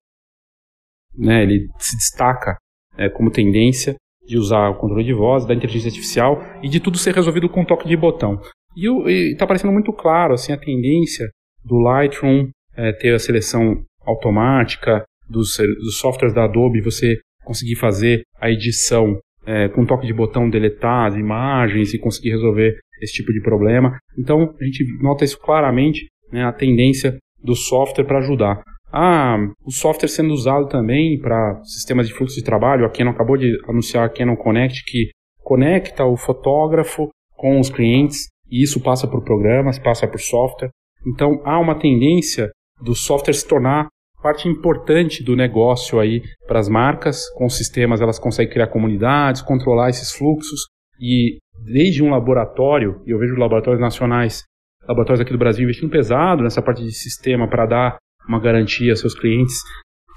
né, 1.15 1.43
ele 1.43 1.67
se 1.77 1.95
destaca 1.97 2.57
é, 2.97 3.09
como 3.09 3.29
tendência 3.29 3.95
de 4.25 4.39
usar 4.39 4.69
o 4.69 4.79
controle 4.79 5.03
de 5.03 5.13
voz, 5.13 5.45
da 5.45 5.53
inteligência 5.53 5.89
artificial 5.89 6.41
e 6.63 6.67
de 6.67 6.79
tudo 6.79 6.97
ser 6.97 7.13
resolvido 7.13 7.47
com 7.47 7.61
um 7.61 7.65
toque 7.65 7.87
de 7.87 7.95
botão. 7.95 8.41
E 8.75 9.33
está 9.33 9.45
parecendo 9.45 9.71
muito 9.71 9.93
claro 9.93 10.33
assim 10.33 10.51
a 10.51 10.57
tendência 10.57 11.29
do 11.63 11.77
Lightroom 11.77 12.49
é, 12.75 12.91
ter 12.93 13.13
a 13.13 13.19
seleção 13.19 13.83
automática 14.05 15.03
dos, 15.29 15.57
dos 15.57 15.97
softwares 15.99 16.33
da 16.33 16.45
Adobe, 16.45 16.81
você 16.81 17.17
conseguir 17.43 17.75
fazer 17.75 18.21
a 18.39 18.49
edição 18.49 19.19
é, 19.45 19.67
com 19.69 19.81
um 19.81 19.85
toque 19.85 20.07
de 20.07 20.13
botão 20.13 20.49
deletar 20.49 21.07
as 21.07 21.15
imagens 21.15 21.93
e 21.93 21.99
conseguir 21.99 22.31
resolver 22.31 22.77
esse 23.01 23.13
tipo 23.13 23.31
de 23.31 23.41
problema. 23.41 23.97
Então 24.17 24.55
a 24.59 24.63
gente 24.63 24.83
nota 25.01 25.23
isso 25.23 25.39
claramente, 25.39 26.07
né, 26.31 26.43
a 26.43 26.51
tendência 26.51 27.17
do 27.43 27.55
software 27.55 28.05
para 28.05 28.19
ajudar. 28.19 28.61
Ah, 28.91 29.37
o 29.63 29.71
software 29.71 30.09
sendo 30.09 30.33
usado 30.33 30.67
também 30.67 31.19
para 31.19 31.61
sistemas 31.63 32.07
de 32.07 32.13
fluxo 32.13 32.35
de 32.35 32.43
trabalho. 32.43 32.85
A 32.85 32.89
Canon 32.89 33.11
acabou 33.11 33.37
de 33.37 33.57
anunciar 33.67 34.05
a 34.05 34.09
Canon 34.09 34.35
Connect, 34.35 34.83
que 34.85 35.09
conecta 35.43 36.05
o 36.05 36.17
fotógrafo 36.17 37.09
com 37.35 37.59
os 37.59 37.69
clientes, 37.69 38.27
e 38.51 38.63
isso 38.63 38.81
passa 38.81 39.07
por 39.07 39.23
programas, 39.23 39.77
passa 39.77 40.07
por 40.07 40.19
software. 40.19 40.71
Então 41.05 41.41
há 41.45 41.59
uma 41.59 41.79
tendência 41.79 42.49
do 42.81 42.95
software 42.95 43.33
se 43.33 43.47
tornar 43.47 43.87
parte 44.21 44.47
importante 44.47 45.23
do 45.23 45.35
negócio 45.35 45.99
aí 45.99 46.21
para 46.47 46.59
as 46.59 46.69
marcas. 46.69 47.29
Com 47.35 47.49
sistemas 47.49 48.01
elas 48.01 48.19
conseguem 48.19 48.51
criar 48.51 48.67
comunidades, 48.67 49.41
controlar 49.41 49.89
esses 49.89 50.11
fluxos 50.11 50.61
e 50.99 51.37
desde 51.65 52.03
um 52.03 52.09
laboratório, 52.09 53.01
e 53.05 53.11
eu 53.11 53.19
vejo 53.19 53.35
laboratórios 53.35 53.81
nacionais, 53.81 54.43
laboratórios 54.87 55.21
aqui 55.21 55.31
do 55.31 55.37
Brasil 55.37 55.63
investindo 55.63 55.89
pesado 55.89 56.43
nessa 56.43 56.61
parte 56.61 56.83
de 56.83 56.91
sistema 56.91 57.49
para 57.49 57.65
dar 57.65 57.97
uma 58.27 58.39
garantia 58.39 58.91
aos 58.91 58.99
seus 58.99 59.15
clientes 59.15 59.55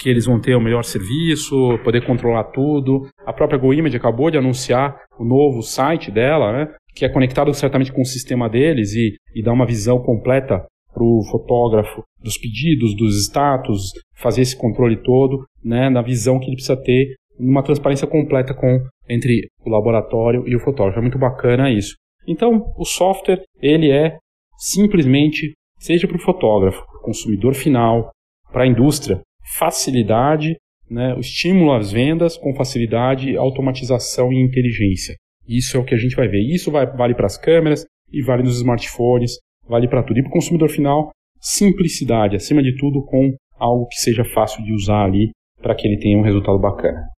que 0.01 0.09
eles 0.09 0.27
vão 0.27 0.41
ter 0.41 0.57
o 0.57 0.61
melhor 0.61 0.83
serviço, 0.83 1.79
poder 1.85 2.05
controlar 2.05 2.45
tudo. 2.45 3.07
A 3.25 3.33
própria 3.33 3.59
GoImage 3.59 3.97
acabou 3.97 4.31
de 4.33 4.37
anunciar 4.37 4.97
o 5.17 5.25
novo 5.25 5.63
site 5.63 6.11
dela, 6.11 6.53
né, 6.53 6.75
que 6.93 7.05
é 7.05 7.09
conectado 7.09 7.55
certamente 7.55 7.93
com 7.93 8.03
o 8.03 8.07
sistema 8.07 8.49
deles 8.49 8.95
e, 8.95 9.15
e 9.33 9.43
dá 9.43 9.53
uma 9.53 9.65
visão 9.65 10.01
completa 10.01 10.67
para 10.93 11.03
o 11.03 11.23
fotógrafo 11.31 12.03
dos 12.23 12.37
pedidos, 12.39 12.95
dos 12.97 13.27
status, 13.27 13.93
fazer 14.17 14.43
esse 14.43 14.57
controle 14.57 15.03
todo, 15.03 15.45
né, 15.65 15.89
na 15.89 16.03
visão 16.03 16.39
que 16.39 16.47
ele 16.47 16.57
precisa 16.57 16.77
ter, 16.77 17.15
uma 17.39 17.63
transparência 17.63 18.07
completa 18.07 18.55
com 18.55 18.79
entre 19.09 19.49
o 19.65 19.71
laboratório 19.71 20.47
e 20.47 20.55
o 20.55 20.61
fotógrafo. 20.61 20.99
É 20.99 21.03
muito 21.03 21.19
bacana 21.19 21.71
isso. 21.71 21.97
Então, 22.27 22.73
o 22.77 22.85
software 22.85 23.43
ele 23.61 23.91
é 23.91 24.17
simplesmente 24.57 25.55
seja 25.79 26.07
para 26.07 26.17
o 26.17 26.21
fotógrafo, 26.21 26.87
para 26.87 26.99
o 26.99 27.03
consumidor 27.03 27.55
final, 27.55 28.11
para 28.53 28.63
a 28.63 28.67
indústria, 28.67 29.21
facilidade, 29.59 30.57
né, 30.89 31.15
o 31.15 31.21
estímulo 31.21 31.73
às 31.73 31.91
vendas 31.91 32.37
com 32.37 32.55
facilidade, 32.55 33.37
automatização 33.37 34.33
e 34.33 34.41
inteligência. 34.41 35.17
Isso 35.49 35.77
é 35.77 35.81
o 35.81 35.85
que 35.85 35.95
a 35.95 35.99
gente 35.99 36.15
vai 36.15 36.29
ver. 36.29 36.41
Isso 36.41 36.71
vai, 36.71 36.87
vale 36.87 37.15
para 37.15 37.27
as 37.27 37.37
câmeras 37.37 37.85
e 38.13 38.23
vale 38.23 38.43
nos 38.43 38.59
smartphones, 38.59 39.39
vale 39.69 39.89
para 39.89 40.03
tudo. 40.03 40.19
E 40.19 40.23
para 40.23 40.31
o 40.31 40.33
consumidor 40.33 40.69
final, 40.69 41.11
simplicidade, 41.41 42.37
acima 42.37 42.63
de 42.63 42.77
tudo, 42.77 43.05
com 43.05 43.35
algo 43.59 43.87
que 43.89 43.97
seja 43.97 44.25
fácil 44.25 44.63
de 44.65 44.73
usar 44.73 45.05
ali 45.05 45.31
para 45.61 45.75
que 45.75 45.87
ele 45.87 45.99
tenha 45.99 46.19
um 46.19 46.23
resultado 46.23 46.59
bacana. 46.59 47.09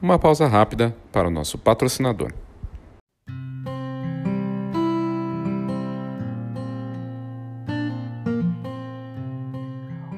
Uma 0.00 0.18
pausa 0.18 0.46
rápida 0.46 0.94
para 1.12 1.28
o 1.28 1.30
nosso 1.30 1.58
patrocinador. 1.58 2.32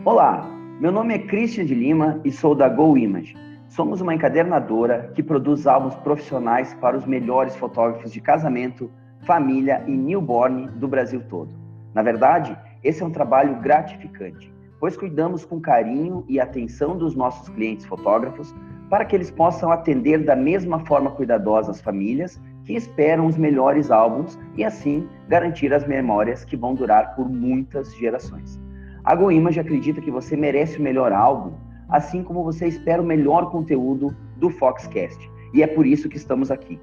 Olá, 0.05 0.49
meu 0.81 0.93
nome 0.93 1.15
é 1.15 1.19
Christian 1.19 1.65
de 1.65 1.75
Lima 1.75 2.21
e 2.25 2.31
sou 2.31 2.55
da 2.55 2.69
Go 2.69 2.97
Image. 2.97 3.35
Somos 3.69 4.01
uma 4.01 4.15
encadernadora 4.15 5.11
que 5.15 5.23
produz 5.23 5.67
álbuns 5.67 5.95
profissionais 5.97 6.75
para 6.75 6.97
os 6.97 7.05
melhores 7.07 7.57
fotógrafos 7.57 8.13
de 8.13 8.21
casamento, 8.21 8.91
família 9.25 9.83
e 9.87 9.91
newborn 9.91 10.69
do 10.77 10.89
Brasil 10.89 11.23
todo. 11.29 11.55
Na 11.95 12.03
verdade, 12.03 12.57
esse 12.83 13.03
é 13.03 13.07
um 13.07 13.11
trabalho 13.11 13.61
gratificante, 13.61 14.53
pois 14.81 14.97
cuidamos 14.97 15.45
com 15.45 15.61
carinho 15.61 16.25
e 16.29 16.39
atenção 16.41 16.97
dos 16.97 17.15
nossos 17.15 17.49
clientes 17.49 17.87
fotógrafos 17.87 18.55
para 18.91 19.05
que 19.05 19.17
eles 19.17 19.31
possam 19.31 19.73
atender 19.73 20.25
da 20.25 20.37
mesma 20.37 20.79
forma 20.81 21.11
cuidadosa 21.11 21.71
as 21.71 21.81
famílias 21.81 22.41
que 22.65 22.75
esperam 22.75 23.27
os 23.27 23.37
melhores 23.37 23.91
álbuns 23.91 24.39
e 24.57 24.65
assim 24.65 25.09
garantir 25.29 25.73
as 25.73 25.87
memórias 25.87 26.45
que 26.45 26.57
vão 26.57 26.75
durar 26.75 27.15
por 27.15 27.29
muitas 27.29 27.95
gerações. 27.97 28.61
A 29.05 29.15
GoImage 29.15 29.61
acredita 29.61 30.01
que 30.01 30.11
você 30.11 30.37
merece 30.37 30.79
o 30.79 30.83
melhor 30.83 31.13
álbum, 31.13 31.53
assim 31.89 32.23
como 32.23 32.43
você 32.43 32.67
espera 32.67 33.03
o 33.03 33.05
melhor 33.05 33.51
conteúdo 33.51 34.17
do 34.37 34.51
Foxcast. 34.51 35.31
E 35.53 35.63
é 35.63 35.67
por 35.67 35.87
isso 35.87 36.09
que 36.09 36.17
estamos 36.17 36.51
aqui. 36.51 36.81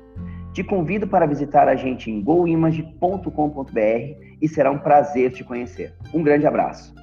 Te 0.54 0.64
convido 0.64 1.08
para 1.08 1.26
visitar 1.26 1.70
a 1.70 1.76
gente 1.76 2.12
em 2.12 2.22
goimage.com.br 2.22 3.72
e 4.42 4.48
será 4.50 4.70
um 4.70 4.80
prazer 4.80 5.32
te 5.32 5.46
conhecer. 5.46 5.94
Um 6.14 6.22
grande 6.22 6.46
abraço. 6.46 6.94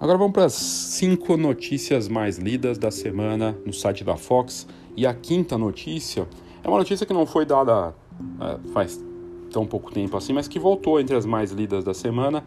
Agora 0.00 0.16
vamos 0.16 0.32
para 0.32 0.44
as 0.46 0.54
cinco 0.54 1.36
notícias 1.36 2.08
mais 2.08 2.38
lidas 2.38 2.78
da 2.78 2.90
semana 2.90 3.56
no 3.64 3.72
site 3.72 4.02
da 4.02 4.16
Fox. 4.16 4.66
E 4.96 5.06
a 5.06 5.14
quinta 5.14 5.56
notícia 5.56 6.26
é 6.64 6.68
uma 6.68 6.78
notícia 6.78 7.06
que 7.06 7.12
não 7.12 7.26
foi 7.26 7.44
dada 7.46 7.94
é, 8.40 8.68
faz 8.72 9.04
tão 9.52 9.66
pouco 9.66 9.92
tempo 9.92 10.16
assim, 10.16 10.32
mas 10.32 10.48
que 10.48 10.58
voltou 10.58 11.00
entre 11.00 11.14
as 11.14 11.24
mais 11.24 11.52
lidas 11.52 11.84
da 11.84 11.94
semana. 11.94 12.42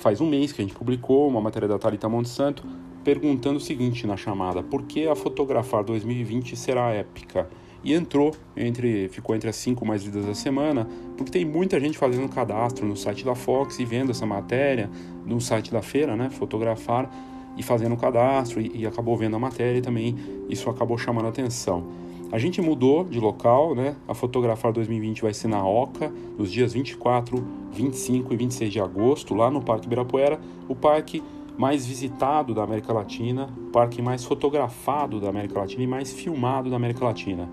Faz 0.00 0.18
um 0.18 0.26
mês 0.26 0.50
que 0.50 0.62
a 0.62 0.64
gente 0.64 0.74
publicou 0.74 1.28
uma 1.28 1.42
matéria 1.42 1.68
da 1.68 1.78
Thalita 1.78 2.08
Monsanto 2.08 2.66
perguntando 3.04 3.58
o 3.58 3.60
seguinte 3.60 4.06
na 4.06 4.16
chamada: 4.16 4.62
por 4.62 4.84
que 4.84 5.06
a 5.06 5.14
Fotografar 5.14 5.84
2020 5.84 6.56
será 6.56 6.90
épica? 6.90 7.48
e 7.82 7.94
entrou 7.94 8.34
entre 8.54 9.08
ficou 9.08 9.34
entre 9.34 9.48
as 9.48 9.56
cinco 9.56 9.86
mais 9.86 10.02
lidas 10.02 10.26
da 10.26 10.34
semana 10.34 10.86
porque 11.16 11.32
tem 11.32 11.46
muita 11.46 11.80
gente 11.80 11.96
fazendo 11.96 12.28
cadastro 12.28 12.86
no 12.86 12.94
site 12.94 13.24
da 13.24 13.34
Fox 13.34 13.78
e 13.78 13.86
vendo 13.86 14.10
essa 14.10 14.26
matéria 14.26 14.90
no 15.24 15.40
site 15.40 15.72
da 15.72 15.80
feira, 15.80 16.14
né, 16.14 16.28
fotografar 16.28 17.10
e 17.56 17.62
fazendo 17.62 17.96
cadastro 17.96 18.60
e, 18.60 18.82
e 18.82 18.86
acabou 18.86 19.16
vendo 19.16 19.36
a 19.36 19.38
matéria 19.38 19.78
e 19.78 19.82
também 19.82 20.14
isso 20.48 20.68
acabou 20.68 20.98
chamando 20.98 21.24
a 21.24 21.28
atenção. 21.30 21.86
A 22.32 22.38
gente 22.38 22.62
mudou 22.62 23.04
de 23.04 23.18
local, 23.18 23.74
né? 23.74 23.96
A 24.06 24.14
Fotografar 24.14 24.72
2020 24.72 25.22
vai 25.22 25.34
ser 25.34 25.48
na 25.48 25.66
Oca, 25.66 26.12
nos 26.38 26.50
dias 26.52 26.72
24, 26.72 27.44
25 27.72 28.32
e 28.32 28.36
26 28.36 28.72
de 28.72 28.80
agosto, 28.80 29.34
lá 29.34 29.50
no 29.50 29.60
Parque 29.60 29.86
Ibirapuera, 29.86 30.38
o 30.68 30.74
parque 30.76 31.20
mais 31.58 31.84
visitado 31.84 32.54
da 32.54 32.62
América 32.62 32.92
Latina, 32.92 33.50
o 33.68 33.70
parque 33.72 34.00
mais 34.00 34.24
fotografado 34.24 35.20
da 35.20 35.28
América 35.28 35.58
Latina 35.58 35.82
e 35.82 35.86
mais 35.88 36.12
filmado 36.12 36.70
da 36.70 36.76
América 36.76 37.04
Latina. 37.04 37.48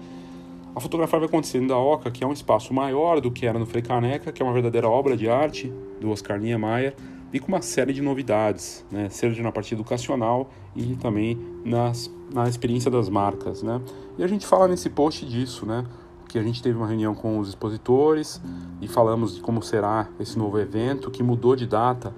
A 0.75 0.79
fotografia 0.79 1.17
vai 1.17 1.27
acontecer 1.27 1.59
da 1.65 1.75
Oca, 1.75 2.11
que 2.11 2.23
é 2.23 2.27
um 2.27 2.31
espaço 2.31 2.71
maior 2.71 3.19
do 3.19 3.31
que 3.31 3.47
era 3.47 3.57
no 3.57 3.65
Frei 3.65 3.81
Caneca, 3.81 4.31
que 4.31 4.43
é 4.43 4.45
uma 4.45 4.53
verdadeira 4.53 4.87
obra 4.87 5.17
de 5.17 5.27
arte 5.27 5.73
do 5.99 6.11
Oscar 6.11 6.39
Niemeyer, 6.39 6.93
e 7.33 7.39
com 7.39 7.47
uma 7.47 7.63
série 7.63 7.91
de 7.91 8.01
novidades, 8.01 8.85
né? 8.91 9.09
seja 9.09 9.41
na 9.41 9.51
parte 9.51 9.73
educacional 9.73 10.51
e 10.75 10.95
também 10.95 11.37
nas, 11.65 12.13
na 12.31 12.47
experiência 12.47 12.89
das 12.91 13.09
marcas. 13.09 13.63
Né? 13.63 13.81
E 14.17 14.23
a 14.23 14.27
gente 14.27 14.45
fala 14.45 14.67
nesse 14.67 14.89
post 14.89 15.25
disso, 15.25 15.65
né? 15.65 15.85
que 16.27 16.37
a 16.37 16.43
gente 16.43 16.61
teve 16.61 16.77
uma 16.77 16.87
reunião 16.87 17.15
com 17.15 17.39
os 17.39 17.49
expositores 17.49 18.41
e 18.81 18.87
falamos 18.87 19.35
de 19.35 19.41
como 19.41 19.61
será 19.61 20.09
esse 20.19 20.37
novo 20.37 20.59
evento, 20.59 21.09
que 21.09 21.23
mudou 21.23 21.55
de 21.55 21.65
data 21.65 22.13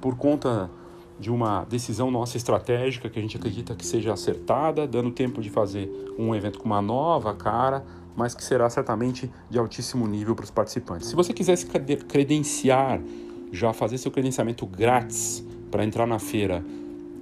por 0.00 0.16
conta 0.16 0.70
de 1.18 1.30
uma 1.30 1.64
decisão 1.64 2.10
nossa 2.10 2.38
estratégica 2.38 3.10
que 3.10 3.18
a 3.18 3.22
gente 3.22 3.36
acredita 3.36 3.74
que 3.74 3.84
seja 3.84 4.12
acertada, 4.12 4.86
dando 4.86 5.10
tempo 5.10 5.42
de 5.42 5.50
fazer 5.50 6.14
um 6.18 6.34
evento 6.34 6.58
com 6.58 6.64
uma 6.64 6.80
nova 6.80 7.34
cara, 7.34 7.84
mas 8.16 8.34
que 8.34 8.42
será 8.42 8.70
certamente 8.70 9.30
de 9.50 9.58
altíssimo 9.58 10.06
nível 10.06 10.34
para 10.34 10.44
os 10.44 10.50
participantes. 10.50 11.08
Se 11.08 11.14
você 11.14 11.32
quiser 11.32 11.56
se 11.56 11.66
credenciar, 12.08 13.00
já 13.52 13.72
fazer 13.72 13.98
seu 13.98 14.10
credenciamento 14.10 14.64
grátis 14.66 15.44
para 15.70 15.84
entrar 15.84 16.06
na 16.06 16.18
feira 16.18 16.64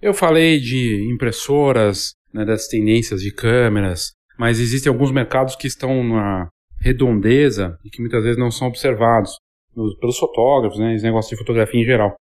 Eu 0.00 0.12
falei 0.12 0.60
de 0.60 1.08
impressoras, 1.10 2.12
né, 2.32 2.44
das 2.44 2.66
tendências 2.66 3.22
de 3.22 3.32
câmeras, 3.32 4.12
mas 4.38 4.60
existem 4.60 4.92
alguns 4.92 5.10
mercados 5.10 5.56
que 5.56 5.66
estão 5.66 6.04
na 6.04 6.48
redondeza 6.78 7.78
e 7.82 7.88
que 7.88 8.02
muitas 8.02 8.22
vezes 8.22 8.38
não 8.38 8.50
são 8.50 8.68
observados 8.68 9.38
pelos 9.74 10.18
fotógrafos, 10.18 10.78
né, 10.78 10.94
esse 10.94 11.04
negócio 11.04 11.30
de 11.30 11.38
fotografia 11.38 11.80
em 11.80 11.84
geral. 11.84 12.14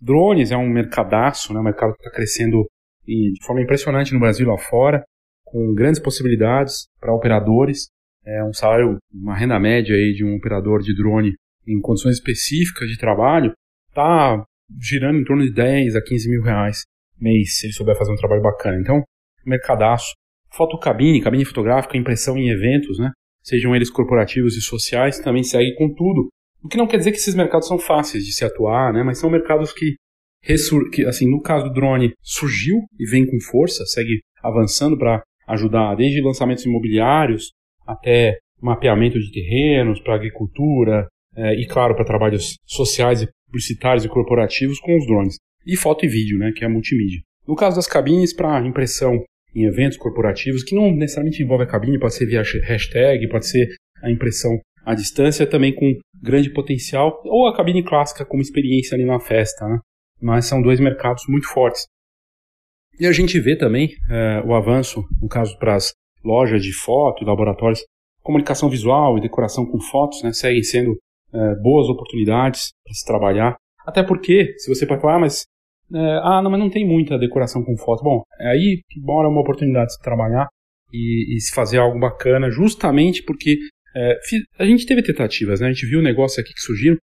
Drones 0.00 0.50
é 0.50 0.56
um 0.56 0.68
mercadaço, 0.68 1.52
né, 1.52 1.60
um 1.60 1.64
mercado 1.64 1.92
que 1.92 2.00
está 2.00 2.10
crescendo 2.10 2.66
de 3.14 3.44
forma 3.44 3.62
impressionante 3.62 4.12
no 4.12 4.20
Brasil 4.20 4.46
e 4.46 4.50
lá 4.50 4.58
fora, 4.58 5.02
com 5.44 5.74
grandes 5.74 6.00
possibilidades 6.00 6.86
para 7.00 7.14
operadores. 7.14 7.88
É 8.24 8.44
um 8.44 8.52
salário, 8.52 8.98
uma 9.12 9.36
renda 9.36 9.58
média 9.58 9.94
aí 9.94 10.12
de 10.12 10.24
um 10.24 10.36
operador 10.36 10.82
de 10.82 10.94
drone 10.94 11.34
em 11.66 11.80
condições 11.80 12.16
específicas 12.16 12.88
de 12.88 12.98
trabalho 12.98 13.52
está 13.88 14.44
girando 14.80 15.18
em 15.18 15.24
torno 15.24 15.42
de 15.42 15.52
10 15.52 15.96
a 15.96 16.02
15 16.02 16.30
mil 16.30 16.42
reais 16.42 16.82
mês, 17.20 17.58
se 17.58 17.66
ele 17.66 17.72
souber 17.72 17.96
fazer 17.96 18.12
um 18.12 18.16
trabalho 18.16 18.42
bacana. 18.42 18.78
Então, 18.80 19.02
mercadaço. 19.44 20.14
Fotocabine, 20.54 21.20
cabine 21.20 21.44
fotográfica, 21.44 21.96
impressão 21.96 22.36
em 22.38 22.48
eventos, 22.48 22.98
né? 22.98 23.10
Sejam 23.42 23.74
eles 23.74 23.90
corporativos 23.90 24.56
e 24.56 24.60
sociais, 24.60 25.18
também 25.18 25.42
segue 25.42 25.74
com 25.74 25.92
tudo. 25.94 26.28
O 26.62 26.68
que 26.68 26.76
não 26.76 26.86
quer 26.86 26.98
dizer 26.98 27.12
que 27.12 27.18
esses 27.18 27.34
mercados 27.34 27.68
são 27.68 27.78
fáceis 27.78 28.24
de 28.24 28.32
se 28.32 28.44
atuar, 28.44 28.92
né? 28.92 29.02
Mas 29.02 29.18
são 29.18 29.30
mercados 29.30 29.72
que, 29.72 29.96
que 30.90 31.04
assim, 31.04 31.30
no 31.30 31.40
caso 31.40 31.66
do 31.66 31.72
drone, 31.72 32.12
surgiu 32.22 32.76
e 32.98 33.08
vem 33.08 33.26
com 33.26 33.40
força, 33.40 33.84
segue 33.86 34.20
avançando 34.42 34.96
para 34.96 35.22
ajudar 35.48 35.94
desde 35.94 36.20
lançamentos 36.20 36.64
imobiliários 36.64 37.52
até 37.86 38.38
mapeamento 38.60 39.18
de 39.18 39.32
terrenos 39.32 40.00
para 40.00 40.14
agricultura 40.14 41.08
é, 41.36 41.54
e, 41.54 41.66
claro, 41.66 41.94
para 41.94 42.04
trabalhos 42.04 42.56
sociais 42.66 43.26
publicitários 43.46 44.04
e 44.04 44.08
corporativos 44.08 44.78
com 44.80 44.96
os 44.96 45.06
drones 45.06 45.36
e 45.66 45.76
foto 45.76 46.04
e 46.04 46.08
vídeo, 46.08 46.38
né, 46.38 46.52
que 46.54 46.64
é 46.64 46.66
a 46.66 46.70
multimídia. 46.70 47.20
No 47.46 47.56
caso 47.56 47.76
das 47.76 47.86
cabines, 47.86 48.34
para 48.34 48.66
impressão 48.66 49.22
em 49.54 49.64
eventos 49.64 49.96
corporativos, 49.96 50.62
que 50.62 50.74
não 50.74 50.94
necessariamente 50.94 51.42
envolve 51.42 51.64
a 51.64 51.66
cabine, 51.66 51.98
pode 51.98 52.14
ser 52.14 52.26
via 52.26 52.42
hashtag, 52.42 53.28
pode 53.28 53.46
ser 53.46 53.66
a 54.02 54.10
impressão 54.10 54.58
à 54.84 54.94
distância, 54.94 55.46
também 55.46 55.74
com 55.74 55.94
grande 56.22 56.50
potencial, 56.50 57.20
ou 57.24 57.46
a 57.46 57.56
cabine 57.56 57.82
clássica 57.82 58.24
como 58.24 58.42
experiência 58.42 58.94
ali 58.94 59.04
na 59.04 59.18
festa, 59.18 59.66
né? 59.66 59.78
Mas 60.20 60.46
são 60.46 60.60
dois 60.60 60.80
mercados 60.80 61.24
muito 61.28 61.48
fortes. 61.48 61.86
E 62.98 63.06
a 63.06 63.12
gente 63.12 63.38
vê 63.38 63.56
também 63.56 63.90
é, 64.10 64.42
o 64.44 64.54
avanço, 64.54 65.04
no 65.22 65.28
caso 65.28 65.56
para 65.58 65.76
as 65.76 65.92
lojas 66.24 66.62
de 66.62 66.72
foto, 66.72 67.24
laboratórios, 67.24 67.80
comunicação 68.22 68.68
visual 68.68 69.16
e 69.16 69.20
decoração 69.20 69.64
com 69.64 69.80
fotos, 69.80 70.22
né, 70.22 70.32
seguem 70.32 70.62
sendo 70.62 70.98
é, 71.32 71.54
boas 71.62 71.88
oportunidades 71.88 72.72
para 72.84 72.94
se 72.94 73.06
trabalhar. 73.06 73.56
Até 73.86 74.02
porque, 74.02 74.54
se 74.58 74.68
você 74.68 74.84
pode 74.86 75.00
falar, 75.00 75.16
ah, 75.16 75.20
mas 75.20 75.44
é, 75.94 76.20
ah, 76.22 76.42
não, 76.42 76.50
mas 76.50 76.60
não 76.60 76.68
tem 76.68 76.86
muita 76.86 77.18
decoração 77.18 77.64
com 77.64 77.76
foto. 77.76 78.02
Bom, 78.02 78.22
é 78.40 78.48
aí 78.48 78.82
que 78.88 79.00
mora 79.00 79.28
uma 79.28 79.40
oportunidade 79.40 79.86
de 79.86 79.94
se 79.94 80.02
trabalhar 80.02 80.48
e, 80.92 81.36
e 81.36 81.40
se 81.40 81.54
fazer 81.54 81.78
algo 81.78 81.98
bacana, 81.98 82.50
justamente 82.50 83.22
porque 83.22 83.56
é, 83.96 84.18
a 84.58 84.66
gente 84.66 84.86
teve 84.86 85.02
tentativas, 85.02 85.60
né? 85.60 85.68
A 85.68 85.72
gente 85.72 85.86
viu 85.86 86.00
um 86.00 86.02
negócio 86.02 86.40
aqui 86.40 86.52
que 86.52 86.60
surgiram. 86.60 86.96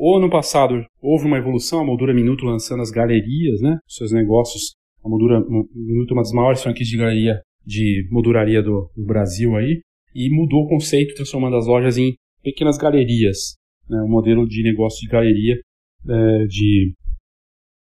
Ou 0.00 0.16
ano 0.16 0.30
passado 0.30 0.86
houve 1.02 1.26
uma 1.26 1.38
evolução, 1.38 1.80
a 1.80 1.84
Moldura 1.84 2.14
Minuto 2.14 2.44
lançando 2.44 2.82
as 2.82 2.90
galerias, 2.90 3.60
né? 3.60 3.78
Seus 3.88 4.12
negócios. 4.12 4.76
A 5.04 5.08
Moldura 5.08 5.40
Minuto 5.74 6.10
é 6.10 6.12
uma 6.14 6.22
das 6.22 6.30
maiores 6.30 6.62
franquias 6.62 6.88
de 6.88 6.96
galeria, 6.96 7.42
de 7.66 8.06
molduraria 8.08 8.62
do, 8.62 8.88
do 8.96 9.04
Brasil 9.04 9.56
aí. 9.56 9.80
E 10.14 10.30
mudou 10.30 10.64
o 10.64 10.68
conceito, 10.68 11.16
transformando 11.16 11.56
as 11.56 11.66
lojas 11.66 11.98
em 11.98 12.14
pequenas 12.44 12.78
galerias. 12.78 13.56
Né? 13.90 14.00
Um 14.02 14.08
modelo 14.08 14.46
de 14.46 14.62
negócio 14.62 15.00
de 15.00 15.08
galeria, 15.08 15.56
é, 16.08 16.46
de 16.46 16.94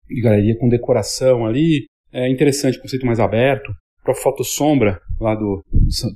de 0.09 0.21
galeria 0.21 0.57
com 0.57 0.67
decoração 0.67 1.45
ali. 1.45 1.85
É 2.11 2.29
interessante, 2.29 2.79
conceito 2.81 3.05
mais 3.05 3.21
aberto. 3.21 3.71
Para 4.03 4.15
Foto 4.15 4.43
Sombra, 4.43 4.99
lá 5.17 5.33
do 5.33 5.63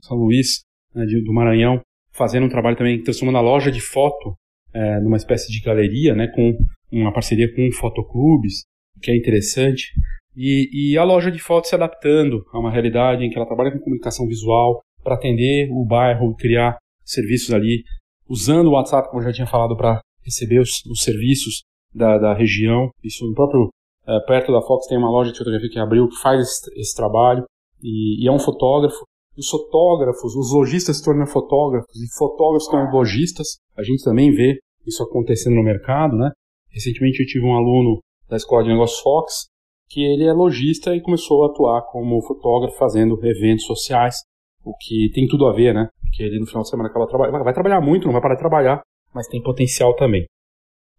São 0.04 0.18
Luís, 0.18 0.64
né, 0.94 1.06
do 1.06 1.32
Maranhão, 1.32 1.80
fazendo 2.12 2.48
um 2.48 2.50
trabalho 2.50 2.76
também 2.76 3.02
transformando 3.02 3.38
a 3.38 3.42
loja 3.42 3.72
de 3.72 3.80
foto 3.80 4.36
é, 4.76 5.00
numa 5.00 5.16
espécie 5.16 5.50
de 5.50 5.62
galeria, 5.62 6.14
né, 6.14 6.28
com 6.28 6.58
uma 6.92 7.14
parceria 7.14 7.48
com 7.56 7.72
fotoclubes, 7.72 8.66
que 9.02 9.10
é 9.10 9.16
interessante. 9.16 9.94
E, 10.36 10.92
e 10.92 10.98
a 10.98 11.04
loja 11.04 11.32
de 11.32 11.40
foto 11.40 11.68
se 11.68 11.76
adaptando 11.76 12.44
a 12.52 12.60
uma 12.60 12.70
realidade 12.70 13.24
em 13.24 13.30
que 13.30 13.38
ela 13.38 13.48
trabalha 13.48 13.72
com 13.72 13.80
comunicação 13.80 14.28
visual 14.28 14.82
para 15.02 15.16
atender 15.16 15.70
o 15.72 15.86
bairro, 15.86 16.36
criar 16.36 16.78
serviços 17.06 17.54
ali, 17.54 17.84
usando 18.28 18.68
o 18.68 18.72
WhatsApp, 18.72 19.08
como 19.08 19.22
eu 19.22 19.28
já 19.28 19.34
tinha 19.34 19.48
falado, 19.48 19.78
para 19.78 20.02
receber 20.24 20.60
os, 20.60 20.84
os 20.92 21.02
serviços 21.02 21.64
da, 21.94 22.18
da, 22.18 22.34
região. 22.34 22.90
Isso 23.04 23.26
no 23.26 23.34
próprio 23.34 23.70
é, 24.08 24.20
perto 24.28 24.52
da 24.52 24.62
Fox 24.62 24.88
tem 24.88 24.98
uma 24.98 25.10
loja 25.10 25.32
de 25.32 25.38
fotografia 25.38 25.70
que 25.70 25.80
abriu, 25.80 26.10
que 26.10 26.20
faz 26.20 26.42
esse, 26.42 26.80
esse 26.80 26.96
trabalho, 26.96 27.46
e, 27.82 28.24
e, 28.24 28.28
é 28.28 28.32
um 28.32 28.40
fotógrafo. 28.40 29.06
Os 29.38 29.50
fotógrafos, 29.50 30.36
os 30.36 30.54
lojistas 30.54 30.98
se 30.98 31.04
tornam 31.04 31.28
fotógrafos, 31.28 31.96
e 31.96 32.18
fotógrafos 32.18 32.66
se 32.66 32.72
tornam 32.72 32.92
lojistas. 32.92 33.58
A 33.78 33.84
gente 33.84 34.04
também 34.04 34.32
vê 34.32 34.58
isso 34.88 35.04
acontecendo 35.04 35.56
no 35.56 35.64
mercado, 35.64 36.16
né? 36.16 36.32
Recentemente 36.70 37.22
eu 37.22 37.26
tive 37.26 37.46
um 37.46 37.56
aluno 37.56 38.00
da 38.30 38.36
Escola 38.36 38.64
de 38.64 38.70
Negócios 38.70 39.00
Fox, 39.00 39.48
que 39.90 40.04
ele 40.04 40.26
é 40.26 40.34
lojista 40.34 40.96
e 40.96 41.02
começou 41.02 41.44
a 41.44 41.48
atuar 41.48 41.82
como 41.92 42.22
fotógrafo 42.22 42.78
fazendo 42.78 43.20
eventos 43.24 43.66
sociais, 43.66 44.16
o 44.64 44.76
que 44.76 45.10
tem 45.14 45.28
tudo 45.28 45.46
a 45.46 45.54
ver, 45.54 45.74
né? 45.74 45.88
Porque 46.02 46.24
ele 46.24 46.40
no 46.40 46.48
final 46.48 46.64
de 46.64 46.70
semana 46.70 46.90
acaba 46.90 47.08
trabalhando, 47.08 47.44
vai 47.44 47.54
trabalhar 47.54 47.82
muito, 47.82 48.06
não 48.06 48.14
vai 48.14 48.22
parar 48.22 48.36
de 48.36 48.42
trabalhar, 48.42 48.82
mas 49.14 49.28
tem 49.28 49.42
potencial 49.42 49.96
também. 49.96 50.26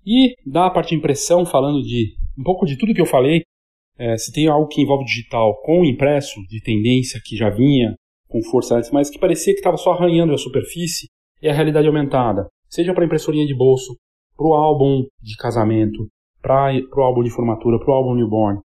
E 0.06 0.34
da 0.46 0.70
parte 0.70 0.90
de 0.90 0.96
impressão, 0.96 1.44
falando 1.44 1.82
de 1.82 2.14
um 2.38 2.44
pouco 2.44 2.64
de 2.64 2.78
tudo 2.78 2.94
que 2.94 3.00
eu 3.00 3.06
falei, 3.06 3.42
é, 3.98 4.16
se 4.16 4.32
tem 4.32 4.46
algo 4.46 4.68
que 4.68 4.82
envolve 4.82 5.04
digital 5.04 5.60
com 5.62 5.84
impresso, 5.84 6.40
de 6.48 6.60
tendência 6.62 7.20
que 7.24 7.36
já 7.36 7.50
vinha 7.50 7.94
com 8.28 8.42
força 8.42 8.76
antes, 8.76 8.90
mas 8.90 9.10
que 9.10 9.18
parecia 9.18 9.52
que 9.52 9.60
estava 9.60 9.76
só 9.76 9.92
arranhando 9.92 10.32
a 10.32 10.38
superfície, 10.38 11.08
é 11.42 11.50
a 11.50 11.54
realidade 11.54 11.86
aumentada. 11.86 12.46
Seja 12.68 12.92
para 12.94 13.04
impressorinha 13.04 13.46
de 13.46 13.54
bolso, 13.54 13.96
para 14.36 14.46
o 14.46 14.54
álbum 14.54 15.04
de 15.20 15.36
casamento, 15.36 16.08
para 16.42 16.72
o 16.96 17.00
álbum 17.02 17.22
de 17.22 17.30
formatura, 17.30 17.78
para 17.78 17.90
o 17.90 17.94
álbum 17.94 18.14
newborn, 18.14 18.60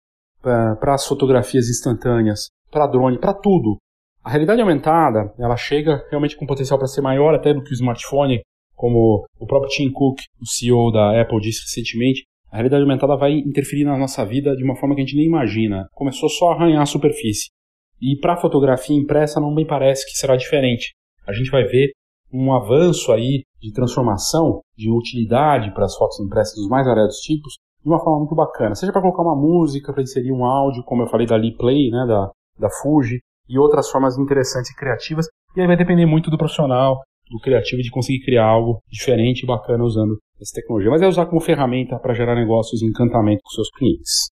para 0.41 0.93
as 0.93 1.05
fotografias 1.05 1.67
instantâneas, 1.69 2.47
para 2.71 2.87
drone, 2.87 3.19
para 3.19 3.33
tudo. 3.33 3.77
A 4.23 4.29
realidade 4.29 4.61
aumentada, 4.61 5.33
ela 5.39 5.55
chega 5.55 6.05
realmente 6.09 6.35
com 6.35 6.45
potencial 6.45 6.77
para 6.77 6.87
ser 6.87 7.01
maior 7.01 7.33
até 7.33 7.53
do 7.53 7.63
que 7.63 7.71
o 7.71 7.73
smartphone, 7.73 8.41
como 8.75 9.25
o 9.39 9.45
próprio 9.45 9.69
Tim 9.69 9.91
Cook, 9.91 10.19
o 10.41 10.45
CEO 10.45 10.91
da 10.91 11.19
Apple, 11.19 11.39
disse 11.39 11.63
recentemente, 11.63 12.23
a 12.51 12.57
realidade 12.57 12.83
aumentada 12.83 13.17
vai 13.17 13.33
interferir 13.33 13.83
na 13.83 13.97
nossa 13.97 14.25
vida 14.25 14.55
de 14.55 14.63
uma 14.63 14.75
forma 14.75 14.95
que 14.95 15.01
a 15.01 15.05
gente 15.05 15.17
nem 15.17 15.25
imagina. 15.25 15.87
Começou 15.93 16.29
só 16.29 16.49
a 16.49 16.55
arranhar 16.55 16.81
a 16.81 16.85
superfície. 16.85 17.49
E 18.01 18.15
para 18.19 18.33
a 18.33 18.37
fotografia 18.37 18.95
impressa 18.95 19.39
não 19.39 19.53
me 19.53 19.65
parece 19.65 20.05
que 20.05 20.17
será 20.17 20.35
diferente. 20.35 20.93
A 21.27 21.33
gente 21.33 21.49
vai 21.49 21.63
ver 21.63 21.91
um 22.31 22.53
avanço 22.53 23.11
aí 23.11 23.43
de 23.61 23.71
transformação, 23.73 24.61
de 24.77 24.91
utilidade 24.91 25.73
para 25.73 25.85
as 25.85 25.95
fotos 25.95 26.19
impressas 26.19 26.55
dos 26.55 26.67
mais 26.67 26.85
variados 26.85 27.17
tipos, 27.17 27.53
de 27.83 27.89
uma 27.89 27.99
forma 27.99 28.19
muito 28.19 28.35
bacana. 28.35 28.75
Seja 28.75 28.91
para 28.91 29.01
colocar 29.01 29.23
uma 29.23 29.35
música, 29.35 29.93
para 29.93 30.03
inserir 30.03 30.31
um 30.31 30.45
áudio, 30.45 30.83
como 30.83 31.03
eu 31.03 31.07
falei 31.07 31.25
da 31.25 31.35
Lee 31.35 31.55
Play, 31.55 31.89
né, 31.89 32.05
da, 32.07 32.31
da 32.59 32.69
Fuji, 32.81 33.19
e 33.49 33.57
outras 33.57 33.89
formas 33.89 34.17
interessantes 34.17 34.71
e 34.71 34.75
criativas. 34.75 35.27
E 35.55 35.61
aí 35.61 35.67
vai 35.67 35.77
depender 35.77 36.05
muito 36.05 36.29
do 36.29 36.37
profissional, 36.37 36.99
do 37.29 37.39
criativo, 37.39 37.81
de 37.81 37.89
conseguir 37.89 38.23
criar 38.23 38.45
algo 38.45 38.79
diferente 38.89 39.43
e 39.43 39.47
bacana 39.47 39.83
usando 39.83 40.17
essa 40.39 40.53
tecnologia, 40.53 40.91
mas 40.91 41.01
é 41.01 41.07
usar 41.07 41.25
como 41.25 41.41
ferramenta 41.41 41.97
para 41.99 42.13
gerar 42.13 42.35
negócios 42.35 42.81
e 42.81 42.85
encantamento 42.85 43.41
com 43.43 43.49
seus 43.49 43.69
clientes. 43.71 44.29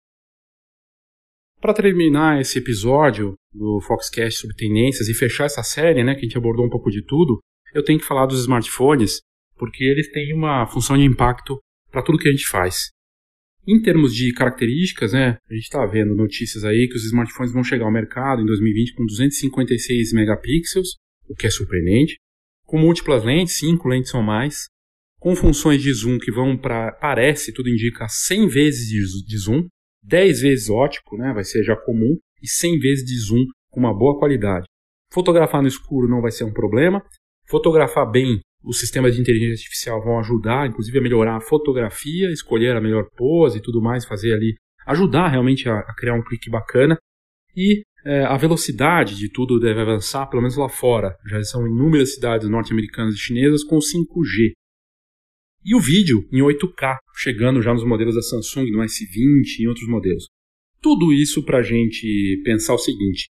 Para 1.61 1.75
terminar 1.75 2.41
esse 2.41 2.59
episódio 2.59 3.35
do 3.53 3.81
Foxcast 3.87 4.41
sobre 4.41 4.57
tendências 4.57 5.09
e 5.09 5.15
fechar 5.15 5.45
essa 5.45 5.63
série, 5.63 6.03
né, 6.03 6.15
que 6.15 6.21
a 6.21 6.25
gente 6.25 6.37
abordou 6.37 6.67
um 6.67 6.71
pouco 6.71 6.91
de 6.91 7.05
tudo, 7.05 7.39
eu 7.75 7.85
tenho 7.85 7.99
que 7.99 8.05
falar 8.05 8.27
dos 8.27 8.41
smartphones, 8.41 9.21
porque 9.57 9.85
eles 9.85 10.11
têm 10.11 10.35
uma 10.35 10.67
função 10.67 10.97
de 10.97 11.05
impacto 11.05 11.59
para 11.91 12.03
tudo 12.03 12.19
que 12.19 12.29
a 12.29 12.33
gente 12.33 12.47
faz. 12.47 12.91
Em 13.67 13.81
termos 13.81 14.15
de 14.15 14.33
características, 14.33 15.13
né, 15.13 15.37
a 15.49 15.55
gente 15.55 15.65
está 15.65 15.87
vendo 15.87 16.17
notícias 16.17 16.65
aí 16.65 16.89
que 16.89 16.97
os 16.97 17.05
smartphones 17.05 17.53
vão 17.53 17.63
chegar 17.63 17.85
ao 17.85 17.93
mercado 17.93 18.43
em 18.43 18.47
2020 18.47 18.95
com 18.95 19.07
256 19.07 20.13
megapixels, 20.13 20.97
o 21.29 21.35
que 21.35 21.47
é 21.47 21.51
surpreendente, 21.51 22.17
com 22.67 22.79
múltiplas 22.79 23.25
lentes, 23.25 23.59
5 23.59 23.89
lentes 23.89 24.13
ou 24.15 24.23
mais, 24.23 24.65
com 25.21 25.37
funções 25.37 25.81
de 25.81 25.93
zoom 25.93 26.19
que 26.19 26.33
vão 26.33 26.57
para, 26.59 26.91
parece, 26.91 27.53
tudo 27.53 27.69
indica, 27.69 28.09
100 28.09 28.49
vezes 28.49 28.89
de 28.89 29.39
zoom, 29.39 29.69
10 30.03 30.41
vezes 30.41 30.69
ótico, 30.69 31.17
né, 31.17 31.33
vai 31.33 31.45
ser 31.45 31.63
já 31.63 31.77
comum, 31.77 32.19
e 32.43 32.49
100 32.49 32.81
vezes 32.81 33.05
de 33.05 33.17
zoom 33.17 33.45
com 33.71 33.79
uma 33.79 33.97
boa 33.97 34.19
qualidade. 34.19 34.67
Fotografar 35.13 35.63
no 35.63 35.69
escuro 35.69 36.09
não 36.09 36.21
vai 36.21 36.33
ser 36.33 36.43
um 36.43 36.53
problema, 36.53 37.01
fotografar 37.47 38.11
bem 38.11 38.41
os 38.65 38.79
sistemas 38.79 39.15
de 39.15 39.21
inteligência 39.21 39.55
artificial 39.55 40.03
vão 40.03 40.19
ajudar, 40.21 40.69
inclusive, 40.69 40.99
a 40.99 41.03
melhorar 41.03 41.37
a 41.37 41.41
fotografia, 41.41 42.31
escolher 42.31 42.77
a 42.77 42.81
melhor 42.81 43.09
pose 43.17 43.59
e 43.59 43.63
tudo 43.63 43.83
mais, 43.83 44.05
fazer 44.05 44.33
ali, 44.33 44.55
ajudar 44.87 45.29
realmente 45.29 45.69
a, 45.69 45.81
a 45.81 45.95
criar 45.97 46.15
um 46.15 46.23
clique 46.23 46.49
bacana. 46.49 46.97
E 47.57 47.83
é, 48.05 48.25
a 48.25 48.37
velocidade 48.37 49.17
de 49.17 49.29
tudo 49.31 49.59
deve 49.59 49.81
avançar, 49.81 50.27
pelo 50.27 50.43
menos 50.43 50.57
lá 50.57 50.69
fora. 50.69 51.17
Já 51.27 51.43
são 51.43 51.67
inúmeras 51.67 52.15
cidades 52.15 52.49
norte-americanas 52.49 53.15
e 53.15 53.19
chinesas 53.19 53.65
com 53.65 53.79
5G. 53.79 54.53
E 55.65 55.75
o 55.75 55.81
vídeo 55.81 56.29
em 56.33 56.41
8K, 56.41 56.97
chegando 57.17 57.63
já 57.63 57.73
nos 57.73 57.85
modelos 57.85 58.15
da 58.15 58.23
Samsung, 58.23 58.71
no 58.71 58.79
S20 58.79 59.61
e 59.61 59.69
outros 59.69 59.89
modelos. 59.89 60.27
Tudo 60.81 61.13
isso 61.13 61.45
para 61.45 61.59
a 61.59 61.63
gente 61.63 62.41
pensar 62.45 62.75
o 62.75 62.79
seguinte: 62.79 63.29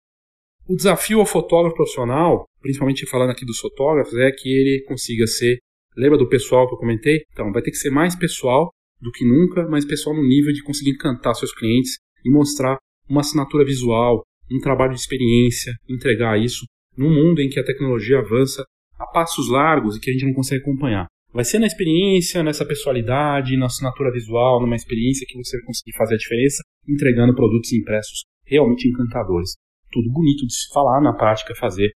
o 0.69 0.77
desafio 0.77 1.19
ao 1.19 1.27
fotógrafo 1.27 1.75
profissional, 1.75 2.45
principalmente 2.61 3.07
falando 3.07 3.31
aqui 3.31 3.45
dos 3.45 3.59
fotógrafos, 3.59 4.15
é 4.15 4.31
que 4.31 4.49
ele 4.49 4.85
consiga 4.87 5.27
ser. 5.27 5.59
Lembra 5.97 6.19
do 6.19 6.29
pessoal 6.29 6.69
que 6.69 6.75
eu 6.75 6.79
comentei? 6.79 7.23
Então, 7.33 7.53
vai 7.53 7.63
ter 7.63 7.71
que 7.71 7.77
ser 7.77 7.91
mais 7.91 8.15
pessoal 8.15 8.71
do 9.01 9.11
que 9.11 9.25
nunca, 9.25 9.67
mais 9.69 9.85
pessoal 9.85 10.15
no 10.15 10.23
nível 10.23 10.53
de 10.53 10.63
conseguir 10.63 10.91
encantar 10.91 11.35
seus 11.35 11.53
clientes 11.55 11.99
e 12.25 12.31
mostrar 12.31 12.77
uma 13.09 13.23
assinatura 13.23 13.65
visual, 13.65 14.23
um 14.51 14.61
trabalho 14.61 14.95
de 14.95 15.01
experiência, 15.01 15.73
entregar 15.89 16.39
isso 16.39 16.65
num 16.97 17.11
mundo 17.11 17.41
em 17.41 17.49
que 17.49 17.59
a 17.59 17.65
tecnologia 17.65 18.19
avança 18.19 18.65
a 18.99 19.07
passos 19.07 19.49
largos 19.49 19.97
e 19.97 20.01
que 20.01 20.11
a 20.11 20.13
gente 20.13 20.27
não 20.27 20.35
consegue 20.35 20.61
acompanhar. 20.61 21.07
Vai 21.33 21.45
ser 21.45 21.59
na 21.59 21.67
experiência, 21.67 22.43
nessa 22.43 22.67
pessoalidade, 22.67 23.57
na 23.57 23.67
assinatura 23.67 24.13
visual, 24.13 24.61
numa 24.61 24.77
experiência 24.77 25.27
que 25.29 25.39
você 25.39 25.57
vai 25.57 25.67
conseguir 25.67 25.97
fazer 25.97 26.15
a 26.15 26.19
diferença, 26.19 26.63
entregando 26.89 27.35
produtos 27.35 27.73
impressos 27.73 28.25
realmente 28.45 28.89
encantadores 28.89 29.55
tudo 29.91 30.11
bonito 30.11 30.47
de 30.47 30.55
se 30.55 30.73
falar, 30.73 31.01
na 31.01 31.13
prática 31.13 31.55
fazer 31.55 31.91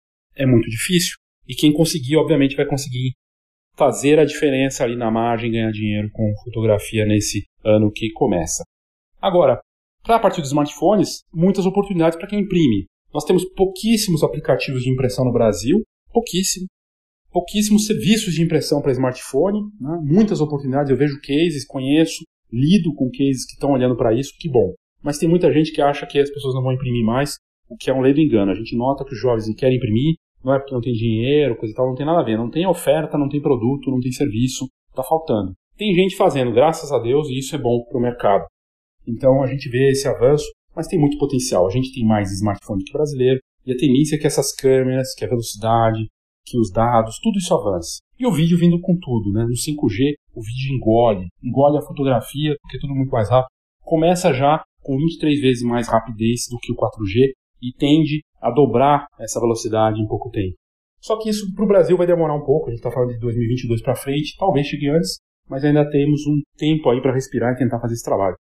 é 0.41 0.45
muito 0.45 0.69
difícil. 0.69 1.15
E 1.47 1.55
quem 1.55 1.73
conseguir, 1.73 2.17
obviamente, 2.17 2.55
vai 2.55 2.65
conseguir 2.65 3.11
fazer 3.75 4.19
a 4.19 4.25
diferença 4.25 4.83
ali 4.83 4.95
na 4.95 5.09
margem, 5.09 5.51
ganhar 5.51 5.71
dinheiro 5.71 6.09
com 6.11 6.33
fotografia 6.43 7.05
nesse 7.05 7.43
ano 7.63 7.91
que 7.91 8.11
começa. 8.11 8.63
Agora, 9.21 9.59
para 10.03 10.15
a 10.15 10.19
partir 10.19 10.41
dos 10.41 10.49
smartphones, 10.49 11.23
muitas 11.33 11.65
oportunidades 11.65 12.17
para 12.17 12.27
quem 12.27 12.41
imprime. 12.41 12.85
Nós 13.13 13.23
temos 13.23 13.45
pouquíssimos 13.55 14.23
aplicativos 14.23 14.83
de 14.83 14.89
impressão 14.89 15.25
no 15.25 15.33
Brasil, 15.33 15.81
pouquíssimo. 16.11 16.65
Pouquíssimos 17.31 17.85
serviços 17.85 18.33
de 18.33 18.41
impressão 18.41 18.81
para 18.81 18.91
smartphone, 18.91 19.61
né? 19.79 19.99
muitas 20.03 20.41
oportunidades. 20.41 20.89
Eu 20.89 20.97
vejo 20.97 21.21
cases, 21.21 21.65
conheço, 21.65 22.23
lido 22.51 22.93
com 22.93 23.09
cases 23.09 23.45
que 23.45 23.53
estão 23.53 23.71
olhando 23.71 23.95
para 23.95 24.13
isso, 24.13 24.33
que 24.37 24.49
bom. 24.49 24.73
Mas 25.01 25.17
tem 25.17 25.29
muita 25.29 25.51
gente 25.51 25.71
que 25.71 25.81
acha 25.81 26.05
que 26.05 26.19
as 26.19 26.29
pessoas 26.29 26.53
não 26.53 26.61
vão 26.61 26.73
imprimir 26.73 27.05
mais 27.05 27.37
o 27.69 27.77
que 27.77 27.89
é 27.89 27.93
um 27.93 28.01
ledo 28.01 28.19
engano. 28.19 28.51
A 28.51 28.55
gente 28.55 28.75
nota 28.75 29.05
que 29.05 29.13
os 29.13 29.19
jovens 29.19 29.47
querem 29.55 29.77
imprimir, 29.77 30.15
não 30.43 30.53
é 30.53 30.59
porque 30.59 30.73
não 30.73 30.81
tem 30.81 30.93
dinheiro, 30.93 31.55
coisa 31.55 31.73
e 31.73 31.75
tal, 31.75 31.87
não 31.87 31.95
tem 31.95 32.05
nada 32.05 32.19
a 32.19 32.23
ver. 32.23 32.37
Não 32.37 32.49
tem 32.49 32.65
oferta, 32.65 33.17
não 33.17 33.29
tem 33.29 33.41
produto, 33.41 33.91
não 33.91 33.99
tem 33.99 34.11
serviço, 34.11 34.67
está 34.89 35.03
faltando. 35.03 35.53
Tem 35.77 35.93
gente 35.93 36.15
fazendo, 36.15 36.51
graças 36.51 36.91
a 36.91 36.99
Deus, 36.99 37.27
e 37.29 37.39
isso 37.39 37.55
é 37.55 37.59
bom 37.59 37.83
para 37.83 37.97
o 37.97 38.01
mercado. 38.01 38.45
Então 39.07 39.41
a 39.43 39.47
gente 39.47 39.69
vê 39.69 39.91
esse 39.91 40.07
avanço, 40.07 40.45
mas 40.75 40.87
tem 40.87 40.99
muito 40.99 41.17
potencial. 41.17 41.65
A 41.65 41.71
gente 41.71 41.93
tem 41.93 42.05
mais 42.05 42.31
smartphone 42.31 42.83
que 42.83 42.93
brasileiro, 42.93 43.39
e 43.65 43.71
a 43.71 43.77
tendência 43.77 44.15
é 44.15 44.19
que 44.19 44.27
essas 44.27 44.53
câmeras, 44.53 45.13
que 45.15 45.25
a 45.25 45.27
velocidade, 45.27 46.07
que 46.45 46.57
os 46.57 46.71
dados, 46.71 47.19
tudo 47.21 47.37
isso 47.37 47.53
avance. 47.53 47.99
E 48.17 48.25
o 48.25 48.31
vídeo 48.31 48.57
vindo 48.57 48.79
com 48.79 48.97
tudo, 48.99 49.31
né? 49.31 49.43
No 49.43 49.53
5G, 49.53 50.13
o 50.35 50.41
vídeo 50.41 50.75
engole, 50.75 51.27
engole 51.43 51.77
a 51.77 51.81
fotografia, 51.81 52.55
porque 52.61 52.77
é 52.77 52.79
tudo 52.79 52.95
muito 52.95 53.11
mais 53.11 53.29
rápido. 53.29 53.49
Começa 53.83 54.33
já 54.33 54.63
com 54.81 54.97
23 54.97 55.39
vezes 55.41 55.63
mais 55.63 55.87
rapidez 55.87 56.47
do 56.49 56.57
que 56.59 56.71
o 56.71 56.75
4G, 56.75 57.31
e 57.61 57.71
tende 57.73 58.21
a 58.41 58.51
dobrar 58.51 59.05
essa 59.19 59.39
velocidade 59.39 60.01
em 60.01 60.07
pouco 60.07 60.29
tempo. 60.29 60.55
Só 60.99 61.17
que 61.17 61.29
isso 61.29 61.53
para 61.53 61.65
o 61.65 61.67
Brasil 61.67 61.97
vai 61.97 62.05
demorar 62.05 62.35
um 62.35 62.43
pouco, 62.43 62.67
a 62.67 62.69
gente 62.69 62.79
está 62.79 62.91
falando 62.91 63.13
de 63.13 63.19
2022 63.19 63.81
para 63.81 63.95
frente, 63.95 64.35
talvez 64.37 64.67
chegue 64.67 64.89
antes, 64.89 65.19
mas 65.49 65.63
ainda 65.63 65.89
temos 65.89 66.21
um 66.27 66.41
tempo 66.57 66.89
aí 66.89 67.01
para 67.01 67.13
respirar 67.13 67.53
e 67.53 67.57
tentar 67.57 67.79
fazer 67.79 67.95
esse 67.95 68.03
trabalho. 68.03 68.35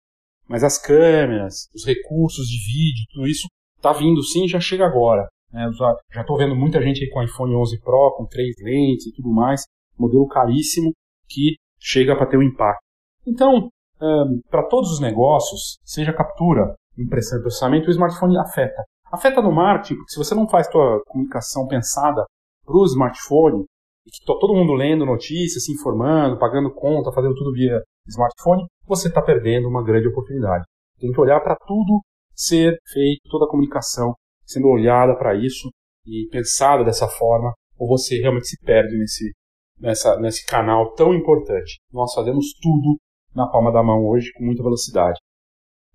Mas 0.49 0.63
as 0.65 0.79
câmeras, 0.79 1.69
os 1.75 1.87
recursos 1.87 2.47
de 2.47 2.57
vídeo, 2.57 3.07
tudo 3.13 3.27
isso 3.27 3.47
está 3.77 3.93
vindo 3.93 4.23
sim 4.23 4.47
já 4.47 4.61
chega 4.61 4.85
agora. 4.85 5.27
Né? 5.53 5.69
Já 6.13 6.21
estou 6.21 6.37
vendo 6.37 6.55
muita 6.55 6.83
gente 6.83 7.03
aí 7.03 7.11
com 7.11 7.23
iPhone 7.23 7.55
11 7.55 7.81
Pro, 7.81 8.15
com 8.17 8.27
três 8.27 8.55
lentes 8.63 9.07
e 9.07 9.13
tudo 9.13 9.31
mais, 9.31 9.63
modelo 9.99 10.27
caríssimo 10.29 10.93
que 11.29 11.57
chega 11.79 12.17
para 12.17 12.27
ter 12.27 12.37
um 12.37 12.43
impacto. 12.43 12.83
Então, 13.27 13.69
um, 14.03 14.41
para 14.51 14.67
todos 14.67 14.91
os 14.93 15.01
negócios, 15.01 15.79
seja 15.85 16.13
captura, 16.13 16.75
impressão 16.99 17.39
e 17.39 17.43
processamento, 17.43 17.89
o 17.89 17.91
smartphone 17.91 18.39
afeta. 18.39 18.83
Afeta 19.11 19.43
no 19.43 19.53
marketing, 19.53 19.97
porque 19.97 20.13
se 20.13 20.19
você 20.19 20.35
não 20.35 20.49
faz 20.49 20.69
tua 20.69 21.03
comunicação 21.07 21.67
pensada 21.67 22.25
para 22.65 22.77
o 22.77 22.85
smartphone, 22.85 23.65
e 24.07 24.11
que 24.11 24.25
todo 24.25 24.55
mundo 24.55 24.73
lendo 24.73 25.05
notícias, 25.05 25.65
se 25.65 25.73
informando, 25.73 26.39
pagando 26.39 26.73
conta, 26.73 27.13
fazendo 27.13 27.35
tudo 27.35 27.53
via 27.53 27.83
smartphone, 28.09 28.65
você 28.87 29.09
está 29.09 29.21
perdendo 29.21 29.69
uma 29.69 29.85
grande 29.85 30.09
oportunidade. 30.09 30.65
Tem 30.99 31.11
que 31.11 31.21
olhar 31.21 31.41
para 31.41 31.57
tudo 31.67 32.01
ser 32.35 32.77
feito, 32.93 33.29
toda 33.29 33.45
a 33.45 33.49
comunicação 33.49 34.15
sendo 34.45 34.69
olhada 34.69 35.17
para 35.17 35.35
isso 35.35 35.69
e 36.07 36.29
pensada 36.31 36.85
dessa 36.85 37.07
forma, 37.07 37.53
ou 37.79 37.89
você 37.89 38.19
realmente 38.21 38.49
se 38.49 38.57
perde 38.65 38.97
nesse, 38.97 39.33
nessa, 39.79 40.19
nesse 40.19 40.45
canal 40.47 40.93
tão 40.95 41.15
importante. 41.15 41.79
Nós 41.93 42.13
fazemos 42.15 42.53
tudo 42.61 42.97
na 43.35 43.47
palma 43.49 43.73
da 43.73 43.83
mão 43.83 44.07
hoje 44.07 44.33
com 44.33 44.45
muita 44.45 44.63
velocidade. 44.63 45.19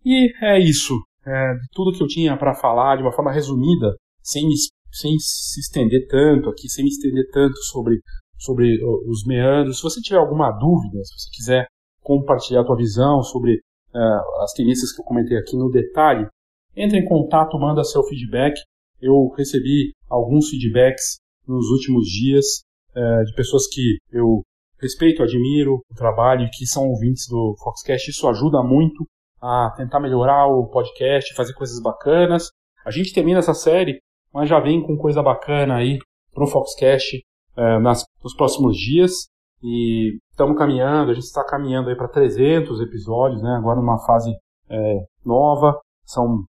E 0.05 0.31
é 0.45 0.59
isso 0.59 0.95
é, 1.25 1.53
de 1.53 1.67
tudo 1.71 1.91
que 1.95 2.03
eu 2.03 2.07
tinha 2.07 2.37
para 2.37 2.53
falar 2.53 2.97
de 2.97 3.01
uma 3.01 3.11
forma 3.11 3.31
resumida, 3.31 3.95
sem, 4.21 4.47
sem 4.91 5.17
se 5.19 5.59
estender 5.59 6.07
tanto 6.07 6.49
aqui, 6.49 6.69
sem 6.69 6.83
me 6.83 6.89
estender 6.89 7.27
tanto 7.31 7.57
sobre, 7.63 7.99
sobre 8.37 8.77
os 9.07 9.25
meandros. 9.25 9.77
Se 9.77 9.83
você 9.83 10.01
tiver 10.01 10.19
alguma 10.19 10.51
dúvida, 10.51 11.03
se 11.03 11.13
você 11.13 11.29
quiser 11.35 11.67
compartilhar 12.01 12.61
a 12.61 12.65
tua 12.65 12.77
visão 12.77 13.21
sobre 13.23 13.55
uh, 13.55 14.43
as 14.43 14.53
tendências 14.53 14.93
que 14.93 15.01
eu 15.01 15.05
comentei 15.05 15.37
aqui 15.37 15.57
no 15.57 15.69
detalhe, 15.69 16.27
entre 16.75 16.99
em 16.99 17.05
contato, 17.05 17.57
manda 17.57 17.83
seu 17.83 18.03
feedback. 18.03 18.53
Eu 19.01 19.29
recebi 19.37 19.93
alguns 20.09 20.49
feedbacks 20.49 21.17
nos 21.47 21.69
últimos 21.69 22.05
dias 22.05 22.45
uh, 22.91 23.23
de 23.25 23.33
pessoas 23.33 23.67
que 23.67 23.97
eu 24.11 24.41
respeito, 24.79 25.23
admiro 25.23 25.81
o 25.89 25.95
trabalho 25.95 26.45
e 26.45 26.49
que 26.49 26.65
são 26.65 26.87
ouvintes 26.87 27.27
do 27.27 27.55
Foxcast. 27.63 28.11
Isso 28.11 28.27
ajuda 28.27 28.61
muito 28.61 29.05
a 29.41 29.71
tentar 29.75 29.99
melhorar 29.99 30.47
o 30.47 30.67
podcast, 30.67 31.33
fazer 31.33 31.53
coisas 31.53 31.81
bacanas. 31.81 32.49
A 32.85 32.91
gente 32.91 33.13
termina 33.13 33.39
essa 33.39 33.53
série, 33.53 33.99
mas 34.33 34.49
já 34.49 34.59
vem 34.59 34.81
com 34.81 34.97
coisa 34.97 35.21
bacana 35.21 35.75
aí 35.75 35.97
pro 36.33 36.47
Foxcast 36.47 37.21
é, 37.55 37.79
nas, 37.79 38.03
nos 38.23 38.35
próximos 38.35 38.77
dias. 38.77 39.27
E 39.63 40.17
estamos 40.29 40.57
caminhando, 40.57 41.11
a 41.11 41.13
gente 41.13 41.23
está 41.23 41.43
caminhando 41.43 41.89
aí 41.89 41.95
para 41.95 42.07
300 42.07 42.81
episódios, 42.81 43.41
né? 43.41 43.55
Agora 43.57 43.79
numa 43.79 43.97
fase 44.05 44.31
é, 44.69 44.99
nova. 45.25 45.79
São, 46.05 46.43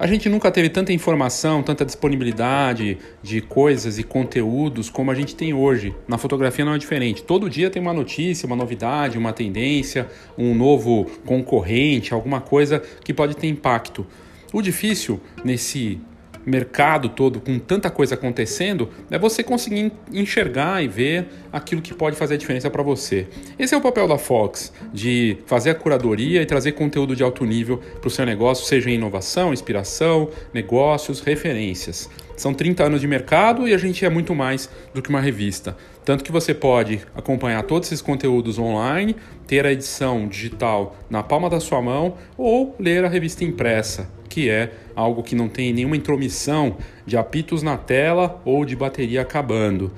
A 0.00 0.06
gente 0.06 0.28
nunca 0.28 0.48
teve 0.48 0.68
tanta 0.68 0.92
informação, 0.92 1.60
tanta 1.60 1.84
disponibilidade 1.84 2.98
de 3.20 3.40
coisas 3.40 3.98
e 3.98 4.04
conteúdos 4.04 4.88
como 4.88 5.10
a 5.10 5.14
gente 5.14 5.34
tem 5.34 5.52
hoje. 5.52 5.92
Na 6.06 6.16
fotografia 6.16 6.64
não 6.64 6.74
é 6.74 6.78
diferente. 6.78 7.24
Todo 7.24 7.50
dia 7.50 7.68
tem 7.68 7.82
uma 7.82 7.92
notícia, 7.92 8.46
uma 8.46 8.54
novidade, 8.54 9.18
uma 9.18 9.32
tendência, 9.32 10.06
um 10.38 10.54
novo 10.54 11.06
concorrente, 11.26 12.14
alguma 12.14 12.40
coisa 12.40 12.80
que 13.02 13.12
pode 13.12 13.36
ter 13.36 13.48
impacto. 13.48 14.06
O 14.52 14.62
difícil 14.62 15.20
nesse 15.44 16.00
mercado 16.44 17.08
todo 17.08 17.40
com 17.40 17.58
tanta 17.58 17.90
coisa 17.90 18.14
acontecendo, 18.14 18.88
é 19.10 19.18
você 19.18 19.42
conseguir 19.42 19.92
enxergar 20.12 20.82
e 20.82 20.88
ver 20.88 21.26
aquilo 21.52 21.82
que 21.82 21.94
pode 21.94 22.16
fazer 22.16 22.34
a 22.34 22.36
diferença 22.36 22.70
para 22.70 22.82
você. 22.82 23.26
Esse 23.58 23.74
é 23.74 23.76
o 23.76 23.80
papel 23.80 24.08
da 24.08 24.18
Fox, 24.18 24.72
de 24.92 25.38
fazer 25.46 25.70
a 25.70 25.74
curadoria 25.74 26.42
e 26.42 26.46
trazer 26.46 26.72
conteúdo 26.72 27.14
de 27.14 27.22
alto 27.22 27.44
nível 27.44 27.78
para 28.00 28.08
o 28.08 28.10
seu 28.10 28.24
negócio, 28.24 28.66
seja 28.66 28.90
em 28.90 28.94
inovação, 28.94 29.52
inspiração, 29.52 30.30
negócios, 30.52 31.20
referências. 31.20 32.08
São 32.38 32.54
30 32.54 32.84
anos 32.84 33.00
de 33.00 33.08
mercado 33.08 33.66
e 33.66 33.74
a 33.74 33.78
gente 33.78 34.04
é 34.04 34.08
muito 34.08 34.32
mais 34.32 34.70
do 34.94 35.02
que 35.02 35.08
uma 35.08 35.20
revista. 35.20 35.76
Tanto 36.04 36.22
que 36.22 36.30
você 36.30 36.54
pode 36.54 37.00
acompanhar 37.14 37.64
todos 37.64 37.88
esses 37.88 38.00
conteúdos 38.00 38.60
online, 38.60 39.16
ter 39.46 39.66
a 39.66 39.72
edição 39.72 40.28
digital 40.28 40.96
na 41.10 41.20
palma 41.20 41.50
da 41.50 41.58
sua 41.58 41.82
mão 41.82 42.14
ou 42.36 42.76
ler 42.78 43.04
a 43.04 43.08
revista 43.08 43.42
impressa, 43.42 44.08
que 44.28 44.48
é 44.50 44.72
algo 44.94 45.22
que 45.22 45.34
não 45.34 45.48
tem 45.48 45.72
nenhuma 45.72 45.96
intromissão 45.96 46.76
de 47.06 47.16
apitos 47.16 47.62
na 47.62 47.76
tela 47.76 48.40
ou 48.44 48.64
de 48.64 48.76
bateria 48.76 49.22
acabando. 49.22 49.92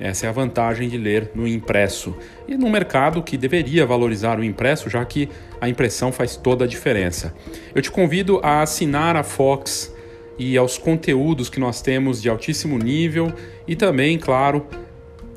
Essa 0.00 0.24
é 0.26 0.28
a 0.30 0.32
vantagem 0.32 0.88
de 0.88 0.96
ler 0.96 1.30
no 1.34 1.46
impresso. 1.46 2.16
E 2.48 2.56
no 2.56 2.70
mercado 2.70 3.22
que 3.22 3.36
deveria 3.36 3.84
valorizar 3.84 4.38
o 4.38 4.44
impresso, 4.44 4.88
já 4.88 5.04
que 5.04 5.28
a 5.60 5.68
impressão 5.68 6.10
faz 6.10 6.36
toda 6.36 6.64
a 6.64 6.68
diferença. 6.68 7.34
Eu 7.74 7.82
te 7.82 7.90
convido 7.90 8.40
a 8.42 8.62
assinar 8.62 9.14
a 9.14 9.22
Fox 9.22 9.94
e 10.38 10.56
aos 10.56 10.78
conteúdos 10.78 11.50
que 11.50 11.60
nós 11.60 11.82
temos 11.82 12.22
de 12.22 12.30
altíssimo 12.30 12.78
nível 12.78 13.30
e 13.68 13.76
também, 13.76 14.18
claro, 14.18 14.66